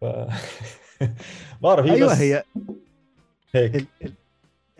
ف... 0.00 0.04
بعرف 1.62 1.86
هي 1.86 1.92
أيوه 1.94 2.10
بس 2.12 2.18
هي 2.18 2.44
هيك. 3.54 3.74
ال- 3.76 3.86
ال- 4.02 4.12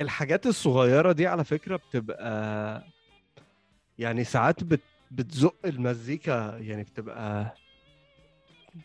الحاجات 0.01 0.47
الصغيرة 0.47 1.13
دي 1.13 1.27
على 1.27 1.45
فكرة 1.45 1.77
بتبقى 1.77 2.83
يعني 3.99 4.25
ساعات 4.25 4.65
بت 4.65 4.81
بتزق 5.11 5.55
المزيكا 5.65 6.59
يعني 6.61 6.83
بتبقى 6.83 7.55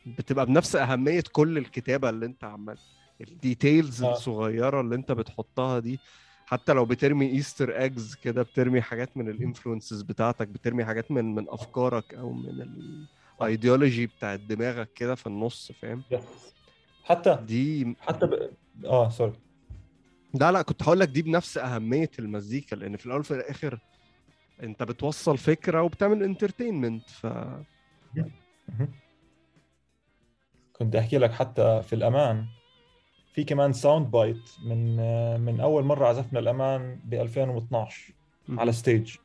بتبقى 0.06 0.46
بنفس 0.46 0.76
أهمية 0.76 1.24
كل 1.32 1.58
الكتابة 1.58 2.10
اللي 2.10 2.26
أنت 2.26 2.44
عمال 2.44 2.78
ال 3.22 3.32
details 3.32 4.04
آه. 4.04 4.12
الصغيرة 4.12 4.82
اللي 4.82 4.96
انت 4.96 5.12
بتحطها 5.12 5.80
دي 5.80 6.00
حتى 6.46 6.74
لو 6.74 6.86
بترمي 6.86 7.32
Easter 7.32 7.78
eggs 7.78 8.16
كده 8.16 8.44
بترمي 8.44 8.82
حاجات 8.82 9.18
من 9.18 9.30
ال 9.30 9.36
influences 9.36 10.02
بتاعتك 10.02 10.48
بترمي 10.48 10.86
حاجات 10.86 11.12
من 11.12 11.36
من 11.36 11.46
أفكارك 11.50 12.14
أو 12.14 12.32
من 12.34 12.62
الايديولوجي 13.42 14.08
بتاعت 14.08 14.40
دماغك 14.40 14.90
كده 14.96 15.16
في 15.16 15.28
النص 15.28 15.72
فاهم؟ 15.72 16.04
حتى 17.04 17.40
دي 17.46 17.96
حتى 18.00 18.26
ب... 18.26 18.50
آه 18.86 19.10
sorry 19.10 19.34
لا 20.34 20.52
لا 20.52 20.62
كنت 20.62 20.84
هقول 20.84 21.00
لك 21.00 21.10
دي 21.10 21.22
بنفس 21.22 21.58
أهمية 21.58 22.10
المزيكا 22.20 22.76
لأن 22.76 22.98
في 22.98 23.06
الأول 23.06 23.20
وفي 23.20 23.34
الآخر 23.34 23.80
أنت 24.64 24.84
بتوصل 24.84 25.38
فكرة 25.38 25.82
وبتعمل 25.82 26.24
entertainment 26.24 27.10
ف. 27.10 27.28
كنت 30.74 30.96
أحكي 30.96 31.18
لك 31.18 31.32
حتى 31.32 31.82
في 31.82 31.94
الأمان. 31.94 32.46
في 33.32 33.44
كمان 33.44 33.74
sound 33.74 34.12
bite 34.12 34.52
من 34.66 34.96
من 35.42 35.60
أول 35.60 35.84
مرة 35.84 36.08
عزفنا 36.08 36.40
الأمان 36.40 37.00
ب 37.06 37.14
2012 37.14 38.14
على 38.50 38.72
stage 38.72 39.16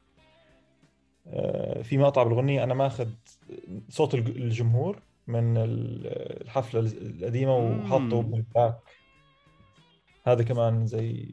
آه، 1.28 1.82
في 1.82 1.98
مقطع 1.98 2.22
بالغنية 2.22 2.64
أنا 2.64 2.74
ماخذ 2.74 3.08
صوت 3.88 4.14
الج- 4.14 4.36
الجمهور 4.36 5.02
من 5.26 5.56
ال- 5.56 6.42
الحفلة 6.42 6.80
القديمة 6.80 7.56
وحاطه. 7.56 8.22
بال 8.22 8.41
back 8.41 8.78
هذا 10.26 10.42
كمان 10.42 10.86
زي 10.86 11.28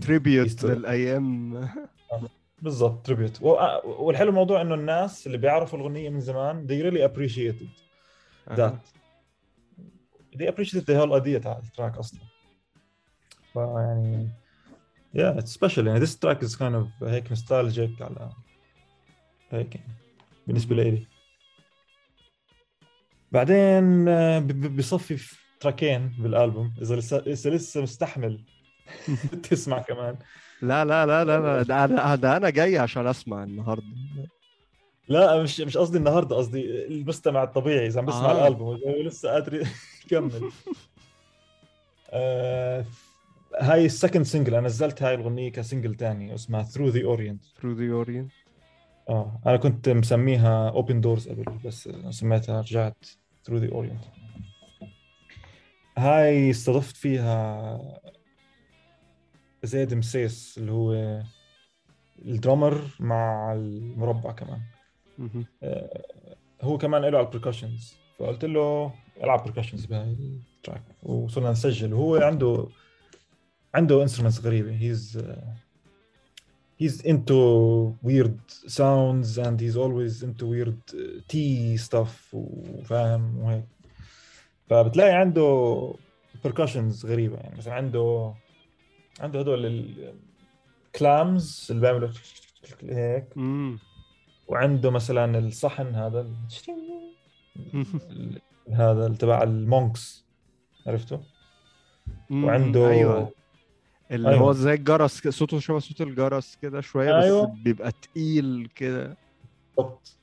tribute. 0.00 0.64
للأيام 0.64 1.54
بالضبط 2.62 3.06
tribute 3.06 3.42
والحلو 3.84 4.28
الموضوع 4.28 4.60
إنه 4.60 4.74
الناس 4.74 5.26
اللي 5.26 5.38
بيعرفوا 5.38 5.78
الغنية 5.78 6.10
من 6.10 6.20
زمان 6.20 6.66
they 6.66 6.82
really 6.82 7.02
appreciated 7.10 7.68
that. 8.56 8.97
They 10.38 10.46
appreciated 10.46 10.86
the 10.86 10.96
whole 10.98 11.20
idea 11.20 11.42
تاع 11.42 11.58
ال 11.58 11.65
track 11.65 11.98
أصلا 11.98 12.20
فيعني 13.52 14.28
yeah 15.16 15.40
it's 15.40 15.52
special. 15.52 15.78
يعني 15.86 16.06
this 16.06 16.10
track 16.10 16.42
is 16.42 16.56
kind 16.56 16.74
of 16.74 17.04
هيك 17.08 17.28
nostalgic 17.28 18.02
على 18.02 18.30
هيك 19.50 19.74
يعني 19.74 19.92
بالنسبة 20.46 20.76
لي 20.76 21.06
بعدين 23.32 24.08
آه، 24.08 24.38
بصفي 24.78 25.16
في 25.16 25.36
تراكين 25.60 26.16
بالالبوم 26.18 26.74
إذا 26.82 26.96
لسه 26.96 27.18
إذا 27.26 27.50
لسه 27.50 27.82
مستحمل 27.82 28.40
تسمع 29.50 29.78
كمان. 29.78 30.16
لا 30.62 30.84
لا 30.84 31.06
لا 31.06 31.24
لا 31.24 31.40
لا 31.40 31.62
ده 31.62 31.84
أنا 31.84 32.14
ده 32.14 32.36
أنا 32.36 32.50
جاي 32.50 32.78
عشان 32.78 33.06
أسمع 33.06 33.42
النهاردة. 33.42 33.84
لا 35.08 35.42
مش 35.42 35.60
مش 35.60 35.76
قصدي 35.76 35.98
النهارده 35.98 36.36
قصدي 36.36 36.86
المستمع 36.86 37.42
الطبيعي. 37.42 37.86
إذا 37.86 38.00
عم 38.00 38.06
بسمع 38.06 38.30
آه. 38.30 38.42
الالبوم 38.42 38.78
لسه 39.06 39.30
قادر 39.30 39.62
يكمل 40.12 40.50
آه 42.10 42.84
هاي 43.60 43.86
ال 43.86 43.91
second 43.91 44.22
single 44.24 44.54
أنا 44.54 44.66
نزلت 44.66 45.02
هاي 45.02 45.14
الأغنية 45.14 45.52
ك 45.52 45.58
single 45.58 45.94
تاني 45.94 46.34
اسمها 46.34 46.62
Through 46.62 46.88
the 46.88 47.04
Orient 47.04 47.44
Through 47.44 47.72
the 47.72 47.92
Orient 47.92 48.32
آه 49.08 49.40
أنا 49.46 49.56
كنت 49.56 49.88
مسميها 49.88 50.70
Open 50.70 51.00
Doors 51.00 51.28
قبل 51.28 51.44
بس 51.64 51.88
سميتها 52.10 52.60
رجعت 52.60 53.06
Through 53.44 53.56
the 53.56 53.72
Orient 53.72 54.04
هاي 55.98 56.50
استضفت 56.50 56.96
فيها 56.96 57.78
زيد 59.62 59.94
مسيس 59.94 60.58
اللي 60.58 60.72
هو 60.72 61.22
ال 62.24 62.31
drummer 62.31 62.80
مع 63.00 63.52
المربع 63.52 64.32
كمان. 64.32 64.60
آه، 65.62 66.04
هو 66.62 66.78
كمان 66.78 67.02
له 67.02 67.18
على 67.18 67.26
ال 67.26 67.32
percussions 67.32 67.94
فقلت 68.18 68.44
له 68.44 68.92
العب 69.22 69.44
percussions 69.44 69.86
بهاي 69.86 70.16
ال 70.56 70.60
track 70.60 70.82
وصرنا 71.02 71.50
نسجل. 71.50 71.92
وهو 71.92 72.16
عنده 72.16 72.66
عنده 73.74 74.02
instruments 74.02 74.40
غريبة. 74.40 74.70
he's 74.70 75.18
he's 76.82 77.02
into 77.02 77.40
weird 78.06 78.38
sounds 78.66 79.38
and 79.38 79.60
he's 79.60 79.76
always 79.76 80.22
into 80.22 80.44
weird 80.46 80.80
tea 81.32 81.76
stuff 81.88 82.34
وفاهم 82.34 83.38
وهيك. 83.38 83.64
فبتلاقي 84.66 85.12
عنده 85.12 85.92
percussions 86.46 87.06
غريبة. 87.06 87.36
يعني 87.36 87.56
مثلا 87.58 87.74
عنده 87.74 88.34
عنده 89.20 89.40
هدول 89.40 89.92
الكلامز 90.94 91.66
اللي 91.70 91.80
بيعملوا 91.82 92.08
هيك. 92.82 93.36
وعنده 94.48 94.90
مثلا 94.90 95.38
الصحن 95.38 95.94
هذا. 95.94 96.26
هذا 98.72 99.08
تبع 99.08 99.42
المونكس 99.42 100.24
عرفته؟ 100.86 101.20
وعنده 102.30 102.90
أيوه 102.90 103.32
اللي 104.10 104.28
أيوة. 104.28 104.40
هو 104.40 104.52
زي 104.52 104.74
الجرس 104.74 105.28
صوته 105.28 105.58
شبه 105.60 105.78
صوت 105.78 106.00
الجرس 106.00 106.58
كده 106.62 106.80
شوية 106.80 107.20
أيوة. 107.20 107.46
بس 107.46 107.58
بيبقى 107.62 107.92
تقيل 107.92 108.68
كده 108.74 109.16
بالضبط 109.76 110.16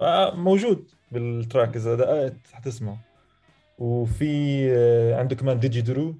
آه، 0.00 0.34
موجود 0.34 0.90
بال 1.12 1.30
track 1.30 1.76
إذا 1.76 1.94
دققت 1.94 2.36
حتسمع 2.52 2.96
وفي 3.78 4.64
آه، 4.70 5.18
عنده 5.18 5.36
كمان 5.36 5.60
didgeridoo 5.60 6.14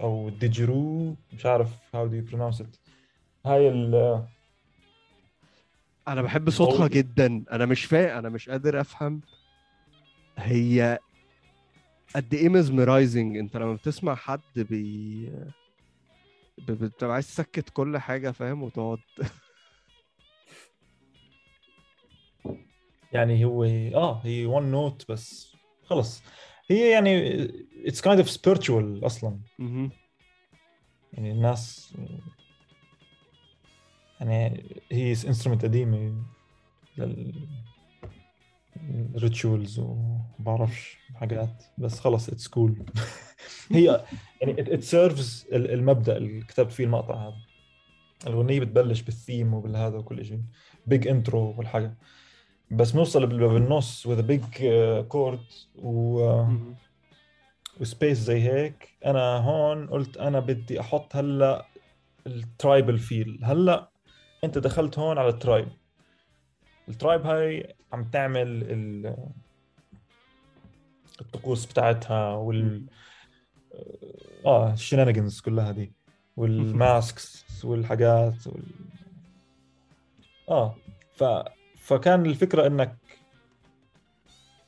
أو 0.00 0.28
didgeroo 0.28 1.16
مش 1.32 1.46
عارف 1.46 1.68
how 1.94 2.06
do 2.06 2.16
you 2.16 2.24
pronounce 2.24 2.60
it 2.60 2.76
هاي 3.46 3.68
ال 3.68 4.24
أنا 6.08 6.22
بحب 6.22 6.50
صوتها 6.50 6.88
جدا 6.88 7.44
أنا 7.52 7.66
مش 7.66 7.84
فاهم 7.84 8.18
أنا 8.18 8.28
مش 8.28 8.48
قادر 8.48 8.80
أفهم 8.80 9.20
هي 10.42 10.98
قد 12.16 12.34
إيه 12.34 12.48
mesmerizing 12.48 13.36
أنت 13.36 13.56
لما 13.56 13.74
بتسمع 13.74 14.14
حد 14.14 14.40
بي 14.56 15.32
بتبقى 16.58 17.14
عايز 17.14 17.26
تسكت 17.26 17.70
كل 17.70 17.98
حاجة 17.98 18.30
فاهم؟ 18.30 18.62
وتقعد. 18.62 18.98
يعني 23.12 23.44
هو 23.44 23.64
آه 23.64 24.20
هي 24.24 24.46
one 24.46 24.70
note 24.70 25.10
بس. 25.10 25.56
خلص 25.84 26.22
هي 26.70 26.90
يعني 26.90 27.42
it's 27.86 28.00
kind 28.00 28.18
of 28.18 28.30
spiritual 28.30 29.06
أصلا. 29.06 29.38
يعني 31.12 31.30
الناس 31.32 31.94
يعني 34.20 34.64
هي 34.92 35.10
instrument 35.10 35.62
قديمة 35.64 36.22
لل 36.98 37.48
rituals 39.16 39.78
وبعرفش 39.78 40.98
حاجات. 41.14 41.64
بس 41.78 42.00
خلص 42.00 42.28
it's 42.28 42.48
cool 42.48 42.86
هي 43.70 44.04
يعني 44.40 44.74
it 44.74 44.82
serves 44.82 45.46
المبدأ 45.52 46.16
اللي 46.16 46.40
كتبت 46.40 46.72
فيه 46.72 46.84
المقطع 46.84 47.26
هذا. 47.26 47.36
الأغنية 48.26 48.60
بتبلش 48.60 49.00
بالثيم 49.00 49.54
وبالهذا 49.54 49.98
وكل 49.98 50.24
شيء. 50.24 50.42
big 50.86 51.08
intro 51.08 51.54
والحاجة. 51.58 51.94
بس 52.70 52.94
نوصل 52.94 53.26
بالنص 53.26 54.08
a 54.08 54.22
big 54.22 54.64
chord 55.08 55.44
و 55.74 56.44
و 57.80 57.86
space 57.86 58.18
زي 58.18 58.40
هيك. 58.42 58.88
أنا 59.06 59.36
هون 59.36 59.86
قلت 59.86 60.16
أنا 60.16 60.40
بدي 60.40 60.80
أحط 60.80 61.16
هلأ 61.16 61.66
ال 62.26 62.36
tribal 62.36 62.98
feel 62.98 63.40
هلأ 63.42 63.90
أنت 64.44 64.58
دخلت 64.58 64.98
هون 64.98 65.18
على 65.18 65.28
ال 65.28 65.35
tribe 65.35 65.68
ال 66.88 66.94
tribe 66.94 67.26
هاي 67.26 67.74
عم 67.92 68.04
تعمل 68.04 68.66
الطقوس 71.20 71.66
بتاعتها 71.66 72.34
وال 72.34 72.86
آه 74.46 74.72
ال 74.72 74.78
shenanigans 74.78 75.40
كلها 75.40 75.72
دي. 75.72 75.92
وال 76.36 76.67
masks 76.67 77.44
والحاجات 77.64 78.46
وال... 78.46 78.64
آه 80.48 80.76
ف 81.14 81.24
فكان 81.76 82.26
الفكرة 82.26 82.66
إنك 82.66 82.96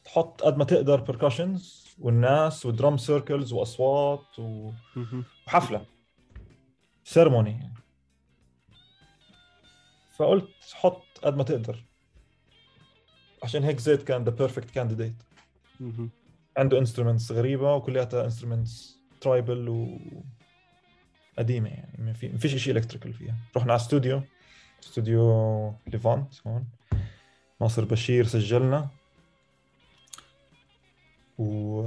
تحط 0.04 0.42
قد 0.42 0.56
ما 0.56 0.64
تقدر 0.64 1.00
percussions 1.00 1.82
والناس 1.98 2.66
و 2.66 2.72
drum 2.72 2.96
circles 2.96 3.52
وأصوات 3.52 4.38
و... 4.38 4.72
وحفلة. 5.46 5.86
ceremony. 7.04 7.72
فقلت 10.16 10.48
حط 10.72 11.02
قد 11.22 11.36
ما 11.36 11.42
تقدر. 11.42 11.84
عشان 13.42 13.64
هيك 13.64 13.78
زيد 13.78 14.02
كان 14.02 14.24
the 14.24 14.30
perfect 14.30 14.70
candidate 14.70 15.14
عنده 16.56 16.78
instruments 16.78 17.32
غريبة 17.32 17.74
وكلياتها 17.74 18.24
instruments 18.24 18.98
tribal 19.20 19.68
و 19.68 19.98
قديمة 21.38 21.68
يعني. 21.68 21.96
ما 21.98 22.12
في 22.12 22.38
فيش 22.38 22.54
شيء 22.54 22.76
electrical 22.76 23.12
فيها. 23.12 23.36
رحنا 23.56 23.72
على 23.72 23.80
استوديو 23.80 24.22
استوديو 24.82 25.74
ليفانت 25.86 26.34
هون. 26.46 26.64
ناصر 27.60 27.84
بشير 27.84 28.26
سجلنا. 28.26 28.88
و 31.38 31.80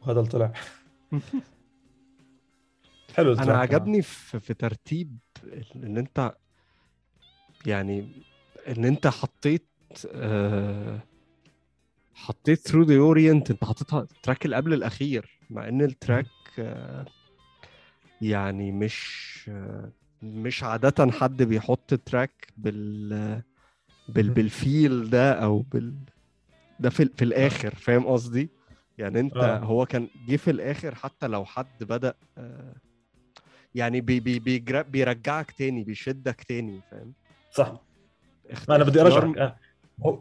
وهذا 0.00 0.20
اللي 0.20 0.30
طلع. 0.30 0.52
حلو 3.16 3.32
أنا 3.32 3.58
عجبني 3.58 4.02
في, 4.02 4.40
في 4.40 4.54
ترتيب 4.54 5.18
ان 5.76 5.96
أنت 5.96 6.34
يعني 7.66 8.08
إن 8.68 8.84
أنت 8.84 9.06
حطيت 9.06 9.66
آه 10.12 11.02
حطيت 12.14 12.68
Through 12.68 12.82
the 12.82 12.96
Orient 12.98 13.50
أنت 13.50 13.64
حطيتها 13.64 14.00
ال 14.00 14.07
track 14.07 14.44
اللي 14.44 14.56
قبل 14.56 14.72
الأخير 14.72 15.38
مع 15.50 15.68
إن 15.68 15.82
ال 15.82 15.89
track 15.89 16.26
آه 16.58 17.04
يعني 18.22 18.72
مش 18.72 19.28
آه 19.48 19.92
مش 20.22 20.62
عادة 20.64 21.10
حد 21.12 21.42
بيحط 21.42 21.94
track 21.94 22.52
بال 22.56 23.42
بال 24.08 24.30
بال 24.30 24.57
feel 24.57 25.10
ده 25.10 25.32
أو 25.32 25.58
بال 25.58 25.94
ده 26.80 26.90
في, 26.90 27.04
في 27.16 27.24
الآخر 27.24 27.74
فاهم 27.74 28.06
قصدي؟ 28.06 28.50
يعني 28.98 29.20
أنت 29.20 29.36
آه. 29.36 29.58
هو 29.58 29.86
كان 29.86 30.08
جه 30.28 30.36
في 30.36 30.50
الآخر 30.50 30.94
حتى 30.94 31.26
لو 31.26 31.44
حد 31.44 31.84
بدأ 31.84 32.14
آه 32.38 32.74
يعني 33.74 34.00
بي 34.00 34.20
بي 34.20 34.38
بي 34.38 34.82
بيرجعك 34.82 35.50
تاني 35.50 35.84
بيشدك 35.84 36.42
تاني 36.42 36.80
فاهم؟ 36.90 37.14
صح 37.52 37.87
ما 38.68 38.76
أنا 38.76 38.84
بدي 38.84 39.00
ارجعك 39.00 39.38
آه. 39.38 39.56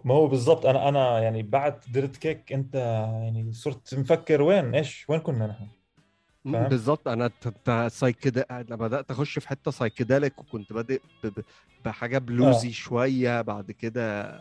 ما 0.05 0.13
هو 0.13 0.28
بالضبط. 0.28 0.65
أنا 0.65 0.89
أنا 0.89 1.19
يعني 1.19 1.43
بعد 1.43 1.80
درت 1.93 2.17
كيك 2.17 2.53
أنت 2.53 2.75
يعني 3.23 3.53
صرت 3.53 3.95
مفكر 3.95 4.41
وين؟ 4.41 4.75
إيش؟ 4.75 5.05
وين 5.09 5.19
كنا 5.19 5.47
نحن؟ 5.47 5.67
بالظبط 6.45 7.07
أنا 7.07 7.32
سايكد 7.89 8.38
أنا 8.51 8.75
بدأت 8.75 9.11
أخش 9.11 9.39
في 9.39 9.47
حتة 9.47 9.71
psychedelic 9.71 10.39
وكنت 10.39 10.73
بادئ 10.73 11.01
بحاجة 11.86 12.17
bluesy 12.17 12.67
آه. 12.69 12.71
شوية. 12.71 13.41
بعد 13.41 13.71
كده 13.71 14.39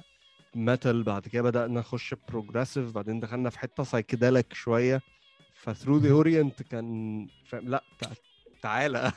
metal 0.54 1.02
بعد 1.02 1.28
كده 1.28 1.42
بدأنا 1.42 1.80
نخش 1.80 2.14
progressive 2.28 2.92
بعدين 2.92 3.20
دخلنا 3.20 3.50
في 3.50 3.58
حتة 3.58 3.82
psychedelic 3.82 4.52
شوية. 4.52 5.00
ف 5.54 5.60
Through 5.60 5.98
the 5.98 6.10
Orient 6.10 6.62
كان 6.62 7.26
فاهم 7.46 7.68
لا 7.68 7.82
تعالى. 8.62 9.12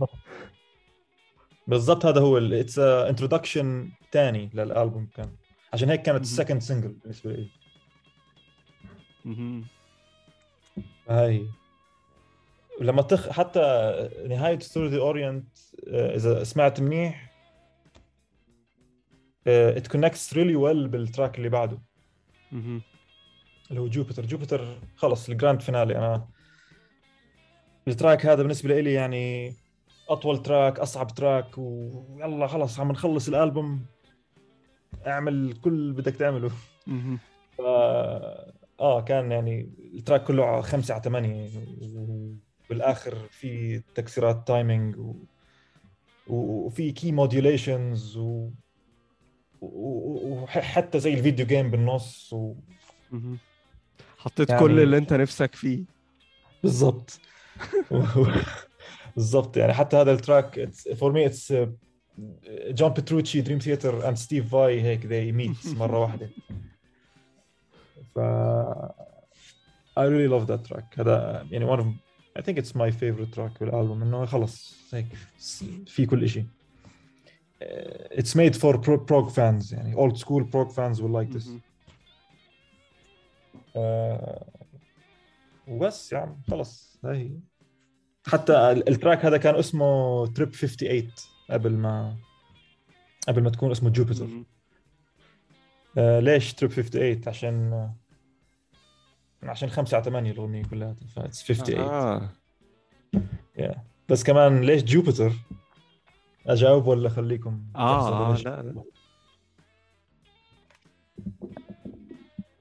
بالضبط 1.66 2.06
هذا 2.06 2.20
هو 2.20 2.38
it's 2.38 2.78
introduction 2.78 3.92
ثاني 4.12 4.50
للألبوم 4.54 5.08
كان. 5.16 5.36
عشان 5.72 5.90
هيك 5.90 6.02
كانت 6.02 6.20
ال 6.20 6.26
second 6.26 6.60
single 6.60 6.88
بالنسبة 6.92 7.32
لي. 7.32 7.50
هاي. 11.08 11.46
لما 12.80 13.02
تخ 13.02 13.28
حتى 13.28 13.60
نهاية 14.28 14.58
Through 14.58 14.88
the 14.88 14.98
Orient 14.98 15.48
إذا 15.88 16.44
سمعت 16.44 16.80
منيح 16.80 17.32
it 19.46 19.86
connects 19.86 20.34
really 20.34 20.56
well 20.56 20.88
بال 20.88 21.02
track 21.02 21.38
اللي 21.38 21.48
بعده. 21.48 21.78
اللي 22.52 23.80
هو 23.80 23.88
Jupiter 23.88 24.26
Jupiter 24.26 24.78
خلص 24.96 25.28
ال 25.28 25.33
grand 25.33 25.60
finale 25.60 25.98
أنا 25.98 26.28
ال 27.88 27.94
track 27.94 28.26
هذا 28.26 28.42
بالنسبة 28.42 28.80
لي 28.80 28.92
يعني 28.92 29.54
أطول 30.10 30.42
track 30.42 30.78
أصعب 30.78 31.14
track 31.14 31.58
ويلا 31.58 32.46
خلص 32.46 32.80
عم 32.80 32.92
نخلص 32.92 33.28
الألبوم. 33.28 33.86
أعمل 35.06 35.52
كل 35.64 35.70
اللي 35.72 35.92
بدك 35.92 36.16
تعمله. 36.16 36.50
ف 37.58 37.60
آه 38.80 39.00
كان 39.00 39.32
يعني 39.32 39.70
ال 39.94 39.99
track 39.99 40.24
كله 40.24 40.44
على 40.44 40.62
خمسة 40.62 40.94
على 40.94 41.02
ثمانية 41.02 41.50
وبالآخر 42.68 43.28
في 43.30 43.82
تكسيرات 43.94 44.46
timing 44.46 44.98
و... 44.98 45.14
وفي 46.26 46.92
key 46.92 47.12
modulations 47.12 48.16
و... 48.16 48.50
وحتى 49.62 51.00
زي 51.00 51.14
ال 51.14 51.19
video 51.19 51.46
game 51.46 51.70
بالنص 51.70 52.32
و... 52.32 52.54
حطيت 54.18 54.50
يعني- 54.50 54.60
كل 54.60 54.80
اللي 54.80 54.96
أنت 54.98 55.12
نفسك 55.12 55.54
فيه. 55.54 55.84
بالضبط. 56.62 57.20
بالضبط 59.16 59.56
يعني 59.56 59.72
حتى 59.72 59.96
هذا 59.96 60.12
ال 60.12 60.22
track 60.22 60.70
for 60.96 61.12
me 61.12 61.26
it's 61.26 61.54
John 62.48 62.88
Petrucci 62.88 63.40
Dream 63.40 63.58
Theater 63.58 64.08
and 64.08 64.16
Steve 64.16 64.50
Vai 64.52 64.82
هيك 64.82 65.06
they 65.06 65.32
meet 65.32 65.66
مرة 65.80 65.98
واحدة. 65.98 66.30
ف 68.14 68.18
I 70.00 70.02
really 70.04 70.28
love 70.28 70.46
that 70.46 70.64
track. 70.72 70.98
هذا 71.00 71.46
يعني 71.50 71.76
one 71.76 71.80
of 71.80 71.86
I 72.38 72.42
think 72.42 72.58
it's 72.58 72.74
my 72.74 72.90
favorite 72.90 73.32
track 73.34 73.60
بالالبوم 73.60 74.02
إنه 74.02 74.26
خلص 74.26 74.74
هيك 74.94 75.06
في 75.86 76.06
كل 76.06 76.28
شيء 76.28 76.46
it's 78.14 78.34
made 78.34 78.54
for 78.54 78.74
pro- 78.78 79.04
prog 79.10 79.30
fans 79.30 79.72
يعني 79.72 79.96
old 79.96 80.16
school 80.16 80.44
prog 80.52 80.70
fans 80.72 81.00
will 81.00 81.12
like 81.12 81.38
this. 81.38 81.48
آه، 83.76 84.46
وبس 85.68 86.12
يعني 86.12 86.42
خلص 86.50 87.00
هاي 87.04 87.40
حتى 88.26 88.52
ال- 88.72 88.88
التراك 88.88 89.24
هذا 89.24 89.36
كان 89.36 89.54
اسمه 89.54 90.26
تريب 90.26 90.54
58 90.54 91.10
قبل 91.50 91.72
ما 91.72 92.16
قبل 93.28 93.42
ما 93.42 93.50
تكون 93.50 93.70
اسمه 93.70 93.90
جوبيتر. 93.90 94.28
آه 95.98 96.20
ليش 96.20 96.54
track 96.54 96.70
58 96.72 97.28
عشان 97.28 97.72
آه، 97.72 97.94
عشان 99.42 99.70
5 99.70 99.94
على 99.96 100.04
8 100.04 100.30
الأغنية 100.30 100.62
كلها 100.64 100.94
that's 101.16 101.42
58 101.52 101.80
آه. 101.80 102.28
yeah. 103.58 103.78
بس 104.08 104.24
كمان 104.24 104.60
ليش 104.60 104.82
جوبيتر 104.82 105.32
أجاوب 106.46 106.86
ولا 106.86 107.08
خليكم 107.08 107.62
آه 107.76 108.32
ليش؟ 108.32 108.44
لا 108.44 108.62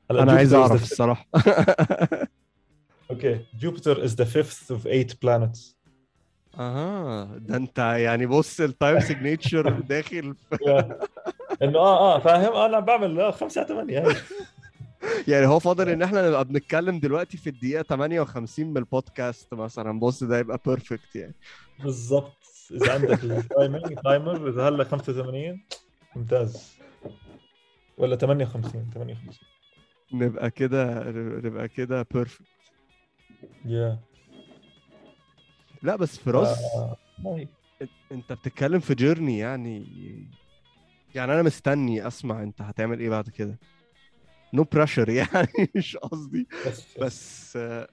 لا 0.10 0.24
أنا 0.24 0.32
عايز 0.34 0.53
أعرف 0.53 0.84
الصراحة 0.84 1.26
okay. 3.12 3.45
جوبيتر 3.60 4.07
is 4.07 4.12
the 4.12 4.26
fifth 4.26 4.72
of 4.76 4.86
eight 4.88 5.14
planets. 5.26 5.76
أها 6.60 7.38
ده 7.38 7.55
أنت 7.55 7.78
يعني 7.80 8.26
بص 8.26 8.62
ال 8.62 8.69
time 8.69 8.99
signature 8.99 9.70
داخل. 9.89 10.36
إنه 11.62 11.80
آه 11.80 12.16
آه 12.16 12.20
فاهم؟ 12.20 12.53
أنا 12.53 12.80
بعمل 12.80 13.20
آه، 13.20 13.32
5 13.32 13.62
على 13.62 13.68
8 13.68 13.99
هاي. 14.07 14.16
يعني 15.28 15.45
هو 15.47 15.60
فاضل 15.60 15.89
إن 15.89 16.01
إحنا 16.01 16.28
نبقى 16.28 16.45
بنتكلم 16.45 16.99
دلوقتي 16.99 17.38
في 17.38 17.49
الدقيقة 17.49 17.84
58 17.84 18.68
من 18.68 18.78
البودكاست 18.78 19.53
مثلا. 19.53 19.99
بص 19.99 20.24
ده 20.24 20.39
يبقى 20.39 20.60
perfect 20.66 21.16
يعني. 21.16 21.36
بالضبط. 21.84 22.34
إذا 22.72 22.93
عندك 22.93 23.24
ال 23.24 23.34
timing 23.34 23.99
timer 24.03 24.49
إذا 24.49 24.68
هلا 24.68 24.84
85 24.84 25.62
ممتاز. 26.16 26.74
ولا 27.97 28.16
58 28.16 28.89
58 28.93 29.34
نبقى 30.14 30.51
كده 30.51 31.03
نبقى 31.43 31.68
كده 31.68 32.05
perfect 32.14 32.45
يا 33.66 34.00
لا 35.84 35.96
بس 35.96 36.18
فراس 36.18 36.48
آه، 36.76 36.98
هاي. 37.26 37.48
انت 38.12 38.34
بتتكلم 38.34 38.80
في 38.80 38.96
journey 38.95 39.38
يعني 39.38 39.86
يعني 41.16 41.34
أنا 41.34 41.42
مستني 41.42 42.08
أسمع 42.08 42.44
أنت 42.44 42.62
هتعمل 42.62 43.00
إيه 43.00 43.10
بعد 43.10 43.30
كده 43.30 43.60
no 44.53 44.64
pressure 44.64 45.10
يعني 45.20 45.72
مش 45.76 45.98
قصدي 45.98 46.48
بس 47.02 47.56
آه، 47.58 47.88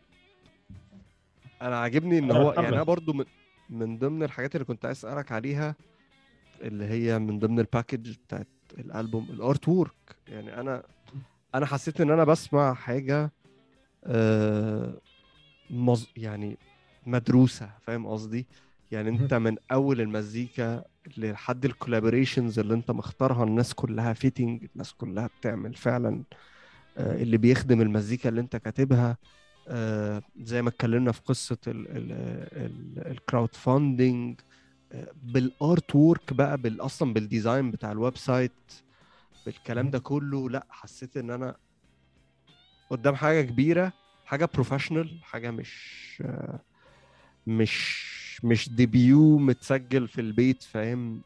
أنا 1.63 1.79
عاجبني 1.79 2.19
إن 2.19 2.31
هو. 2.31 2.53
يعني 2.53 2.69
أنا 2.69 2.83
برضو 2.83 3.13
من, 3.13 3.25
من 3.71 3.99
ضمن 3.99 4.23
الحاجات 4.23 4.55
اللي 4.55 4.65
كنت 4.65 4.85
عايز 4.85 4.97
أسألك 4.99 5.33
عليها 5.33 5.77
اللي 6.61 6.85
هي 6.85 7.19
من 7.19 7.39
ضمن 7.39 7.59
ال 7.61 7.68
package 7.68 8.17
بتاعت 8.27 8.47
الألبوم 8.79 9.31
ال 9.31 9.69
artwork 9.69 10.17
يعني 10.29 10.61
أنا 10.61 10.83
أنا 11.55 11.67
حسيت 11.67 12.01
إن 12.01 12.11
أنا 12.11 12.25
بسمع 12.25 12.75
حاجة 12.75 13.33
آه 14.05 15.01
مز... 15.71 16.07
يعني 16.17 16.57
مدروسة 17.07 17.71
فاهم 17.83 18.07
قصدي؟ 18.07 18.47
يعني 18.91 19.09
انت 19.09 19.35
من 19.35 19.57
أول 19.73 20.01
المزيكا 20.01 20.85
لحد 21.17 21.65
ال 21.65 21.71
collaborations 21.71 22.59
اللي 22.59 22.75
انت 22.75 22.91
مختارها 22.91 23.45
الناس 23.45 23.75
كلها 23.75 24.13
fitting 24.13 24.67
الناس 24.75 24.93
كلها 24.93 25.27
بتعمل 25.27 25.75
فعلا 25.75 26.23
آه، 26.99 27.23
اللي 27.23 27.37
بيخدم 27.39 27.81
المزيكا 27.81 28.29
اللي 28.29 28.41
انت 28.41 28.57
كاتبها 28.57 29.17
آه، 29.69 30.23
زي 30.41 30.63
ما 30.63 30.69
اتكلمنا 30.69 31.13
في 31.13 31.21
قصة 31.23 31.59
ال 33.07 33.55
crowdfunding 33.55 34.41
بال 35.23 35.95
artwork 35.95 36.33
بقى 36.33 36.59
بال 36.59 36.81
أصلا 36.81 37.13
بال 37.13 37.27
design 37.27 37.71
بتاع 37.71 37.93
ال 37.93 38.17
website 38.17 38.53
بالكلام 39.47 39.91
ده 39.91 39.99
كله 39.99 40.51
لأ 40.51 40.67
حسيت 40.71 41.17
إن 41.17 41.31
أنا 41.31 41.57
قدام 42.91 43.15
حاجة 43.15 43.43
كبيرة 43.43 43.93
حاجة 44.27 44.49
professional 44.55 45.19
حاجة 45.23 45.51
مش 45.51 46.23
مش 47.47 48.07
مش 48.45 48.69
debut 48.69 49.39
متسجل 49.39 50.09
في 50.09 50.21
البيت 50.21 50.63
فاهم؟ 50.63 51.21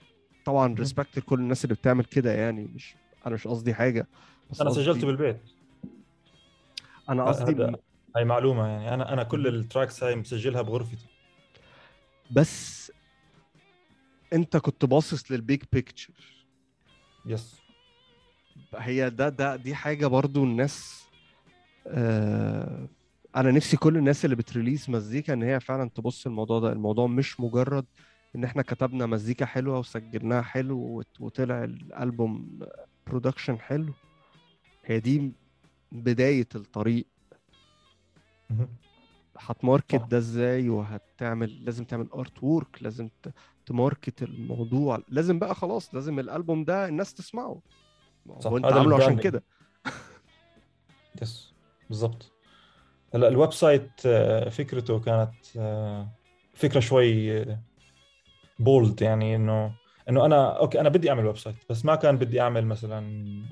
طبعا. 0.44 0.74
respect 0.74 1.18
لكل 1.18 1.40
الناس 1.40 1.64
اللي 1.64 1.74
بتعمل 1.74 2.04
كده 2.04 2.32
يعني 2.32 2.70
مش 2.74 2.94
أنا 3.26 3.34
مش 3.34 3.46
قصدي 3.46 3.74
حاجة 3.74 4.06
بس 4.50 4.60
أنا 4.60 4.70
سجلته 4.70 5.06
بالبيت. 5.06 5.40
أنا 7.08 7.24
قصدي 7.24 7.72
هاي 8.16 8.24
معلومة 8.24 8.66
يعني. 8.66 8.94
أنا 8.94 9.12
أنا 9.12 9.22
كل 9.22 9.46
ال 9.46 9.54
tracks 9.54 10.02
هاي 10.04 10.16
مسجلها 10.16 10.62
بغرفتي. 10.62 11.06
بس 12.30 12.92
أنت 14.32 14.56
كنت 14.56 14.84
باصص 14.84 15.32
لل 15.32 15.44
big 15.44 15.62
picture 15.72 16.12
yes 17.26 17.60
هي 18.74 19.10
ده 19.10 19.28
ده 19.28 19.56
دي 19.56 19.74
حاجة 19.74 20.06
برضو 20.06 20.44
الناس 20.44 21.04
آه 21.86 22.88
أنا 23.36 23.50
نفسي 23.50 23.76
كل 23.76 23.96
الناس 23.96 24.24
اللي 24.24 24.36
بت 24.36 24.48
release 24.48 24.90
مزيكا 24.90 25.32
إن 25.32 25.42
هي 25.42 25.60
فعلا 25.60 25.88
تبص 25.88 26.26
الموضوع 26.26 26.60
ده. 26.60 26.72
الموضوع 26.72 27.06
مش 27.06 27.40
مجرد 27.40 27.84
إن 28.36 28.44
إحنا 28.44 28.62
كتبنا 28.62 29.06
مزيكا 29.06 29.46
حلوة 29.46 29.78
وسجلناها 29.78 30.42
حلو 30.42 31.02
وطلع 31.20 31.64
الألبوم 31.64 32.58
production 33.06 33.58
حلو. 33.58 33.92
هي 34.84 35.00
دي 35.00 35.32
بداية 35.92 36.48
الطريق. 36.54 37.06
هت 39.38 39.52
market 39.52 39.94
ده 40.10 40.18
إزاي؟ 40.18 40.68
وهتعمل 40.68 41.64
لازم 41.64 41.84
تعمل 41.84 42.08
artwork 42.14 42.82
لازم 42.82 43.08
ت 43.66 43.74
market 43.74 44.22
الموضوع. 44.22 45.02
لازم 45.08 45.38
بقى 45.38 45.54
خلاص 45.54 45.94
لازم 45.94 46.18
الألبوم 46.18 46.64
ده 46.64 46.88
الناس 46.88 47.14
تسمعه. 47.14 47.60
صح، 48.40 48.50
هو 48.50 48.56
أنت 48.56 48.64
عامله 48.66 48.96
عشان. 48.96 49.18
كده. 49.18 49.44
yes 51.22 51.49
بالضبط. 51.90 52.32
هلأ 53.14 53.28
ال 53.28 53.52
website 53.52 53.90
آه، 54.06 54.48
فكرته 54.48 55.00
كانت 55.00 55.34
آه، 55.58 56.08
فكرة 56.54 56.80
شوي 56.80 57.44
bold 58.58 59.02
يعني 59.02 59.36
إنه 59.36 59.74
إنه 60.08 60.26
أنا 60.26 60.58
okay 60.58 60.80
أنا 60.80 60.88
بدي 60.88 61.10
أعمل 61.10 61.26
website 61.26 61.56
بس 61.70 61.84
ما 61.84 61.94
كان 61.94 62.16
بدي 62.18 62.40
أعمل 62.40 62.66
مثلا 62.66 62.98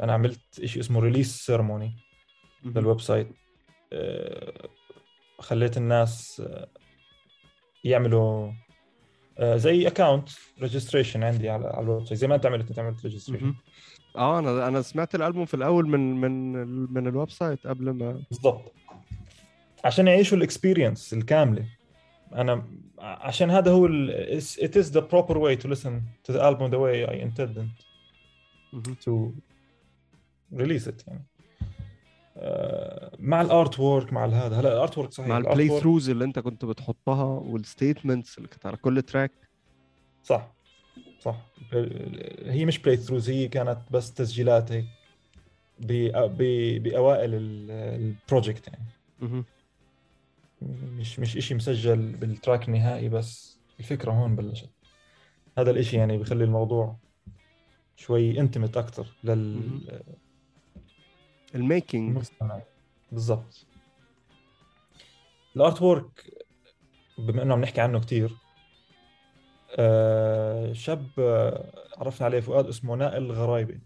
أنا 0.02 0.12
عملت 0.12 0.64
شيء 0.64 0.82
اسمه 0.82 1.00
release 1.00 1.36
ceremony 1.46 1.96
لل 2.64 3.00
website 3.00 3.28
آه، 3.92 4.68
خليت 5.38 5.76
الناس 5.76 6.42
آه، 6.46 6.68
يعملوا 7.84 8.52
آه، 9.38 9.56
زي 9.56 9.86
account 9.86 10.28
registration 10.60 11.22
عندي 11.24 11.50
على 11.50 11.80
ال 11.80 12.06
website 12.06 12.20
زي 12.20 12.26
ما 12.26 12.34
أنت 12.34 12.46
عملت 12.46 12.68
أنت 12.68 12.78
عملت 12.78 13.02
registration. 13.04 13.54
آه 14.18 14.38
أنا 14.38 14.68
أنا 14.68 14.82
سمعت 14.82 15.14
الألبوم 15.14 15.44
في 15.44 15.54
الأول 15.54 15.88
من 15.88 16.20
من 16.20 16.52
من 16.92 17.06
ال 17.06 17.30
website 17.30 17.66
قبل 17.66 17.90
ما. 17.90 18.22
بالضبط. 18.30 18.72
عشان 19.84 20.06
يعيشوا 20.06 20.38
ال 20.38 20.45
experience 20.45 21.12
الكاملة. 21.12 21.64
أنا 22.34 22.64
عشان 22.98 23.50
هذا 23.50 23.70
هو 23.70 23.86
ال 23.86 24.40
it 24.40 24.74
is 24.74 24.86
the 24.92 25.02
proper 25.02 25.34
way 25.34 25.62
to 25.62 25.68
listen 25.68 25.92
to 26.28 26.32
the 26.32 26.40
album 26.40 26.70
the 26.70 26.78
way 26.78 27.06
I 27.06 27.14
intended 27.14 27.68
to 29.04 29.32
release 30.52 30.86
it. 30.86 31.04
يعني. 31.08 31.26
آه، 32.36 33.16
مع 33.18 33.40
ال 33.40 33.80
artwork 33.80 34.12
مع 34.12 34.26
هذا. 34.26 34.60
هلا 34.60 34.72
ال 34.72 34.98
artwork 34.98 35.12
صحيح 35.12 35.28
مع 35.28 35.38
ال 35.38 35.68
playthroughs 35.68 36.10
اللي 36.10 36.24
أنت 36.24 36.38
كنت 36.38 36.64
بتحطها 36.64 37.24
وال 37.24 37.43
statements 37.43 38.38
اللي 38.38 38.48
كانت 38.48 38.66
على 38.66 38.76
كل 38.76 39.02
track 39.02 39.32
صح. 40.24 40.57
صح. 41.20 41.36
هي 42.42 42.64
مش 42.64 42.78
playthroughs 42.78 43.30
هي 43.30 43.48
كانت 43.48 43.78
بس 43.90 44.14
تسجيلات 44.14 44.72
هيك 44.72 44.84
بأوائل 46.78 47.34
ال- 47.34 47.70
ال 47.70 47.82
project 47.83 48.68
يعني. 48.68 48.84
مش 50.62 51.18
مش 51.18 51.36
إشي 51.36 51.54
مسجل 51.54 52.12
بال 52.16 52.31
track 52.31 52.68
النهائي 52.68 53.08
بس 53.08 53.58
الفكرة 53.80 54.12
هون 54.12 54.36
بلشت. 54.36 54.70
هذا 55.58 55.70
الإشي 55.70 55.96
يعني 55.96 56.18
بخلي 56.18 56.44
الموضوع 56.44 56.96
شوي 57.96 58.40
intimate 58.40 58.76
أكثر 58.76 59.06
لل 59.24 60.02
ال 61.54 61.62
making. 61.62 62.16
بالضبط. 63.12 63.66
ال 65.56 65.82
artwork 65.82 66.44
بما 67.18 67.42
إنه 67.42 67.54
عم 67.54 67.60
نحكي 67.60 67.80
عنه 67.80 68.00
كثير 68.00 68.36
شاب 70.72 71.06
آه 71.18 71.72
عرفنا 71.96 72.26
عليه 72.26 72.40
فؤاد 72.40 72.66
اسمه 72.66 72.96
نائل 72.96 73.32
غرايبي. 73.32 73.80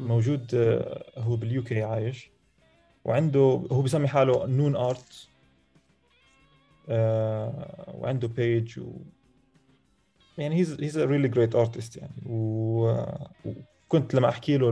موجود 0.00 0.54
آه 0.54 1.20
هو 1.20 1.36
بال 1.36 1.62
UK 1.62 1.82
عايش 1.82 2.30
وعنده 3.04 3.40
هو 3.72 3.82
بيسمي 3.82 4.08
حاله 4.08 4.46
Noun 4.46 4.76
Art 4.76 5.28
آه 6.88 7.94
وعنده 7.98 8.28
page 8.28 8.78
و 8.80 8.92
يعني 10.38 10.54
he's 10.54 10.80
he's 10.80 10.98
a 10.98 11.04
really 11.04 11.28
great 11.28 11.54
artist 11.54 11.96
يعني. 11.96 12.22
و... 12.26 13.04
وكنت 13.44 14.14
لما 14.14 14.28
أحكي 14.28 14.56
له 14.56 14.70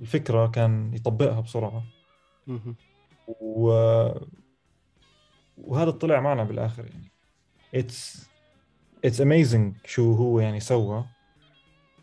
الفكرة 0.00 0.46
كان 0.46 0.94
يطبقها 0.94 1.40
بسرعة. 1.40 1.82
و... 3.40 3.70
وهذا 5.58 5.90
طلع 5.90 6.20
معنا 6.20 6.44
بالآخر 6.44 6.86
يعني. 6.86 7.12
it's 7.74 8.30
it's 9.04 9.20
amazing 9.20 9.74
شو 9.84 10.12
هو 10.12 10.40
يعني 10.40 10.60
سوى. 10.60 11.04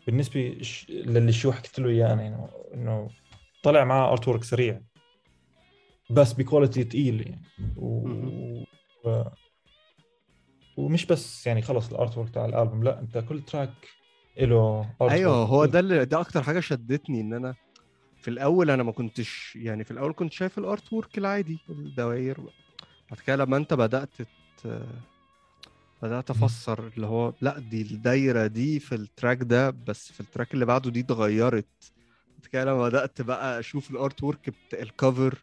بالنسبة 0.06 0.58
للي 0.88 1.32
شو 1.32 1.52
حكيت 1.52 1.78
له 1.78 1.88
إياه 1.88 2.08
يعني 2.08 2.36
انه 2.74 3.10
طلع 3.62 3.84
معاه 3.84 4.12
artwork 4.12 4.44
سريع. 4.44 4.80
بس 6.10 6.32
ب 6.32 6.38
quality 6.38 6.84
ثقيل 6.84 7.20
يعني. 7.20 7.42
و... 7.76 8.08
و... 9.04 9.24
ومش 10.76 11.06
بس 11.06 11.46
يعني 11.46 11.62
خلص 11.62 11.90
ال 11.92 12.18
artwork 12.18 12.30
تاع 12.30 12.44
الالبوم 12.44 12.84
لا 12.84 13.00
أنت 13.00 13.18
كل 13.18 13.42
track 13.42 13.88
له 14.38 14.90
أيوه 15.02 15.34
هو 15.34 15.64
ده 15.64 15.80
اللي 15.80 16.04
ده 16.04 16.20
أكتر 16.20 16.42
حاجة 16.42 16.60
شدتني 16.60 17.20
إن 17.20 17.32
أنا 17.32 17.54
في 18.16 18.28
الأول 18.28 18.70
أنا 18.70 18.82
ما 18.82 18.92
كنتش 18.92 19.56
يعني 19.56 19.84
في 19.84 19.90
الأول 19.90 20.12
كنت 20.12 20.32
شايف 20.32 20.58
ال 20.58 20.92
artwork 20.92 21.18
العادي 21.18 21.58
الدوائر. 21.68 22.40
بعد 23.10 23.20
كده 23.26 23.36
لما 23.36 23.56
أنت 23.56 23.74
بدأت 23.74 24.10
بدأت 26.04 26.30
أفسر 26.30 26.86
اللي 26.96 27.06
هو 27.06 27.32
لأ 27.40 27.58
دي 27.58 27.82
الدايرة 27.82 28.46
دي 28.46 28.80
في 28.80 28.94
ال 28.94 29.01
track 29.01 29.38
ده 29.42 29.70
بس 29.70 30.12
في 30.12 30.20
ال 30.20 30.26
track 30.26 30.54
اللي 30.54 30.64
بعده 30.66 30.90
دي 30.90 31.00
اتغيرت. 31.00 31.92
كده 32.52 32.64
لما 32.64 32.88
بدأت 32.88 33.22
بقى 33.22 33.58
أشوف 33.60 33.90
ال 33.90 34.22
artwork 34.22 34.54
ال 34.72 34.83
cover 34.83 35.38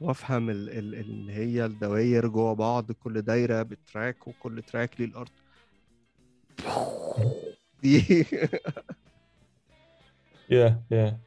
وأفهم 0.00 0.50
اللي 0.50 1.32
هي 1.32 1.64
الدواير 1.64 2.28
جوه 2.28 2.54
بعض 2.54 2.92
كل 2.92 3.22
دايرة 3.22 3.62
ب 3.62 3.73
track 3.73 4.28
وكل 4.28 4.62
track 4.62 5.00
ليه 5.00 5.06
ال 5.06 5.11
art. 5.11 5.32
دي 7.82 8.00
يا 10.50 10.82
يا 10.90 11.20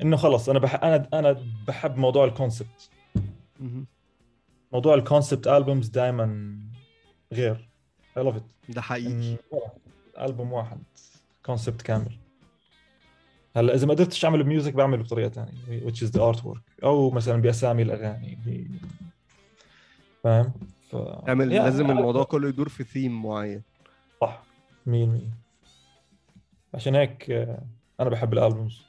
إنه 0.00 0.16
خلص 0.16 0.48
أنا 0.48 0.58
بح... 0.58 0.74
أنا 0.84 1.08
أنا 1.14 1.36
بحب 1.68 1.96
موضوع 1.98 2.24
ال 2.24 2.32
concept 2.32 2.90
موضوع 4.72 4.94
ال 4.94 5.01
concept 5.01 5.46
albums 5.48 5.88
دائما 5.88 6.54
غير. 7.32 7.73
I 8.16 8.22
love 8.22 8.36
it 8.36 8.42
ده 8.68 8.80
حقيقي. 8.80 9.36
ألبوم 10.20 10.52
واحد. 10.52 10.78
concept 11.46 11.82
كامل. 11.82 12.16
هلا 13.56 13.74
إذا 13.74 13.86
ما 13.86 13.94
قدرتش 13.94 14.24
أعمل 14.24 14.44
music 14.44 14.72
بعمله 14.74 15.02
بطريقة 15.02 15.28
ثانية 15.28 15.80
which 15.86 15.96
is 15.96 16.10
the 16.10 16.20
artwork. 16.20 16.84
أو 16.84 17.10
مثلا 17.10 17.42
بأسامي 17.42 17.82
الأغاني. 17.82 18.38
ب... 18.46 18.66
فاهم؟ 20.24 20.52
ف... 20.90 20.94
يعني 21.26 21.44
لازم 21.44 21.90
الموضوع 21.90 22.24
كله 22.24 22.48
يدور 22.48 22.68
في 22.68 22.84
ثيم 22.84 23.22
معين. 23.22 23.62
صح. 24.20 24.42
100% 24.88 24.90
عشان 26.74 26.94
هيك 26.94 27.30
آه، 27.30 27.62
أنا 28.00 28.10
بحب 28.10 28.32
ال 28.32 28.38
albums. 28.38 28.82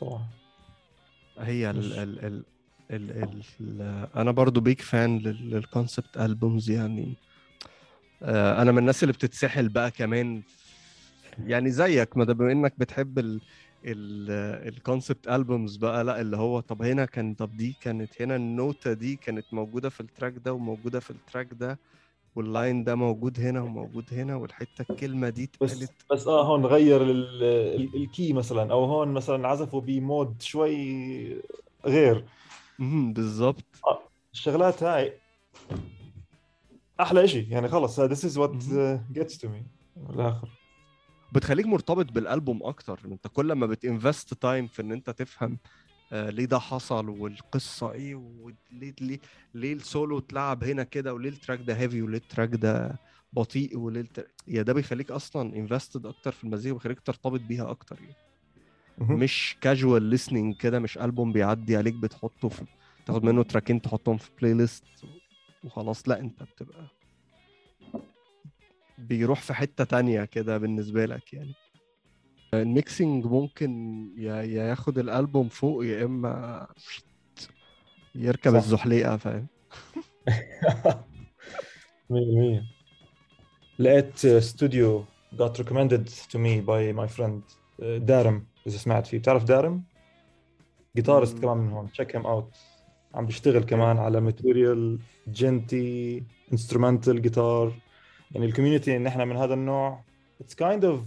صراحة. 0.00 0.28
هي 1.38 1.70
ال 1.70 1.92
ال 1.92 2.24
ال 2.24 2.44
ال 2.90 3.10
ال 3.10 3.42
ال 3.60 4.06
أنا 4.16 4.30
برضو 4.30 4.60
big 4.60 4.80
fan 4.80 5.18
لل 5.18 5.40
concept 5.40 6.16
albums 6.16 6.70
يعني. 6.70 7.02
آه، 7.02 7.27
أنا 8.22 8.72
من 8.72 8.78
الناس 8.78 9.02
اللي 9.02 9.12
بتتسحل 9.12 9.68
بقى 9.68 9.90
كمان 9.90 10.42
يعني 11.46 11.70
زيك 11.70 12.16
ما 12.16 12.24
بما 12.24 12.52
إنك 12.52 12.74
بتحب 12.78 13.18
ال 13.18 13.40
ال 13.84 14.02
concept 14.02 15.28
albums 15.28 15.76
بقى 15.76 16.04
لا 16.04 16.20
اللي 16.20 16.36
هو 16.36 16.60
طب 16.60 16.82
هنا 16.82 17.04
كان 17.04 17.34
طب 17.34 17.56
دي 17.56 17.76
كانت 17.80 18.22
هنا 18.22 18.36
النوتة 18.36 18.92
دي 18.92 19.16
كانت 19.16 19.46
موجودة 19.52 19.88
في 19.88 20.00
ال 20.00 20.06
track 20.06 20.34
ده 20.44 20.52
وموجودة 20.52 21.00
في 21.00 21.10
ال 21.10 21.16
track 21.16 21.48
ده 21.52 21.78
وال 22.36 22.52
line 22.52 22.84
ده 22.84 22.94
موجود 22.94 23.40
هنا 23.40 23.60
وموجود 23.62 24.04
هنا 24.12 24.36
والحتة 24.36 24.84
الكلمة 24.90 25.28
دي 25.28 25.44
اتقالت. 25.44 25.72
بس 25.82 25.88
بس 26.12 26.26
آه 26.26 26.44
هون 26.44 26.66
غير 26.66 27.02
ال 27.94 28.03
key 28.03 28.32
مثلا 28.32 28.72
أو 28.72 28.84
هون 28.84 29.08
مثلا 29.08 29.48
عزفوا 29.48 29.80
ب 29.80 29.92
mode 29.92 30.42
شوي 30.42 31.42
غير. 31.86 32.24
امم 32.80 33.12
بالظبط. 33.12 33.64
آه 33.86 33.98
الشغلات 34.32 34.82
هاي 34.82 35.12
أحلى 37.00 37.28
شيء 37.28 37.52
يعني 37.52 37.68
خلص 37.68 38.00
this 38.00 38.24
is 38.30 38.36
what 38.36 38.52
gets 39.18 39.36
to 39.38 39.46
me. 39.46 39.62
بالآخر. 39.96 40.48
بتخليك 41.32 41.66
مرتبط 41.66 42.12
بالألبوم 42.12 42.60
أكتر. 42.62 43.00
أنت 43.04 43.26
كل 43.26 43.52
ما 43.52 43.66
بت 43.66 43.83
invest 43.83 44.34
time 44.34 44.66
في 44.66 44.82
إن 44.82 44.92
أنت 44.92 45.10
تفهم 45.10 45.58
آه 46.12 46.30
ليه 46.30 46.44
ده 46.44 46.58
حصل 46.58 47.08
والقصة 47.08 47.92
إيه 47.92 48.14
وليه 48.14 48.94
ليه 49.00 49.18
ليه 49.54 49.72
السولو 49.72 50.18
اتلعب 50.18 50.64
هنا 50.64 50.82
كده 50.82 51.14
وليه 51.14 51.28
ال 51.30 51.35
track 51.35 51.60
ده 51.60 51.74
heavy 51.74 52.02
وليه 52.02 52.18
ال 52.18 52.23
track 52.23 52.48
ده 52.54 52.98
بطيء 53.32 53.78
وليه. 53.78 54.06
يا 54.48 54.62
ده 54.62 54.72
بيخليك 54.72 55.10
أصلا 55.10 55.56
invested 55.56 56.06
أكتر 56.06 56.32
في 56.32 56.44
المزيكا 56.44 56.74
وبيخليك 56.74 57.00
ترتبط 57.00 57.40
بيها 57.40 57.70
أكتر 57.70 57.98
يعني. 58.00 58.16
مش 59.00 59.56
casual 59.60 60.02
listening 60.02 60.56
كده 60.56 60.78
مش 60.78 60.98
ألبوم 60.98 61.32
بيعدي 61.32 61.76
عليك 61.76 61.94
بتحطه 61.94 62.48
في 62.48 62.64
تاخد 63.06 63.24
منه 63.24 63.42
track 63.42 63.71
ين 63.71 63.82
تحطهم 63.82 64.16
في 64.16 64.30
playlist 64.40 64.84
وخلاص 65.64 66.08
لا 66.08 66.20
انت 66.20 66.42
بتبقى 66.42 66.86
بيروح 68.98 69.40
في 69.40 69.54
حتة 69.54 69.84
تانية 69.84 70.24
كده 70.24 70.58
بالنسبة 70.58 71.06
لك 71.06 71.32
يعني. 71.32 71.54
ال 72.54 72.64
mixing 72.64 73.26
ممكن 73.26 73.70
يا 74.18 74.42
ياخد 74.42 74.98
الألبوم 74.98 75.48
فوق 75.48 75.84
يا 75.84 76.04
إما 76.04 76.66
يركب 78.14 78.50
صح. 78.50 78.56
الزحليقة 78.56 79.16
فاهم؟ 79.16 79.46
100% 82.10 82.62
لقيت 83.78 84.24
استوديو 84.24 85.04
got 85.34 85.52
recommended 85.60 86.08
to 86.08 86.38
me 86.38 86.60
by 86.66 86.92
my 87.00 87.16
friend 87.16 87.42
دارم 87.82 88.46
إذا 88.66 88.76
سمعت 88.76 89.06
فيه. 89.06 89.18
بتعرف 89.18 89.44
دارم؟ 89.44 89.84
guitarist 90.96 91.38
كمان 91.38 91.56
من 91.56 91.72
هون. 91.72 91.92
check 91.92 92.16
him 92.16 92.26
out 92.26 92.56
عم 93.14 93.26
بيشتغل 93.26 93.64
كمان 93.64 93.98
على 93.98 94.20
material 94.20 94.98
جنتي 95.26 96.22
instrumental 96.52 97.22
guitar 97.22 97.72
يعني 98.32 98.46
ال 98.46 98.51
community 98.51 98.96
ان 98.96 99.06
إحنا 99.06 99.24
من 99.24 99.36
هذا 99.36 99.54
النوع 99.54 100.00
it's 100.40 100.54
kind 100.54 100.84
of 100.84 101.00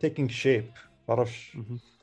taking 0.00 0.30
shape 0.30 0.64
بعرفش 1.08 1.56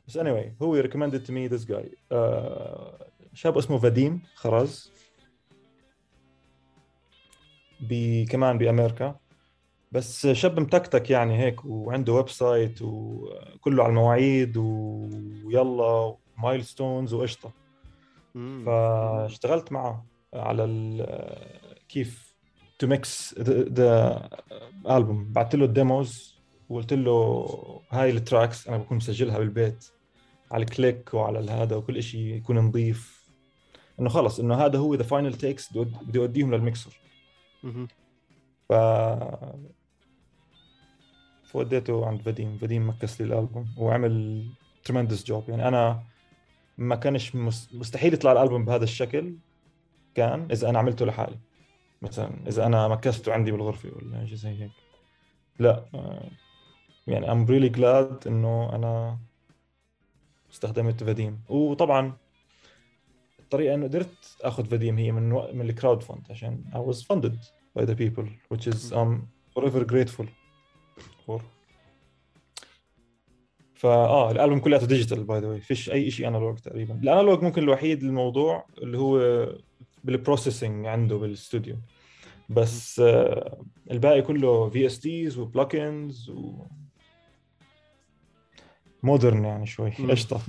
بس 0.07 0.17
اني 0.17 0.29
anyway, 0.31 0.61
هو 0.61 0.83
to 0.83 1.31
me 1.31 1.49
this 1.49 1.65
guy. 1.65 1.85
uh, 2.11 3.03
شاب 3.33 3.57
اسمه 3.57 3.77
فاديم 3.77 4.21
خرز. 4.35 4.91
بي 7.79 8.25
كمان 8.25 8.57
بأمريكا. 8.57 9.15
بس 9.91 10.27
شاب 10.27 10.59
متكتك 10.59 11.09
يعني 11.09 11.39
هيك 11.39 11.65
وعنده 11.65 12.13
website 12.13 12.81
وكله 12.81 13.83
على 13.83 13.89
المواعيد 13.89 14.57
ويلا 14.57 16.15
milestones 16.37 17.13
وقشطة. 17.13 17.51
فاشتغلت 18.65 19.71
معه 19.71 20.05
على 20.33 20.63
كيف 21.89 22.35
to 22.79 22.87
mix 22.87 23.39
the 23.39 24.29
album 24.89 25.33
بعثت 25.33 25.55
له 25.55 25.65
ال 25.65 25.77
demos 25.77 26.37
وقلت 26.69 26.93
له 26.93 27.47
هاي 27.91 28.09
ال 28.09 28.17
tracks 28.17 28.67
أنا 28.67 28.77
بكون 28.77 28.97
مسجلها 28.97 29.39
بالبيت 29.39 29.91
على 30.51 30.63
ال 30.63 30.71
click 30.71 31.13
وعلى 31.13 31.51
هذا 31.51 31.75
وكل 31.75 32.03
شيء 32.03 32.21
يكون 32.21 32.57
نظيف. 32.57 33.27
إنه 33.99 34.09
خلص 34.09 34.39
إنه 34.39 34.55
هذا 34.55 34.79
هو 34.79 34.95
the 34.95 35.03
final 35.03 35.33
takes 35.33 35.77
بدي 35.77 36.19
أوديهم 36.19 36.55
للميكسر 36.55 36.99
ف 38.69 38.73
فوديته 41.45 42.05
عند 42.05 42.21
فديم. 42.21 42.57
فديم 42.57 42.89
mix 42.89 43.21
لي 43.21 43.27
الألبوم 43.27 43.67
وعمل 43.77 44.45
ترمندس 44.83 45.25
جوب 45.25 45.49
يعني 45.49 45.67
أنا 45.67 46.03
ما 46.77 46.95
كانش 46.95 47.35
مستحيل 47.73 48.13
يطلع 48.13 48.31
الألبوم 48.31 48.65
بهذا 48.65 48.83
الشكل 48.83 49.35
كان 50.15 50.47
إذا 50.51 50.69
أنا 50.69 50.79
عملته 50.79 51.05
لحالي. 51.05 51.39
مثلا 52.01 52.47
إذا 52.47 52.65
أنا 52.65 52.87
مكسته 52.87 53.33
عندي 53.33 53.51
بالغرفة 53.51 53.91
ولا 53.95 54.25
شيء 54.25 54.35
زي 54.35 54.49
هيك. 54.49 54.71
لا 55.59 55.85
يعني 57.07 57.31
ام 57.31 57.45
ريلي 57.45 57.69
جلاد 57.69 58.27
إنه 58.27 58.75
أنا 58.75 59.19
استخدمت 60.51 61.03
فديم. 61.03 61.41
وطبعا 61.49 62.17
الطريقة 63.39 63.75
إنه 63.75 63.85
قدرت 63.87 64.37
آخذ 64.41 64.65
فديم 64.65 64.97
هي 64.97 65.11
من 65.11 65.31
و... 65.31 65.51
من 65.53 65.61
الكراود 65.61 66.03
فند 66.03 66.23
عشان 66.29 66.63
I 66.73 66.77
was 66.91 66.97
funded 67.01 67.37
by 67.79 67.85
the 67.85 67.95
people 67.95 68.27
which 68.53 68.67
is 68.67 68.91
I'm 68.91 69.27
forever 69.55 69.85
grateful 69.85 70.27
for 71.25 71.41
فاه 73.77 74.31
الألبوم 74.31 74.59
كلياته 74.59 74.87
digital 74.87 75.23
by 75.23 75.39
the 75.39 75.47
way 75.47 75.61
فيش 75.61 75.89
أي 75.89 76.11
شيء 76.11 76.27
analog 76.27 76.57
تقريبا. 76.57 76.93
ال 76.93 77.00
analog 77.00 77.43
ممكن 77.43 77.63
الوحيد 77.63 78.03
الموضوع 78.03 78.65
اللي 78.77 78.97
هو 78.97 79.47
بال 80.03 80.17
processing 80.17 80.85
عنده 80.85 81.17
بالاستوديو 81.17 81.77
بس 82.49 82.99
آه 82.99 83.61
الباقي 83.91 84.21
كله 84.21 84.69
VSTs 84.69 86.29
و 86.29 86.65
plugins 89.03 89.24
و 89.24 89.27
modern 89.27 89.45
يعني 89.45 89.65
شوي. 89.65 89.89
قشطة. 89.89 90.41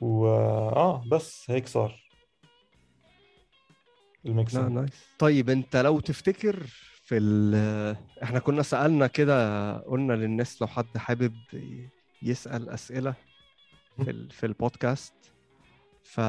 و 0.00 0.26
آه 0.26 1.04
بس 1.10 1.50
هيك 1.50 1.66
صار. 1.68 2.02
ال 4.26 4.32
mix. 4.32 4.54
nice 4.56 5.06
طيب 5.18 5.50
أنت 5.50 5.76
لو 5.76 6.00
تفتكر 6.00 6.66
في 7.12 7.18
ال 7.18 7.96
إحنا 8.22 8.38
كنا 8.38 8.62
سألنا 8.62 9.06
كده 9.06 9.76
قلنا 9.78 10.12
للناس 10.12 10.62
لو 10.62 10.68
حد 10.68 10.96
حابب 10.96 11.34
يسأل 12.22 12.68
أسئلة 12.68 13.14
في 13.96 14.10
ال... 14.10 14.30
في 14.30 14.46
البودكاست. 14.46 15.14
ف 16.02 16.20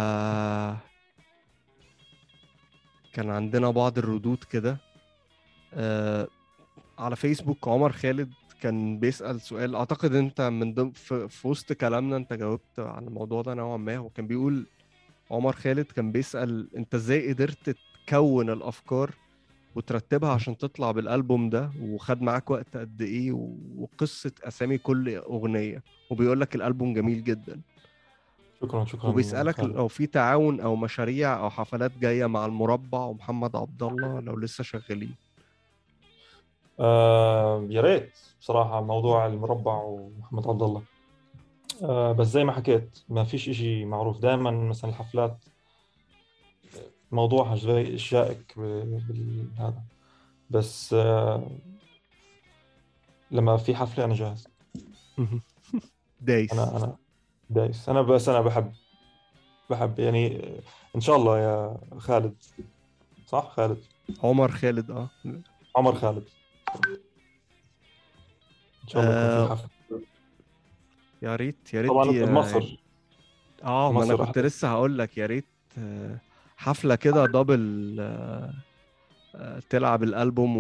كان 3.13 3.29
عندنا 3.29 3.69
بعض 3.71 3.97
الردود 3.97 4.43
كده. 4.43 4.77
آه 5.73 6.27
على 6.99 7.15
فيسبوك 7.15 7.67
عمر 7.67 7.91
خالد 7.91 8.33
كان 8.61 8.99
بيسأل 8.99 9.41
سؤال. 9.41 9.75
أعتقد 9.75 10.15
أنت 10.15 10.41
من 10.41 10.73
ضمن 10.73 10.91
في... 10.91 11.47
وسط 11.47 11.73
كلامنا 11.73 12.17
أنت 12.17 12.33
جاوبت 12.33 12.79
على 12.79 13.05
الموضوع 13.05 13.41
ده 13.41 13.53
نوعا 13.53 13.77
ما. 13.77 13.99
وكان 13.99 14.27
بيقول 14.27 14.65
عمر 15.31 15.53
خالد 15.53 15.85
كان 15.85 16.11
بيسأل 16.11 16.75
أنت 16.77 16.95
إزاي 16.95 17.33
قدرت 17.33 17.75
تكون 18.07 18.49
الأفكار 18.49 19.22
وترتبها 19.75 20.29
عشان 20.29 20.57
تطلع 20.57 20.91
بالالبوم 20.91 21.49
ده 21.49 21.71
وخد 21.81 22.21
معاك 22.21 22.51
وقت 22.51 22.77
قد 22.77 23.01
إيه 23.01 23.31
وقصة 23.77 24.31
أسامي 24.43 24.77
كل 24.77 25.15
أغنية. 25.15 25.83
وبيقول 26.09 26.41
لك 26.41 26.55
الألبوم 26.55 26.93
جميل 26.93 27.23
جدا. 27.23 27.61
شكرا 28.61 28.85
شكرا 28.85 29.09
وبيسألك 29.09 29.59
لو 29.59 29.87
في 29.87 30.07
تعاون 30.07 30.59
أو 30.59 30.75
مشاريع 30.75 31.39
أو 31.39 31.49
حفلات 31.49 31.97
جاية 31.97 32.25
مع 32.25 32.45
المربع 32.45 32.99
ومحمد 33.05 33.55
عبد 33.55 33.83
الله 33.83 34.19
لو 34.19 34.35
لسه 34.35 34.63
شغالين. 34.63 35.15
آه 36.79 37.67
يا 37.69 37.81
ريت 37.81 38.19
بصراحة 38.41 38.81
موضوع 38.81 39.25
المربع 39.25 39.81
ومحمد 39.81 40.47
عبد 40.47 40.61
الله. 40.61 40.81
آه 41.83 42.11
بس 42.11 42.27
زي 42.27 42.43
ما 42.43 42.51
حكيت 42.51 42.99
ما 43.09 43.23
فيش 43.23 43.49
إشي 43.49 43.85
معروف. 43.85 44.19
دائما 44.19 44.51
مثلا 44.51 44.89
الحفلات 44.89 45.37
موضوعها 47.13 47.55
شوي 47.55 47.97
شائك 47.97 48.53
بهذا 48.57 49.83
بس 50.49 50.93
آه، 50.93 51.51
لما 53.31 53.57
في 53.57 53.75
حفلة 53.75 54.05
أنا 54.05 54.13
جاهز. 54.13 54.47
دايس. 56.21 56.53
أنا 56.53 56.77
أنا 56.77 56.97
دايس. 57.49 57.89
أنا 57.89 58.01
بس 58.01 58.29
أنا 58.29 58.41
بحب 58.41 58.73
بحب 59.69 59.99
يعني 59.99 60.51
إن 60.95 61.01
شاء 61.01 61.15
الله 61.15 61.39
يا 61.39 61.77
خالد. 61.97 62.35
صح 63.27 63.49
خالد؟ 63.49 63.83
عمر 64.23 64.51
خالد 64.51 64.91
آه. 64.91 65.09
عمر 65.75 65.95
خالد. 65.95 66.29
إن 68.83 68.87
شاء 68.87 69.03
الله 69.03 69.13
آه 69.13 69.45
في 69.45 69.51
حفلة. 69.51 69.69
يا 71.21 71.35
ريت 71.35 71.73
يا 71.73 71.81
ريت 71.81 71.91
طبعا 71.91 72.25
مصر 72.25 72.77
آه 73.63 73.91
ما 73.91 74.03
أنا 74.03 74.15
كنت 74.15 74.37
لسه 74.39 74.67
هقول 74.71 74.97
لك 74.97 75.17
يا 75.17 75.25
ريت 75.25 75.45
آه 75.77 76.17
حفلة 76.63 76.95
كده 76.95 77.25
double 77.25 77.97
آه، 77.99 78.53
آه، 79.35 79.59
تلعب 79.69 80.03
الألبوم 80.03 80.57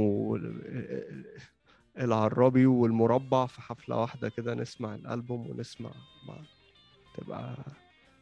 والعرابي 1.97 2.65
والمربع 2.65 3.45
في 3.45 3.61
حفلة 3.61 3.97
واحدة 3.97 4.29
كده 4.29 4.53
نسمع 4.53 4.95
الألبوم 4.95 5.49
ونسمع 5.49 5.91
مع 6.27 6.35
تبقى 7.17 7.55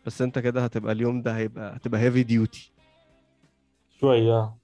بس 0.05 0.21
انت 0.21 0.39
كده 0.39 0.63
هتبقى 0.63 0.91
اليوم 0.91 1.21
ده 1.21 1.37
هيبقى 1.37 1.75
هتبقى 1.75 2.01
heavy 2.01 2.23
duty 2.23 2.71
شوية 3.99 4.55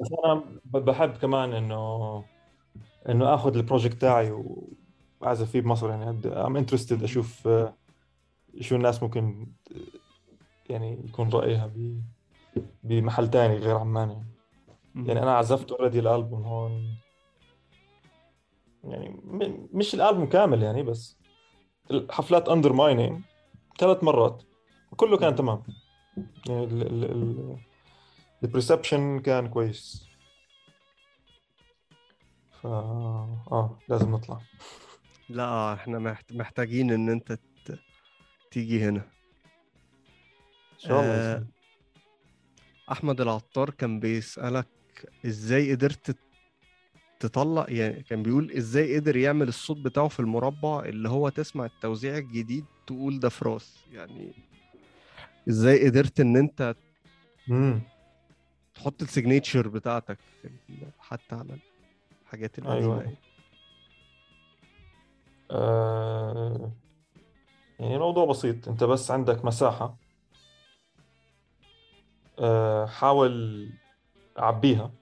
بس 0.00 0.10
أنا 0.24 0.42
بحب 0.64 1.16
كمان 1.16 1.52
إنه 1.52 2.24
إنه 3.08 3.34
آخذ 3.34 3.56
ال 3.56 3.61
project 3.61 4.00
تاعي 4.00 4.30
واعزف 5.20 5.50
فيه 5.50 5.60
بمصر 5.60 5.90
يعني 5.90 6.20
I'm 6.26 6.56
interested 6.56 7.02
أشوف 7.02 7.48
آه، 7.48 7.74
شو 8.60 8.76
الناس 8.76 9.02
ممكن 9.02 9.46
يعني 10.72 11.04
يكون 11.08 11.28
رأيها 11.28 11.66
ب... 11.66 12.02
بمحل 12.82 13.30
تاني 13.30 13.56
غير 13.56 13.76
عمان 13.76 14.10
يعني. 14.10 14.32
يعني 15.08 15.22
أنا 15.22 15.36
عزفت 15.36 15.72
already 15.72 15.98
الألبوم 15.98 16.42
هون. 16.42 16.96
يعني 18.84 19.08
م... 19.08 19.68
مش 19.72 19.94
الألبوم 19.94 20.26
كامل 20.26 20.62
يعني 20.62 20.82
بس 20.82 21.18
الحفلات 21.90 22.48
undermining 22.48 23.20
ثلاث 23.78 24.04
مرات. 24.04 24.42
كله 24.96 25.16
كان 25.18 25.34
تمام. 25.34 25.62
يعني 26.48 26.64
ال... 26.64 26.82
ال... 26.82 27.04
ال... 27.04 27.56
البرسبشن 28.42 29.20
كان 29.20 29.48
كويس. 29.48 30.08
فا 32.62 32.68
آه 33.52 33.78
لازم 33.88 34.12
نطلع. 34.14 34.40
لا 35.28 35.74
إحنا 35.74 36.16
محتاجين 36.30 36.90
إن 36.90 37.08
أنت. 37.08 37.38
تيجي 38.50 38.84
هنا. 38.84 39.08
شاء 40.88 41.00
الله. 41.00 41.36
آه 41.36 41.46
أحمد 42.92 43.20
العطار 43.20 43.70
كان 43.70 44.00
بيسألك 44.00 44.66
إزاي 45.26 45.74
قدرت 45.74 46.16
تطلع 47.20 47.66
يعني 47.68 48.02
كان 48.02 48.22
بيقول 48.22 48.50
إزاي 48.50 48.96
قدر 48.96 49.16
يعمل 49.16 49.48
الصوت 49.48 49.76
بتاعه 49.76 50.08
في 50.08 50.20
المربع 50.20 50.84
اللي 50.84 51.08
هو 51.08 51.28
تسمع 51.28 51.64
التوزيع 51.64 52.18
الجديد 52.18 52.64
تقول 52.86 53.20
ده 53.20 53.28
فراس 53.28 53.76
يعني 53.92 54.32
إزاي 55.48 55.86
قدرت 55.88 56.20
إن 56.20 56.36
أنت 56.36 56.74
مم. 57.48 57.80
تحط 58.74 59.02
السيجنيتشر 59.02 59.68
بتاعتك 59.68 60.18
حتى 60.98 61.34
على 61.34 61.58
الحاجات 62.22 62.58
القديمة 62.58 63.00
أيوة. 63.00 63.16
آه... 65.50 66.72
يعني 67.80 67.94
الموضوع 67.94 68.26
بسيط. 68.26 68.68
أنت 68.68 68.84
بس 68.84 69.10
عندك 69.10 69.44
مساحة. 69.44 70.01
حاول 72.86 73.68
أعبيها 74.38 74.92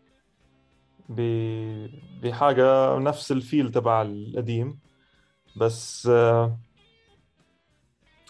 بحاجة 2.23 2.99
نفس 2.99 3.33
الفيل 3.33 3.71
تبع 3.71 4.03
القديم 4.03 4.79
بس 5.57 6.07
آه، 6.07 6.59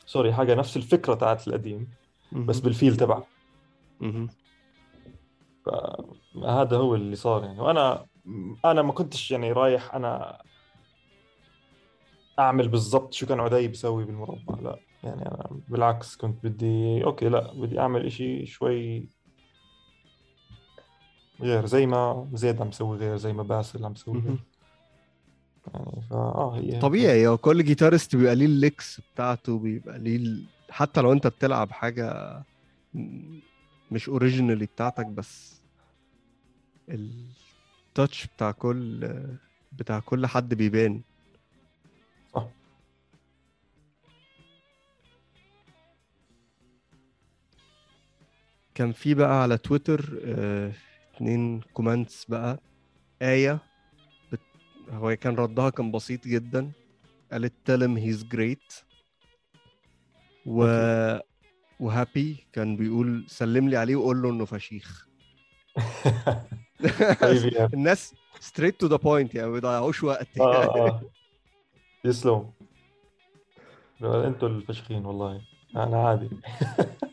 sorry 0.06 0.32
حاجة 0.32 0.54
نفس 0.54 0.76
الفكرة 0.76 1.14
تاعت 1.14 1.48
القديم 1.48 1.90
بس 2.32 2.60
بال 2.60 2.72
feel 2.72 2.96
تبعه. 2.96 3.26
فهذا 5.66 6.76
هو 6.76 6.94
اللي 6.94 7.16
صار 7.16 7.44
يعني. 7.44 7.60
وأنا 7.60 8.06
أنا 8.64 8.82
ما 8.82 8.92
كنتش 8.92 9.30
يعني 9.30 9.52
رايح 9.52 9.94
أنا 9.94 10.42
أعمل 12.38 12.68
بالضبط 12.68 13.12
شو 13.12 13.26
كان 13.26 13.40
عدي 13.40 13.68
بيسوي 13.68 14.04
بالمربع 14.04 14.60
لا. 14.60 14.89
يعني 15.04 15.22
أنا 15.22 15.60
بالعكس 15.68 16.16
كنت 16.16 16.44
بدي 16.44 17.04
okay 17.04 17.28
لا 17.28 17.52
بدي 17.52 17.80
أعمل 17.80 18.06
إشي 18.06 18.46
شوي 18.46 19.08
غير 21.40 21.66
زي 21.66 21.86
ما 21.86 22.28
زيد 22.34 22.60
عم 22.62 22.68
يسوي 22.68 22.98
غير 22.98 23.16
زي 23.16 23.32
ما 23.32 23.42
باسل 23.42 23.84
عم 23.84 23.92
يسوي 23.92 24.20
غير. 24.20 24.36
يعني 25.74 26.02
فا 26.10 26.16
آه 26.16 26.56
هي 26.56 26.78
طبيعي 26.78 27.26
هو 27.26 27.38
كل 27.38 27.64
guitarist 27.64 28.16
بيبقى 28.16 28.36
ليه 28.36 28.46
ال 28.46 28.55
licks 28.55 29.00
بتاعته 29.14 29.58
بيبقى 29.58 29.98
ليه 29.98 30.36
حتى 30.70 31.00
لو 31.00 31.12
أنت 31.12 31.26
بتلعب 31.26 31.70
حاجة 31.72 32.42
مش 33.90 34.08
originally 34.08 34.66
بتاعتك 34.66 35.06
بس 35.06 35.60
ال 36.88 37.11
touch 37.11 38.26
بتاع 38.26 38.50
كل 38.50 39.10
بتاع 39.72 39.98
كل 39.98 40.26
حد 40.26 40.54
بيبان. 40.54 41.02
كان 48.80 48.92
في 48.92 49.14
بقى 49.14 49.42
على 49.42 49.58
تويتر 49.58 50.20
آه 50.24 50.72
اتنين 51.14 51.60
comments 51.60 52.24
بقى. 52.24 52.60
آية 53.22 53.58
بت... 54.32 54.40
هو 54.90 55.16
كان 55.16 55.34
ردها 55.34 55.70
كان 55.70 55.92
بسيط 55.92 56.28
جدا. 56.28 56.72
قالت 57.32 57.52
tell 57.70 57.80
him 57.80 57.96
he's 58.00 58.24
great. 58.34 58.84
و 60.46 60.64
okay. 60.64 61.22
وهابي 61.80 62.46
كان 62.52 62.76
بيقول 62.76 63.24
سلم 63.28 63.68
لي 63.68 63.76
عليه 63.76 63.96
وقول 63.96 64.22
له 64.22 64.30
إنه 64.30 64.44
فشيخ. 64.44 65.08
طيب 67.20 67.54
الناس 67.74 68.14
straight 68.40 68.80
to 68.80 68.86
the 68.86 68.96
point 68.96 69.34
يعني 69.34 69.48
ما 69.48 69.54
بيضيعوش 69.54 70.04
وقت. 70.04 70.40
آه 70.40 70.64
آه. 70.64 71.02
يسلم 72.04 72.50
أنتوا 74.02 74.48
الفشخين 74.48 75.06
والله. 75.06 75.40
أنا 75.76 76.08
عادي. 76.08 76.30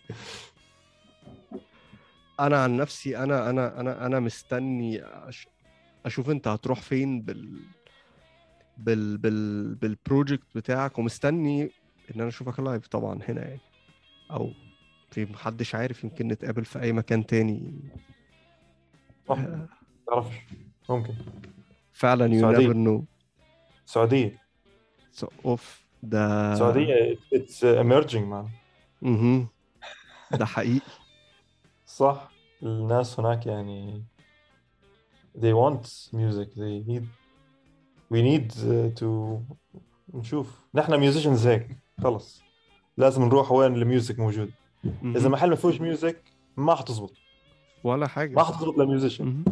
أنا 2.40 2.64
عن 2.64 2.78
نفسي 2.78 3.18
أنا 3.18 3.50
أنا 3.50 3.80
أنا 3.80 4.06
أنا 4.06 4.20
مستني. 4.20 5.04
أشوف 6.06 6.30
أنت 6.30 6.48
هتروح 6.48 6.82
فين 6.82 7.22
بال 7.22 7.60
بال 8.78 9.18
بال 9.18 9.76
بال 9.76 9.91
project 9.91 10.46
بتاعك 10.56 11.00
ومستني 11.00 11.64
إن 11.64 12.20
أنا 12.20 12.28
أشوفك 12.28 12.60
live 12.60 12.88
طبعا 12.88 13.20
هنا 13.28 13.42
يعني. 13.48 13.60
أو 14.32 14.52
في 15.12 15.26
محدش 15.26 15.76
عارف 15.76 16.04
يمكن 16.04 16.28
نتقابل 16.28 16.66
في 16.66 16.82
أي 16.82 16.94
مكان 16.94 17.26
تاني. 17.26 17.74
صح. 19.30 19.38
ما 19.40 19.68
تعرفش 20.08 20.36
ممكن. 20.90 21.14
فعلا 21.94 22.34
you 22.34 22.42
سعودية. 22.42 22.60
never 22.68 22.74
know 22.74 23.06
السعوديه 23.86 24.42
اوف 25.46 25.86
ده 26.04 26.54
السعوديه 26.54 27.18
it's 27.34 27.66
emerging 27.66 28.16
man 28.18 28.48
مهم. 29.02 29.48
ده 30.32 30.46
حقيقي. 30.46 30.86
صح. 31.88 32.32
الناس 32.64 33.20
هناك 33.20 33.46
يعني 33.46 34.04
they 35.38 35.54
want 35.54 35.86
music. 36.14 36.50
They 36.56 36.84
need 36.90 37.04
we 38.14 38.22
need 38.22 38.52
uh, 38.52 39.00
to 39.00 39.40
نشوف. 40.14 40.62
نحن 40.74 41.12
musicians 41.12 41.46
هيك. 41.46 41.78
خلص. 42.02 42.42
لازم 42.98 43.24
نروح 43.24 43.52
وين 43.52 43.76
ال 43.76 43.83
music 43.83 44.20
موجود. 44.20 44.52
إذا. 45.04 45.30
محل 45.30 45.50
ما 45.50 45.56
فيهوش 45.56 45.82
music 45.82 46.24
ما 46.58 46.76
حتزبط 46.76 47.14
ولا 47.84 48.08
حاجة. 48.08 48.34
ما 48.34 48.44
حتزبط 48.44 48.78
لل 48.78 48.87
musician 48.87 49.26
مهم. 49.26 49.46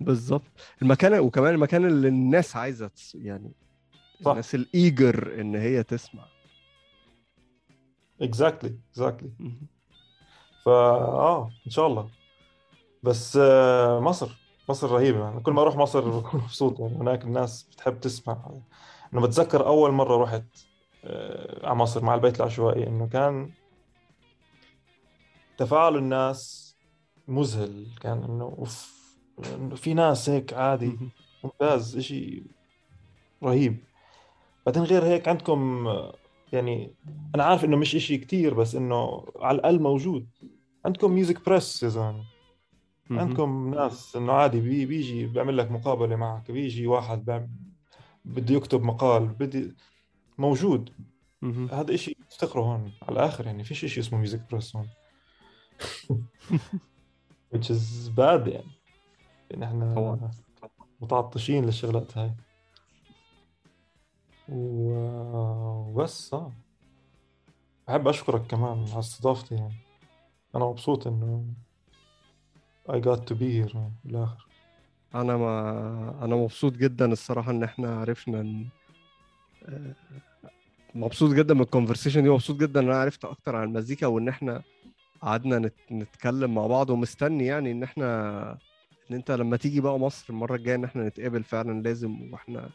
بالظبط 0.00 0.42
المكان 0.82 1.18
وكمان 1.18 1.54
المكان 1.54 1.84
اللي 1.84 2.08
الناس 2.08 2.56
عايزة. 2.56 2.90
يعني 3.14 3.52
صح. 4.22 4.30
الناس 4.30 4.54
ال 4.54 4.68
eager 4.68 5.40
إن 5.40 5.54
هي 5.54 5.82
تسمع. 5.82 6.24
exactly 8.20 8.78
exactly 8.90 9.30
مهم. 9.38 9.75
فا 10.66 10.72
آه 10.72 11.50
إن 11.66 11.70
شاء 11.70 11.86
الله. 11.86 12.08
بس 13.02 13.36
آه 13.36 14.00
مصر 14.00 14.28
مصر 14.68 14.90
رهيبة. 14.90 15.24
يعني 15.24 15.40
كل 15.40 15.52
ما 15.52 15.62
أروح 15.62 15.76
مصر 15.76 16.00
بكون 16.20 16.40
مبسوط. 16.40 16.80
يعني 16.80 16.96
هناك 16.96 17.24
الناس 17.24 17.62
بتحب 17.62 18.00
تسمع. 18.00 18.38
أنا 19.12 19.20
بتذكر 19.20 19.66
أول 19.66 19.90
مرة 19.92 20.16
رحت 20.24 20.44
آه 21.04 21.66
على 21.66 21.74
مصر 21.74 22.04
مع 22.04 22.14
البيت 22.14 22.36
العشوائي 22.40 22.86
إنه 22.86 23.06
كان 23.08 23.50
تفاعل 25.58 25.96
الناس 25.96 26.74
مذهل. 27.28 27.86
كان 28.00 28.22
إنه 28.24 28.44
أوف 28.44 28.96
في 29.76 29.94
ناس 29.94 30.30
هيك 30.30 30.54
عادي. 30.54 30.98
ممتاز. 31.44 31.96
إشي 31.96 32.42
رهيب. 33.42 33.84
بعدين 34.66 34.82
غير 34.82 35.04
هيك 35.04 35.28
عندكم 35.28 35.86
آه، 35.88 36.14
يعني 36.52 36.94
أنا 37.34 37.44
عارف 37.44 37.64
إنه 37.64 37.76
مش 37.76 37.96
إشي 37.96 38.18
كتير 38.18 38.54
بس 38.54 38.74
إنه 38.74 39.24
على 39.36 39.56
الأقل 39.58 39.80
موجود. 39.82 40.26
عندكم 40.86 41.12
music 41.12 41.46
press 41.46 41.82
يا 41.82 41.88
زلمة. 41.88 42.24
عندكم 43.10 43.74
ناس 43.74 44.16
إنه 44.16 44.32
عادي 44.32 44.60
بي 44.60 44.86
بيجي 44.86 45.26
بيعمل 45.26 45.56
لك 45.56 45.70
مقابلة 45.70 46.16
معك 46.16 46.50
بيجي 46.50 46.86
واحد 46.86 47.48
بده 48.24 48.54
يكتب 48.54 48.82
مقال 48.82 49.28
بدي 49.28 49.74
موجود. 50.38 50.92
هذا 51.72 51.94
إشي 51.94 52.16
افتخره 52.30 52.60
هون 52.60 52.92
على 53.02 53.12
الآخر 53.12 53.46
يعني 53.46 53.64
فيش 53.64 53.84
إشي 53.84 54.00
اسمه 54.00 54.18
music 54.18 54.50
press 54.50 54.76
هون. 54.76 54.88
Which 57.54 57.70
is 57.70 58.10
bad 58.16 58.48
يعني. 58.48 58.70
نحن 59.56 59.94
طبعاً. 59.94 60.30
متعطشين 61.00 61.64
للشغلات 61.64 62.18
هاي. 62.18 62.34
وبس 64.48 66.34
آه. 66.34 66.52
بحب 67.88 68.08
أشكرك 68.08 68.46
كمان 68.46 68.86
على 68.88 68.98
استضافتي 68.98 69.54
يعني. 69.54 69.85
أنا 70.56 70.64
مبسوط 70.64 71.06
إنه 71.06 71.44
I 72.88 72.94
got 73.00 73.20
to 73.30 73.34
be 73.34 73.68
here 73.70 73.76
بالاخر 74.04 74.46
أنا 75.14 75.36
ما 75.36 76.24
أنا 76.24 76.36
مبسوط 76.36 76.72
جدا 76.72 77.12
الصراحة 77.12 77.50
إن 77.50 77.62
إحنا 77.62 78.00
عرفنا 78.00 78.40
إن 78.40 78.66
آه، 79.68 79.94
مبسوط 80.94 81.34
جدا 81.34 81.54
من 81.54 81.60
ال 81.60 81.65
conversation 81.65 82.22
دي 82.22 82.28
مبسوط 82.30 82.56
جدا 82.56 82.80
إن 82.80 82.88
أنا 82.88 83.00
عرفت 83.00 83.24
أكتر 83.24 83.56
عن 83.56 83.68
المزيكا 83.68 84.06
وإن 84.06 84.28
إحنا 84.28 84.62
قعدنا 85.22 85.58
نت... 85.58 85.74
نتكلم 85.92 86.54
مع 86.54 86.66
بعض 86.66 86.90
ومستني 86.90 87.46
يعني 87.46 87.72
إن 87.72 87.82
إحنا 87.82 88.50
إن 89.10 89.14
أنت 89.16 89.30
لما 89.30 89.56
تيجي 89.56 89.80
بقى 89.80 89.98
مصر 89.98 90.24
المرة 90.30 90.54
الجاية 90.56 90.74
إن 90.74 90.84
إحنا 90.84 91.08
نتقابل 91.08 91.42
فعلا 91.44 91.82
لازم 91.82 92.32
وإحنا 92.32 92.70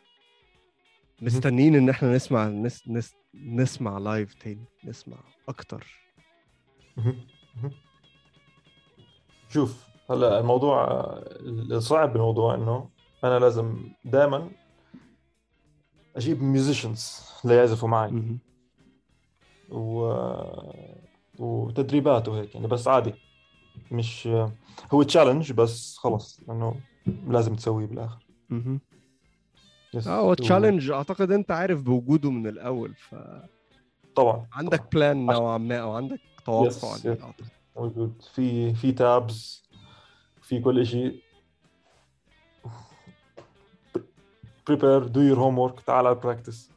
مستنيين 1.22 1.76
إن 1.76 1.90
إحنا 1.90 2.16
نسمع 2.16 2.48
نس... 2.48 2.88
نس... 2.88 3.14
نسمع 3.36 3.98
live 3.98 4.34
تاني 4.34 4.66
نسمع 4.86 5.18
أكتر. 5.50 5.86
شوف 9.50 9.88
هلا 10.10 10.40
الموضوع 10.40 10.88
الصعب 11.72 12.14
بالموضوع 12.14 12.56
إنه 12.56 12.90
أنا 13.24 13.40
لازم 13.40 13.84
دائما 14.06 14.50
أجيب 16.16 16.44
musicians 16.44 17.22
ليعزفوا 17.46 17.90
معي. 17.90 18.40
و... 19.70 20.14
وتدريبات 21.40 22.28
وهيك 22.28 22.56
يعني 22.56 22.68
بس 22.68 22.88
عادي. 22.88 23.14
مش 23.92 24.30
هو 24.94 25.04
challenge 25.04 25.52
بس 25.52 25.98
خلص 25.98 26.40
إنه 26.50 26.76
لازم 27.28 27.56
تسويه 27.56 27.86
بالآخر. 27.86 28.26
yes 29.94 30.08
آه 30.08 30.20
هو 30.20 30.32
و- 30.32 30.34
challenge 30.34 30.90
أعتقد 30.92 31.32
أنت 31.32 31.52
عارف 31.52 31.82
بوجوده 31.82 32.32
من 32.32 32.48
الأول 32.48 32.96
فعندك 32.96 33.50
طبعا 34.16 34.48
plan 34.94 35.26
نوعا 35.26 35.58
ما 35.58 35.78
أو 35.78 35.92
عندك 35.92 36.20
توقع 36.46 36.68
yes. 36.68 36.84
أعتقد. 37.08 37.34
موجود. 37.76 38.22
في 38.34 38.74
في 38.74 38.92
tabs 38.92 39.64
في 40.42 40.60
كل 40.60 40.86
شيء 40.86 41.22
prepare 44.70 45.04
do 45.10 45.20
your 45.32 45.38
homework 45.38 45.84
تعال 45.86 46.08
على 46.08 46.16
practice. 46.16 46.70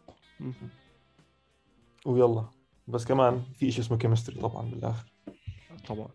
ويلا. 2.06 2.44
بس 2.88 3.04
كمان 3.04 3.42
في 3.54 3.70
شيء 3.70 3.80
اسمه 3.84 3.96
chemistry 3.98 4.40
طبعا 4.40 4.70
بالآخر. 4.70 5.12
طبعا. 5.88 6.08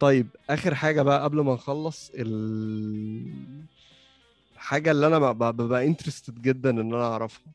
طيب 0.00 0.28
آخر 0.50 0.74
حاجة 0.74 1.02
بقى 1.02 1.22
قبل 1.24 1.40
ما 1.40 1.54
نخلص 1.54 2.10
ال- 2.14 3.64
الحاجة 4.54 4.90
اللي 4.90 5.06
أنا 5.06 5.18
ببقى, 5.18 5.52
ببقى 5.52 5.86
interested 5.86 6.42
جدا 6.42 6.70
إن 6.70 6.78
أنا 6.94 7.04
أعرفها. 7.06 7.52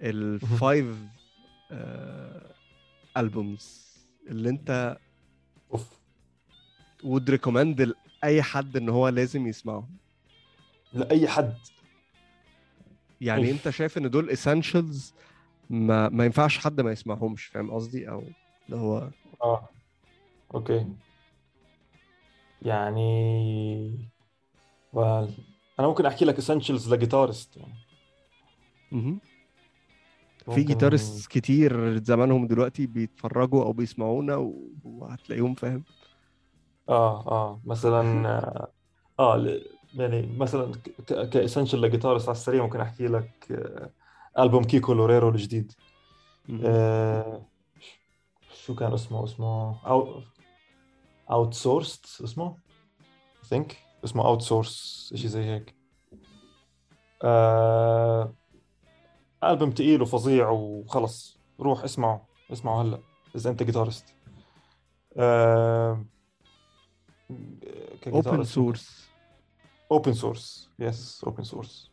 ال 0.00 0.19
five 0.19 0.96
albums 3.16 3.96
اللي 4.28 4.48
انت 4.48 4.98
أوف 5.72 6.00
would 7.02 7.30
recommend 7.30 7.92
لأي 8.22 8.42
حد 8.42 8.76
إن 8.76 8.88
هو 8.88 9.08
لازم 9.08 9.46
يسمعهم 9.46 9.96
لأي 10.92 11.28
حد 11.28 11.58
يعني 13.20 13.50
أوف. 13.50 13.56
انت 13.56 13.70
شايف 13.70 13.98
إن 13.98 14.10
دول 14.10 14.36
essentials 14.36 15.12
ما 15.70 16.08
ما 16.08 16.24
ينفعش 16.24 16.58
حد 16.58 16.80
ما 16.80 16.92
يسمعهمش 16.92 17.44
فاهم 17.44 17.70
قصدي 17.70 18.08
أو 18.08 18.28
اللي 18.66 18.80
هو 18.80 19.10
آه 19.42 19.68
okay 20.54 20.86
يعني 22.62 24.08
well. 24.94 25.30
أنا 25.80 25.86
ممكن 25.88 26.06
أحكي 26.06 26.24
لك 26.24 26.38
essentials 26.38 26.94
ل 26.94 27.00
guitarist 27.00 27.56
يعني. 27.56 27.74
في 30.54 30.62
guitarist 30.62 31.26
كتير 31.30 31.98
زمانهم 32.04 32.46
دلوقتي 32.46 32.86
بيتفرجوا 32.86 33.64
أو 33.64 33.72
بيسمعونا 33.72 34.52
وهتلاقيهم 34.84 35.54
فاهم؟ 35.54 35.84
آه 36.88 37.28
آه. 37.28 37.60
مثلا 37.64 38.28
آه, 38.28 38.72
آه 39.18 39.36
ل- 39.36 39.62
يعني 39.94 40.36
مثلا 40.38 40.72
ك 41.06 41.13
essential 41.13 41.80
ل 41.80 41.85
guitarist 41.85 42.28
على 42.28 42.36
السريع 42.36 42.62
ممكن 42.62 42.80
أحكي 42.80 43.06
لك 43.06 43.30
آه 43.50 43.90
ألبوم 44.42 44.64
كيكو 44.64 44.92
لوريرو 44.92 45.28
الجديد. 45.28 45.72
آه 46.64 47.46
شو 48.54 48.74
كان 48.74 48.92
اسمه؟ 48.92 49.24
اسمه 49.24 49.80
out 49.86 50.24
outsourced 51.30 52.22
اسمه 52.24 52.56
think 53.44 53.76
اسمه 54.04 54.26
outsource 54.26 55.12
شيء 55.16 55.26
زي 55.30 55.44
هيك. 55.44 55.74
آه 57.24 58.34
ألبوم 59.44 59.70
تقيل 59.70 60.02
وفظيع 60.02 60.48
وخلص. 60.48 61.38
روح 61.60 61.84
اسمعه 61.84 62.26
اسمعه 62.52 62.82
هلا 62.82 62.98
إذا 63.36 63.50
أنت 63.50 63.62
guitarist 63.62 64.14
آه 65.16 66.04
open 68.06 68.44
source 68.44 69.10
open 69.92 70.12
source 70.12 70.70
yes 70.78 71.24
open 71.24 71.42
source 71.44 71.90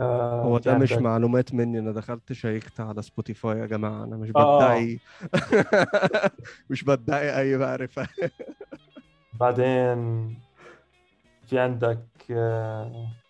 هو 0.00 0.58
ده 0.58 0.78
مش 0.78 0.92
معلومات 0.92 1.54
مني 1.54 1.78
أنا 1.78 1.92
دخلت 1.92 2.32
شيكت 2.32 2.80
على 2.80 3.02
سبوتيفاي 3.02 3.58
يا 3.58 3.66
جماعة 3.66 4.04
أنا 4.04 4.16
مش 4.16 4.32
آه. 4.36 4.56
بدعي. 4.58 5.00
مش 6.70 6.84
بدعي 6.84 7.38
أي 7.40 7.56
معرفة. 7.56 8.08
بعدين 9.40 10.40
في 11.46 11.58
عندك 11.58 12.06
آه، 12.30 12.82
آه، 12.84 13.21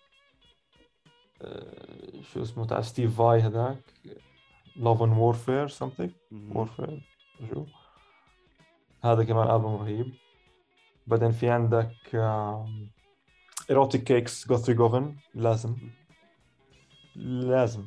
شو 2.33 2.41
اسمه 2.41 2.65
تاع 2.65 2.81
ستيف 2.81 3.17
فاي 3.17 3.41
هذاك 3.41 3.79
Love 4.75 5.01
and 5.01 5.13
Warfare 5.21 5.69
something 5.69 6.11
Warfare 6.53 6.99
شو؟ 7.49 7.65
هذا 9.03 9.23
كمان 9.23 9.55
ألبوم 9.55 9.75
رهيب. 9.75 10.13
بعدين 11.07 11.31
في 11.31 11.49
عندك 11.49 11.95
Erotic 13.69 14.03
Cakes 14.03 14.47
جوثري 14.47 14.75
جوفن 14.75 15.15
لازم. 15.35 15.75
لازم. 17.15 17.85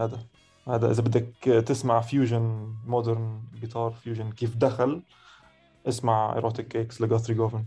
هذا. 0.00 0.26
هذا 0.68 0.90
إذا 0.90 1.02
بدك 1.02 1.34
تسمع 1.66 2.00
fusion 2.00 2.74
modern 2.86 3.42
guitar 3.60 3.90
fusion 3.90 4.32
كيف 4.32 4.56
دخل 4.56 5.02
اسمع 5.88 6.34
Erotic 6.34 6.68
Cakes 6.68 7.00
لجوثري 7.00 7.36
جوفن 7.36 7.64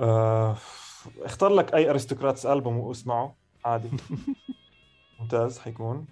آه، 0.00 0.56
اختار 1.22 1.50
لك 1.50 1.74
أي 1.74 1.90
Aristocrats 1.90 2.46
album 2.46 2.78
واسمعه. 2.78 3.36
عادي. 3.64 3.90
ممتاز 5.20 5.58
حيكون. 5.58 6.06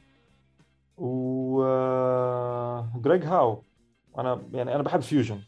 و 0.99 1.63
آه، 1.65 2.93
جريج 2.97 3.25
هاو 3.25 3.63
أنا 4.19 4.43
يعني 4.53 4.75
أنا 4.75 4.83
بحب 4.83 5.01
fusion 5.01 5.43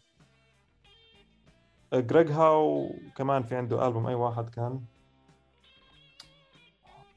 جريج 1.95 2.31
هاو 2.31 2.91
كمان 3.17 3.43
في 3.43 3.57
عنده 3.57 3.87
ألبوم 3.87 4.07
أي 4.07 4.15
واحد 4.15 4.51
كان. 4.51 4.81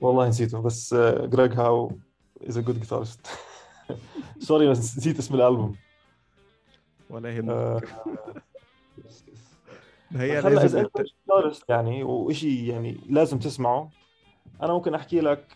والله 0.02 0.28
نسيته 0.28 0.62
بس 0.62 0.94
جريج 1.24 1.54
هاو 1.54 1.92
is 2.48 2.58
a 2.58 2.62
good 2.62 2.80
guitarist 2.80 3.28
sorry 4.40 4.70
بس 4.70 4.98
نسيت 4.98 5.20
اسم 5.20 5.36
الألبوم. 5.36 5.76
ولا 7.10 7.36
يهمك. 7.36 7.50
آه، 7.50 7.82
هي 10.16 10.42
لازم 10.42 10.80
أنت 10.80 11.08
يعني 11.70 12.04
وشيء 12.04 12.64
يعني 12.64 12.98
لازم 13.10 13.40
تسمعه 13.40 13.90
أنا 14.62 14.74
ممكن 14.74 14.96
أحكي 14.96 15.22
لك 15.22 15.48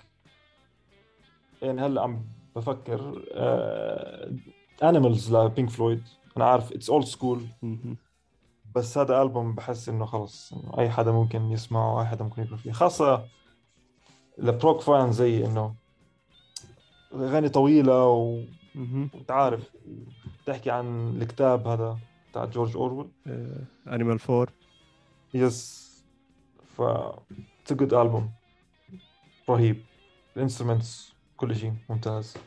يعني 1.61 1.81
هلأ 1.81 2.01
عم 2.01 2.25
بفكر 2.55 3.21
Animals 4.84 5.35
ل 5.35 5.42
Pink 5.42 5.69
Floyd 5.69 6.03
أنا 6.38 6.45
عارف 6.45 6.71
it's 6.71 6.89
old 6.89 7.05
school. 7.05 7.41
بس 8.75 8.97
هذا 8.97 9.21
ألبوم 9.21 9.55
بحس 9.55 9.89
إنه 9.89 10.05
خلص 10.05 10.53
إنه 10.53 10.79
أي 10.79 10.89
حدا 10.89 11.11
ممكن 11.11 11.51
يسمعه 11.51 12.01
أي 12.01 12.05
حدا 12.05 12.23
ممكن 12.23 12.41
يقرأ 12.41 12.57
فيه 12.57 12.71
خاصة 12.71 13.25
ل 14.38 14.46
prog 14.46 14.81
fan 14.81 15.11
زي 15.11 15.45
إنه 15.45 15.75
أغاني 17.13 17.49
طويلة 17.49 18.07
و-. 18.07 18.43
وأنت 18.75 19.31
عارف 19.31 19.71
تحكي 20.45 20.71
عن 20.71 21.17
الكتاب 21.21 21.67
هذا 21.67 21.97
بتاع 22.38 22.45
جورج 22.45 22.77
أورويل. 22.77 23.07
Animal 23.88 24.19
Farm 24.19 24.49
yes 25.34 25.88
ف 26.65 26.81
it's 26.81 27.73
good 27.73 27.93
ألبوم 27.93 28.30
رهيب. 29.49 29.77
ال 30.38 30.44
instruments 30.44 31.13
كل 31.38 31.55
شيء 31.55 31.73
ممتاز. 31.89 32.38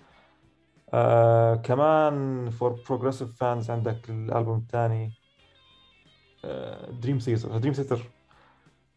آه 0.95 1.55
كمان 1.55 2.51
for 2.51 2.71
progressive 2.89 3.37
fans 3.37 3.71
عندك 3.71 4.11
الألبوم 4.11 4.59
الثاني 4.59 5.13
Dream 7.01 7.19
Theater 7.19 7.59
Dream 7.59 7.73
Theater 7.73 8.03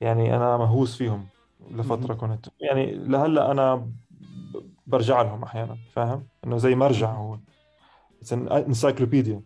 يعني 0.01 0.35
أنا 0.35 0.57
مهووس 0.57 0.97
فيهم 0.97 1.27
لفترة 1.71 2.13
كنت. 2.13 2.47
يعني 2.59 2.91
لهلأ 2.95 3.51
أنا 3.51 3.91
برجع 4.87 5.21
لهم 5.21 5.43
أحيانا 5.43 5.77
فاهم؟ 5.93 6.27
إنه 6.45 6.57
زي 6.57 6.75
مرجع 6.75 7.11
هو. 7.11 7.37
encyclopedia 8.51 9.41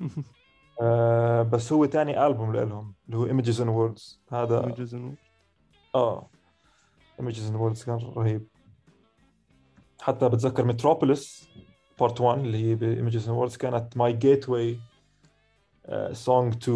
آه 0.80 1.42
بس 1.42 1.72
هو 1.72 1.84
تاني 1.84 2.26
ألبوم 2.26 2.52
لهم 2.56 2.94
اللي 3.06 3.16
هو 3.16 3.26
Images 3.28 3.56
and 3.56 3.68
Words. 3.98 4.16
هذا 4.32 4.62
Images 4.62 4.90
and- 4.92 5.16
آه 5.94 6.28
Images 7.22 7.50
and 7.52 7.56
Words 7.56 7.84
كان 7.86 7.96
رهيب. 8.16 8.46
حتى 10.02 10.28
بتذكر 10.28 10.64
Metropolis 10.64 11.48
Part 12.00 12.20
1 12.20 12.38
اللي 12.38 12.58
هي 12.70 12.74
ب 12.74 13.08
Images 13.08 13.22
and 13.26 13.50
Words 13.52 13.56
كانت 13.58 13.94
my 13.98 14.12
gateway 14.12 14.76
uh, 15.88 16.14
song 16.14 16.52
to 16.64 16.72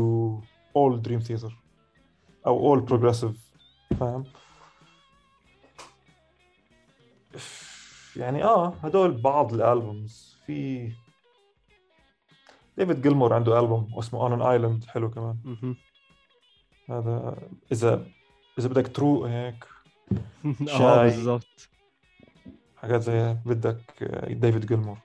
all 0.78 1.01
Dream 1.09 1.27
Theater 1.28 1.52
أو 2.47 2.77
all 2.77 2.89
progressive 2.89 3.36
فاهم؟ 4.01 4.24
يعني 8.16 8.44
آه 8.44 8.68
هدول 8.82 9.20
بعض 9.20 9.55
الألبومز. 9.55 10.36
في 10.47 10.93
ديفيد 12.78 13.02
جيلمور 13.02 13.32
عنده 13.34 13.60
البوم 13.60 13.98
اسمه 13.98 14.28
On 14.28 14.32
an 14.40 14.42
Island 14.42 14.88
حلو 14.90 15.10
كمان. 15.10 15.36
هذا 16.90 17.36
إذا 17.72 18.06
إذا 18.58 18.68
بدك 18.68 18.88
تروق 18.88 19.26
هيك 19.28 19.64
آه 20.70 20.78
شاي. 20.78 21.10
بالظبط 21.10 21.68
حاجات 22.76 23.00
زي 23.02 23.36
بدك 23.46 24.02
ديفيد 24.30 24.66
جيلمور 24.66 24.98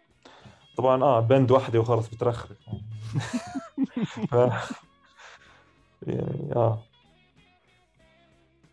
طبعا 0.77 1.03
آه 1.03 1.19
bend 1.19 1.51
واحدة 1.51 1.79
وخلص 1.79 2.07
بترخرخ. 2.09 2.61
ف... 4.31 4.33
يعني 6.07 6.53
آه. 6.55 6.83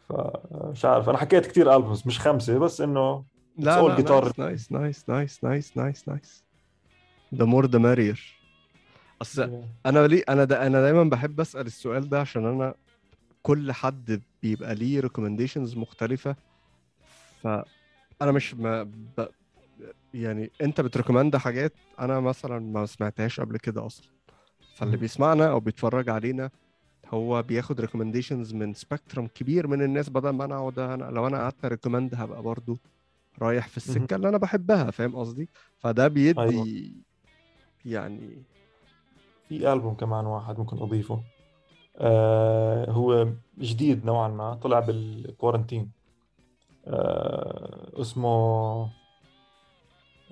فمش 0.08 0.84
عارف. 0.84 1.08
أنا 1.08 1.18
حكيت 1.18 1.46
كثير 1.46 1.76
albums 1.76 2.06
مش 2.06 2.20
خمسة 2.20 2.58
بس 2.58 2.80
إنه 2.80 3.24
لا 3.58 3.82
لا 3.82 3.96
guitar. 3.96 4.38
نايس 4.38 4.72
نايس 4.72 5.08
نايس 5.08 5.44
نايس 5.44 5.76
نايس 5.76 6.08
نايس 6.08 6.44
the 7.34 7.44
more 7.46 7.66
the 7.68 7.78
merrier. 7.78 8.37
أصل 9.22 9.62
أنا 9.86 10.06
ليه 10.06 10.22
أنا 10.28 10.44
دا 10.44 10.66
أنا 10.66 10.80
دايما 10.80 11.04
بحب 11.04 11.40
أسأل 11.40 11.66
السؤال 11.66 12.08
ده 12.08 12.20
عشان 12.20 12.46
أنا 12.46 12.74
كل 13.42 13.72
حد 13.72 14.22
بيبقى 14.42 14.74
ليه 14.74 15.00
recommendations 15.00 15.76
مختلفة. 15.76 16.36
فانا 17.42 18.32
مش 18.32 18.54
ما 18.54 18.82
ب... 18.82 19.28
يعني 20.14 20.50
أنت 20.62 20.80
بت 20.80 20.90
recommend 20.90 21.36
حاجات 21.36 21.72
أنا 21.98 22.20
مثلا 22.20 22.58
ما 22.58 22.86
سمعتهاش 22.86 23.40
قبل 23.40 23.58
كده 23.58 23.86
أصلا. 23.86 24.06
فاللي. 24.74 24.96
بيسمعنا 24.96 25.50
أو 25.50 25.60
بيتفرج 25.60 26.08
علينا 26.08 26.50
هو 27.14 27.42
بياخد 27.42 27.80
recommendations 27.80 28.54
من 28.54 28.74
spectrum 28.74 29.26
كبير 29.26 29.66
من 29.66 29.82
الناس 29.82 30.08
بدل 30.08 30.30
ما 30.30 30.44
أنا 30.44 30.56
أقعد 30.56 30.78
أنا 30.78 31.04
لو 31.04 31.26
أنا 31.26 31.38
قعدت 31.38 31.64
recommend 31.64 32.14
هبقى 32.14 32.42
برضو 32.42 32.78
رايح 33.42 33.68
في 33.68 33.76
السكة 33.76 34.16
اللي 34.16 34.28
أنا 34.28 34.38
بحبها 34.38 34.90
فاهم 34.90 35.16
قصدي؟ 35.16 35.48
فده 35.78 36.08
بيدي 36.08 36.40
أيوة. 36.40 36.90
يعني 37.84 38.42
في 39.48 39.72
ألبوم 39.72 39.94
كمان 39.94 40.26
واحد 40.26 40.58
ممكن 40.58 40.78
أضيفه. 40.78 41.22
آه 41.96 42.90
هو 42.90 43.28
جديد 43.58 44.06
نوعا 44.06 44.28
ما 44.28 44.54
طلع 44.54 44.80
بالكورنتين 44.80 45.90
آه 46.86 48.00
اسمه 48.00 48.28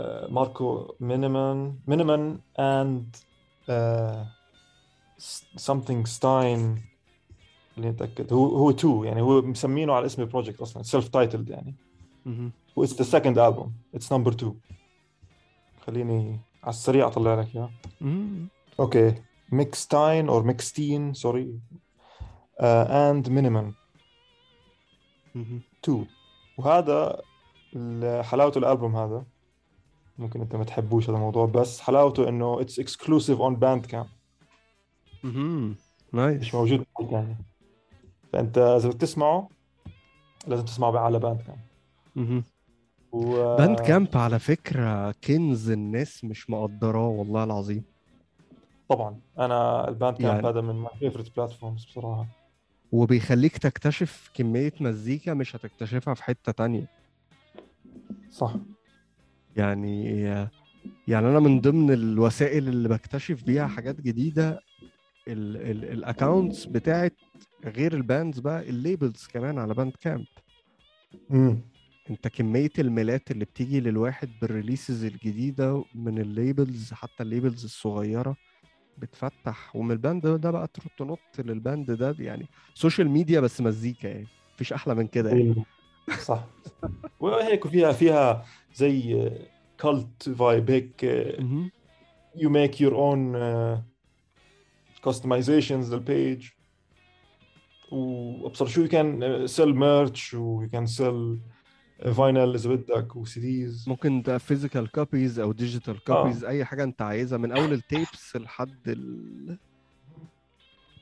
آه 0.01 0.29
ماركو 0.29 0.95
مينيمان 1.01 1.79
مينيمان 1.87 2.39
اند 2.59 3.17
something 5.57 6.05
ستاين 6.05 6.83
اللي 7.77 7.91
نتاكد 7.91 8.33
هو 8.33 8.47
هو 8.47 8.71
تو 8.71 9.05
يعني 9.05 9.21
هو 9.21 9.43
مسمينه 9.43 9.93
على 9.93 10.07
اسم 10.07 10.23
البروجكت 10.23 10.61
أصلا 10.61 10.83
سيلف 10.83 11.09
تايتلد 11.09 11.49
يعني. 11.49 11.75
مهم. 12.27 12.53
و 12.77 12.87
it's 12.87 12.91
the 12.91 13.05
second 13.05 13.37
album 13.37 13.69
it's 13.97 14.09
number 14.17 14.33
two. 14.43 14.53
خليني 15.87 16.41
على 16.63 16.71
السريع 16.71 17.07
أطلع 17.07 17.41
لك 17.41 17.57
إياه. 17.57 17.71
أوكي. 18.81 19.15
ميكستاين 19.53 20.29
اور 20.29 20.43
ميكستين 20.43 21.15
سوري 21.15 21.61
اند 22.61 23.29
مينيمم 23.29 23.75
مهم. 25.35 25.63
2 25.85 26.07
وهذا 26.59 27.23
حلاوته 28.23 28.59
الألبوم 28.59 28.97
هذا. 28.97 29.25
ممكن 30.19 30.41
أنت 30.41 30.57
ما 30.57 30.65
تحبوش 30.65 31.05
هذا 31.05 31.17
الموضوع 31.17 31.47
بس 31.47 31.81
حلاوته 31.81 32.29
إنه 32.29 32.61
اتس 32.61 32.79
اكسكلوسيف 32.79 33.41
اون 33.41 33.57
باند 33.57 33.87
كام 33.87 34.07
مهم. 35.25 35.71
مش 35.71 35.77
نايس 36.13 36.55
موجود 36.55 36.87
بأي 36.99 37.11
ثاني 37.11 37.37
فأنت 38.33 38.59
إذا 38.59 38.89
بدك 38.89 39.01
تسمعه 39.01 39.49
لازم 40.47 40.65
تسمعه 40.65 40.99
على 40.99 41.19
باند 41.19 41.41
كام 41.43 41.59
مهم. 42.17 42.45
و... 43.13 43.57
باند 43.57 43.81
كامب 43.81 44.17
على 44.17 44.39
فكرة 44.39 45.13
كنز 45.13 45.71
الناس 45.71 46.25
مش 46.25 46.51
مقدراه 46.51 47.09
والله 47.09 47.45
العظيم. 47.45 47.85
طبعا. 48.89 49.21
أنا 49.39 49.89
ال 49.89 50.17
Bandcamp 50.17 50.35
يعني- 50.35 50.49
هذا 50.49 50.61
من 50.61 50.75
my 50.75 50.91
favorite 50.99 51.37
platforms 51.37 51.85
بصراحة. 51.85 52.27
وبيخليك 52.93 53.59
تكتشف 53.59 54.31
كمية 54.35 54.73
مزيكا 54.81 55.35
مش 55.35 55.57
هتكتشفها 55.57 56.15
في 56.15 56.23
حتة 56.25 56.53
تانية. 56.53 56.87
صح. 58.31 58.55
يعني 59.57 60.05
يعني 61.09 61.29
أنا 61.29 61.41
من 61.41 61.61
ضمن 61.61 61.93
الوسائل 61.93 62.69
اللي 62.69 62.89
بكتشف 62.89 63.43
بيها 63.45 63.67
حاجات 63.67 64.01
جديدة 64.01 64.61
ال 65.29 65.44
accounts 65.44 66.65
بتاعت 66.67 67.15
غير 67.65 67.95
ال 67.95 68.02
bands 68.02 68.39
بقى 68.39 68.69
ال 68.69 68.77
labels 68.77 69.27
كمان 69.33 69.59
على 69.59 69.75
Bandcamp 69.75 70.25
امم 71.31 71.61
أنت 72.11 72.29
كمية 72.29 72.71
الميلات 72.79 73.31
اللي 73.31 73.45
بتيجي 73.45 73.81
للواحد 73.81 74.31
بال 74.43 74.55
releases 74.55 75.05
الجديدة 75.05 75.85
من 75.95 76.19
ال 76.19 76.29
labels 76.29 76.93
حتى 76.93 77.23
ال 77.23 77.29
labels 77.29 77.65
الصغيرة 77.65 78.37
بتفتح 78.99 79.77
ومن 79.77 79.91
ال 79.91 79.98
band 79.98 80.27
ده 80.27 80.51
بقى 80.51 80.67
تروح 80.67 80.87
تنط 80.99 81.19
لل 81.39 81.56
band 81.56 81.91
ده 81.91 82.17
يعني 82.19 82.49
social 82.75 83.11
media 83.11 83.41
بس 83.41 83.61
مزيكا 83.61 84.09
يعني 84.09 84.27
مفيش 84.55 84.73
أحلى 84.73 84.95
من 84.95 85.07
كده 85.07 85.31
يعني. 85.31 85.65
صح. 86.23 86.45
وهيك 87.21 87.67
وفيها 87.67 87.93
فيها 87.93 88.45
زي 88.75 89.31
cult 89.79 90.29
vibe 90.31 90.71
هيك 90.71 91.07
make 92.37 92.81
your 92.81 92.95
own 92.95 93.35
uh, 93.35 93.79
customizations 95.09 95.93
للبيج 95.93 96.49
وأبصر 97.93 98.67
شو 98.67 98.89
كان 98.89 99.47
سيل 99.47 99.77
ميرش 99.77 100.35
وكان 100.35 100.87
سيل 100.87 101.41
فاينل 102.03 102.55
اذا 102.55 102.71
بدك 102.71 103.17
وسي 103.17 103.41
ديز 103.41 103.89
ممكن 103.89 104.23
ده 104.23 104.39
فيزيكال 104.39 104.91
كوبيز 104.91 105.39
أو 105.39 105.53
ديجيتال 105.53 106.05
كوبيز 106.05 106.45
اي 106.45 106.65
حاجة 106.65 106.85
انت 106.85 107.03
عايزها 107.03 107.39
من 107.39 107.53
أول 107.53 107.73
التيبس 107.73 108.37
لحد 108.37 108.89
ال... 108.89 109.59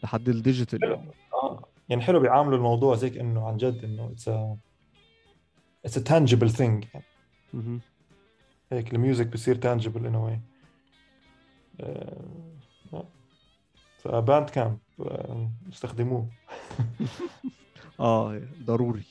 لحد 0.02 0.28
الديجيتال 0.28 0.80
حلو. 0.82 1.00
آه. 1.34 1.64
يعني 1.88 2.02
حلو 2.02 2.20
بيعاملوا 2.20 2.56
الموضوع 2.56 2.94
زيك 2.94 3.18
إنه 3.18 3.48
عن 3.48 3.56
جد 3.56 3.84
إنه 3.84 4.10
اتس 4.12 4.28
اتس 5.84 5.98
ا 5.98 6.00
تانجبل 6.00 6.50
ثينج 6.50 6.84
يعني. 6.94 7.80
هيك 8.72 8.94
الميوزك 8.94 9.26
بصير 9.26 9.54
تانجبل 9.54 10.06
ان 10.06 10.14
واي 10.14 10.40
ف 13.98 14.50
Bandcamp 14.50 14.78
آه، 15.00 15.50
استخدموه. 15.72 16.28
آه 18.00 18.42
ضروري. 18.64 19.04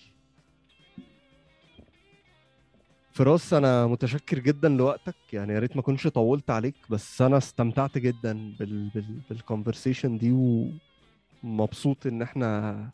فراس 3.14 3.54
أنا 3.54 3.88
متشكر 3.88 4.40
جدا 4.40 4.70
لوقتك 4.70 5.16
يعني 5.34 5.54
يا 5.54 5.60
ريت 5.60 5.76
ما 5.76 5.82
كنتش 5.82 6.08
طولت 6.08 6.50
عليك 6.50 6.76
بس 6.90 7.22
أنا 7.22 7.38
استمتعت 7.38 7.98
جدا 7.98 8.34
بال 8.60 8.90
بال 8.90 9.20
بال 9.30 9.43
conversation 9.43 10.18
دي 10.18 10.32
ومبسوط 11.44 12.06
إن 12.08 12.22
إحنا 12.22 12.90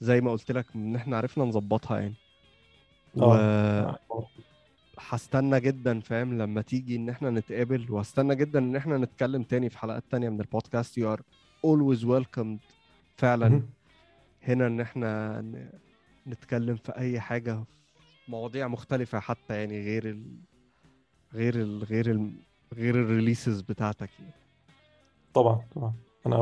زي 0.00 0.20
ما 0.20 0.30
قلت 0.30 0.52
لك 0.52 0.66
إن 0.76 0.96
إحنا 0.96 1.16
عرفنا 1.16 1.44
نظبطها 1.44 2.00
يعني 2.00 2.14
و 3.16 3.24
آه. 3.34 3.98
هستنى 4.98 5.60
جدا 5.60 6.00
فاهم 6.00 6.38
لما 6.38 6.62
تيجي 6.62 6.96
إن 6.96 7.08
إحنا 7.08 7.30
نتقابل 7.30 7.86
وهستنى 7.90 8.34
جدا 8.36 8.58
إن 8.58 8.76
إحنا 8.76 8.98
نتكلم 8.98 9.42
تاني 9.42 9.70
في 9.70 9.78
حلقات 9.78 10.04
تانية 10.10 10.28
من 10.28 10.40
ال 10.40 10.48
podcast 10.48 11.00
you 11.00 11.02
are 11.16 11.20
always 11.66 12.02
welcomed 12.04 12.72
فعلا. 13.16 13.62
هنا 14.42 14.66
إن 14.66 14.80
إحنا 14.80 15.40
نتكلم 16.26 16.76
في 16.76 16.96
أي 16.98 17.20
حاجة 17.20 17.52
في 17.64 17.77
مواضيع 18.28 18.68
مختلفة 18.68 19.20
حتى 19.20 19.54
يعني 19.58 19.84
غير 19.84 20.08
ال 20.08 20.36
غير 21.34 21.54
ال 21.54 21.84
غير 21.84 22.10
ال 22.10 22.32
غير 22.74 22.94
ال 22.94 23.01
releases 23.01 23.60
بتاعتك 23.60 24.10
يعني. 24.20 24.32
طبعا 25.34 25.62
طبعا. 25.74 25.94
أنا 26.26 26.36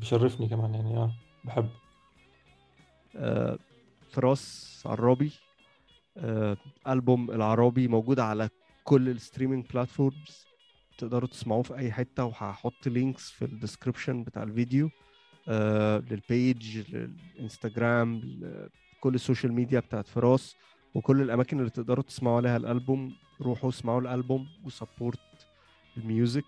بشرفني 0.00 0.48
كمان 0.48 0.74
يعني 0.74 0.96
آه 0.96 1.12
بحب. 1.44 1.68
آه، 3.16 3.58
فراس 4.10 4.82
عرابي 4.86 5.32
آه، 6.16 6.56
ألبوم 6.88 7.30
العرابي 7.30 7.88
موجود 7.88 8.20
على 8.20 8.48
كل 8.84 9.08
ال 9.08 9.14
streaming 9.14 9.66
platforms 9.74 10.46
تقدروا 10.98 11.28
تسمعوه 11.28 11.62
في 11.62 11.76
أي 11.76 11.92
حتة 11.92 12.24
وهحط 12.24 12.86
links 12.86 13.30
في 13.30 13.44
ال 13.44 13.50
description 13.50 14.22
بتاع 14.24 14.42
الفيديو 14.42 14.90
آه، 15.48 15.98
لل 15.98 16.30
page 16.30 16.94
للإنستجرام 16.94 18.22
كل 19.00 19.14
ال 19.14 19.19
social 19.19 19.52
media 19.52 19.80
بتاعت 19.80 20.08
فراس. 20.08 20.56
وكل 20.94 21.22
الأماكن 21.22 21.58
اللي 21.58 21.70
تقدروا 21.70 22.04
تسمعوا 22.04 22.36
عليها 22.36 22.56
الألبوم 22.56 23.12
روحوا 23.40 23.70
اسمعوا 23.70 24.00
الألبوم 24.00 24.46
و 24.64 24.74
support 24.74 25.46
ال 25.96 26.03
music. 26.03 26.44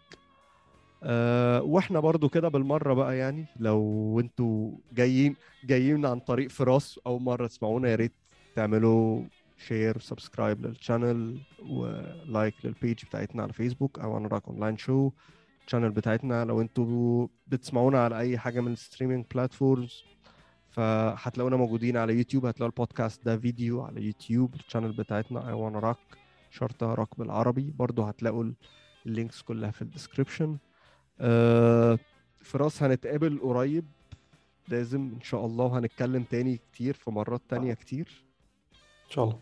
أه 1.03 1.63
وإحنا 1.63 2.01
برضو 2.01 2.29
كده 2.29 2.49
بالمرة 2.49 2.95
بقى 2.95 3.19
يعني 3.19 3.47
لو 3.61 4.21
أنتوا 4.21 4.71
جايين 4.93 5.37
جايين 5.65 6.07
عن 6.07 6.21
طريق 6.21 6.51
فراس 6.51 7.01
أول 7.07 7.23
مرة 7.23 7.47
تسمعونا 7.47 7.89
يا 7.89 7.95
ريت 7.95 8.13
تعملوا 8.55 9.23
شير 9.67 9.97
وسبسكرايب 9.97 10.67
للشانل 10.67 11.41
ولايك 11.69 12.55
للبيج 12.65 13.05
بتاعتنا 13.05 13.43
على 13.43 13.53
فيسبوك 13.53 13.99
أو 13.99 14.19
أنا 14.19 14.29
راك 14.29 14.49
online 14.49 14.77
show 14.79 15.11
ال 15.67 15.70
channel 15.70 15.91
بتاعتنا. 15.91 16.45
لو 16.45 16.61
أنتوا 16.61 17.27
بتسمعونا 17.47 18.05
على 18.05 18.19
أي 18.19 18.39
حاجة 18.39 18.61
من 18.61 18.73
ال 18.73 18.78
streaming 18.78 19.25
platforms 19.35 20.05
فهتلاقونا 20.77 21.57
موجودين 21.57 21.97
على 21.97 22.15
يوتيوب 22.15 22.47
هتلاقوا 22.47 22.71
البودكاست 22.71 23.25
ده 23.25 23.39
فيديو 23.39 23.83
على 23.83 24.03
يوتيوب 24.07 24.55
ال 24.55 24.60
channel 24.60 24.93
بتاعتنا 24.93 25.49
اي 25.49 25.53
وأنا 25.53 25.79
راك 25.79 25.97
شرطة 26.51 26.95
راك 26.95 27.19
بالعربي. 27.19 27.71
برضو 27.71 28.03
هتلاقوا 28.03 28.45
ال- 28.45 28.55
ال 29.07 29.13
links 29.13 29.43
كلها 29.43 29.71
في 29.71 29.83
ال 29.83 29.89
description. 29.89 30.59
آه 31.21 31.99
فراس 32.41 32.83
هنتقابل 32.83 33.39
قريب. 33.39 33.85
لازم 34.69 35.01
إن 35.15 35.21
شاء 35.21 35.47
الله 35.47 35.65
وهنتكلم 35.65 36.23
تاني 36.23 36.57
كتير 36.57 36.95
في 36.95 37.11
مرات 37.11 37.43
تانية 37.49 37.75
كتير. 37.75 38.25
إن 39.07 39.11
شاء 39.11 39.25
الله. 39.25 39.41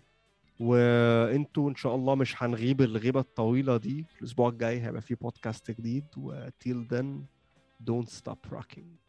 وانتوا 0.61 1.70
إن 1.70 1.74
شاء 1.74 1.94
الله 1.94 2.15
مش 2.15 2.43
هنغيب 2.43 2.81
الغيبة 2.82 3.20
الطويلة 3.20 3.77
دي. 3.77 4.06
الأسبوع 4.19 4.48
الجاي 4.48 4.81
هيبقى 4.81 5.02
في 5.02 5.15
بودكاست 5.15 5.70
جديد. 5.70 6.05
و 6.16 6.48
till 6.48 6.89
then 6.94 7.06
don't 7.90 8.09
stop 8.11 8.56
rocking. 8.56 9.03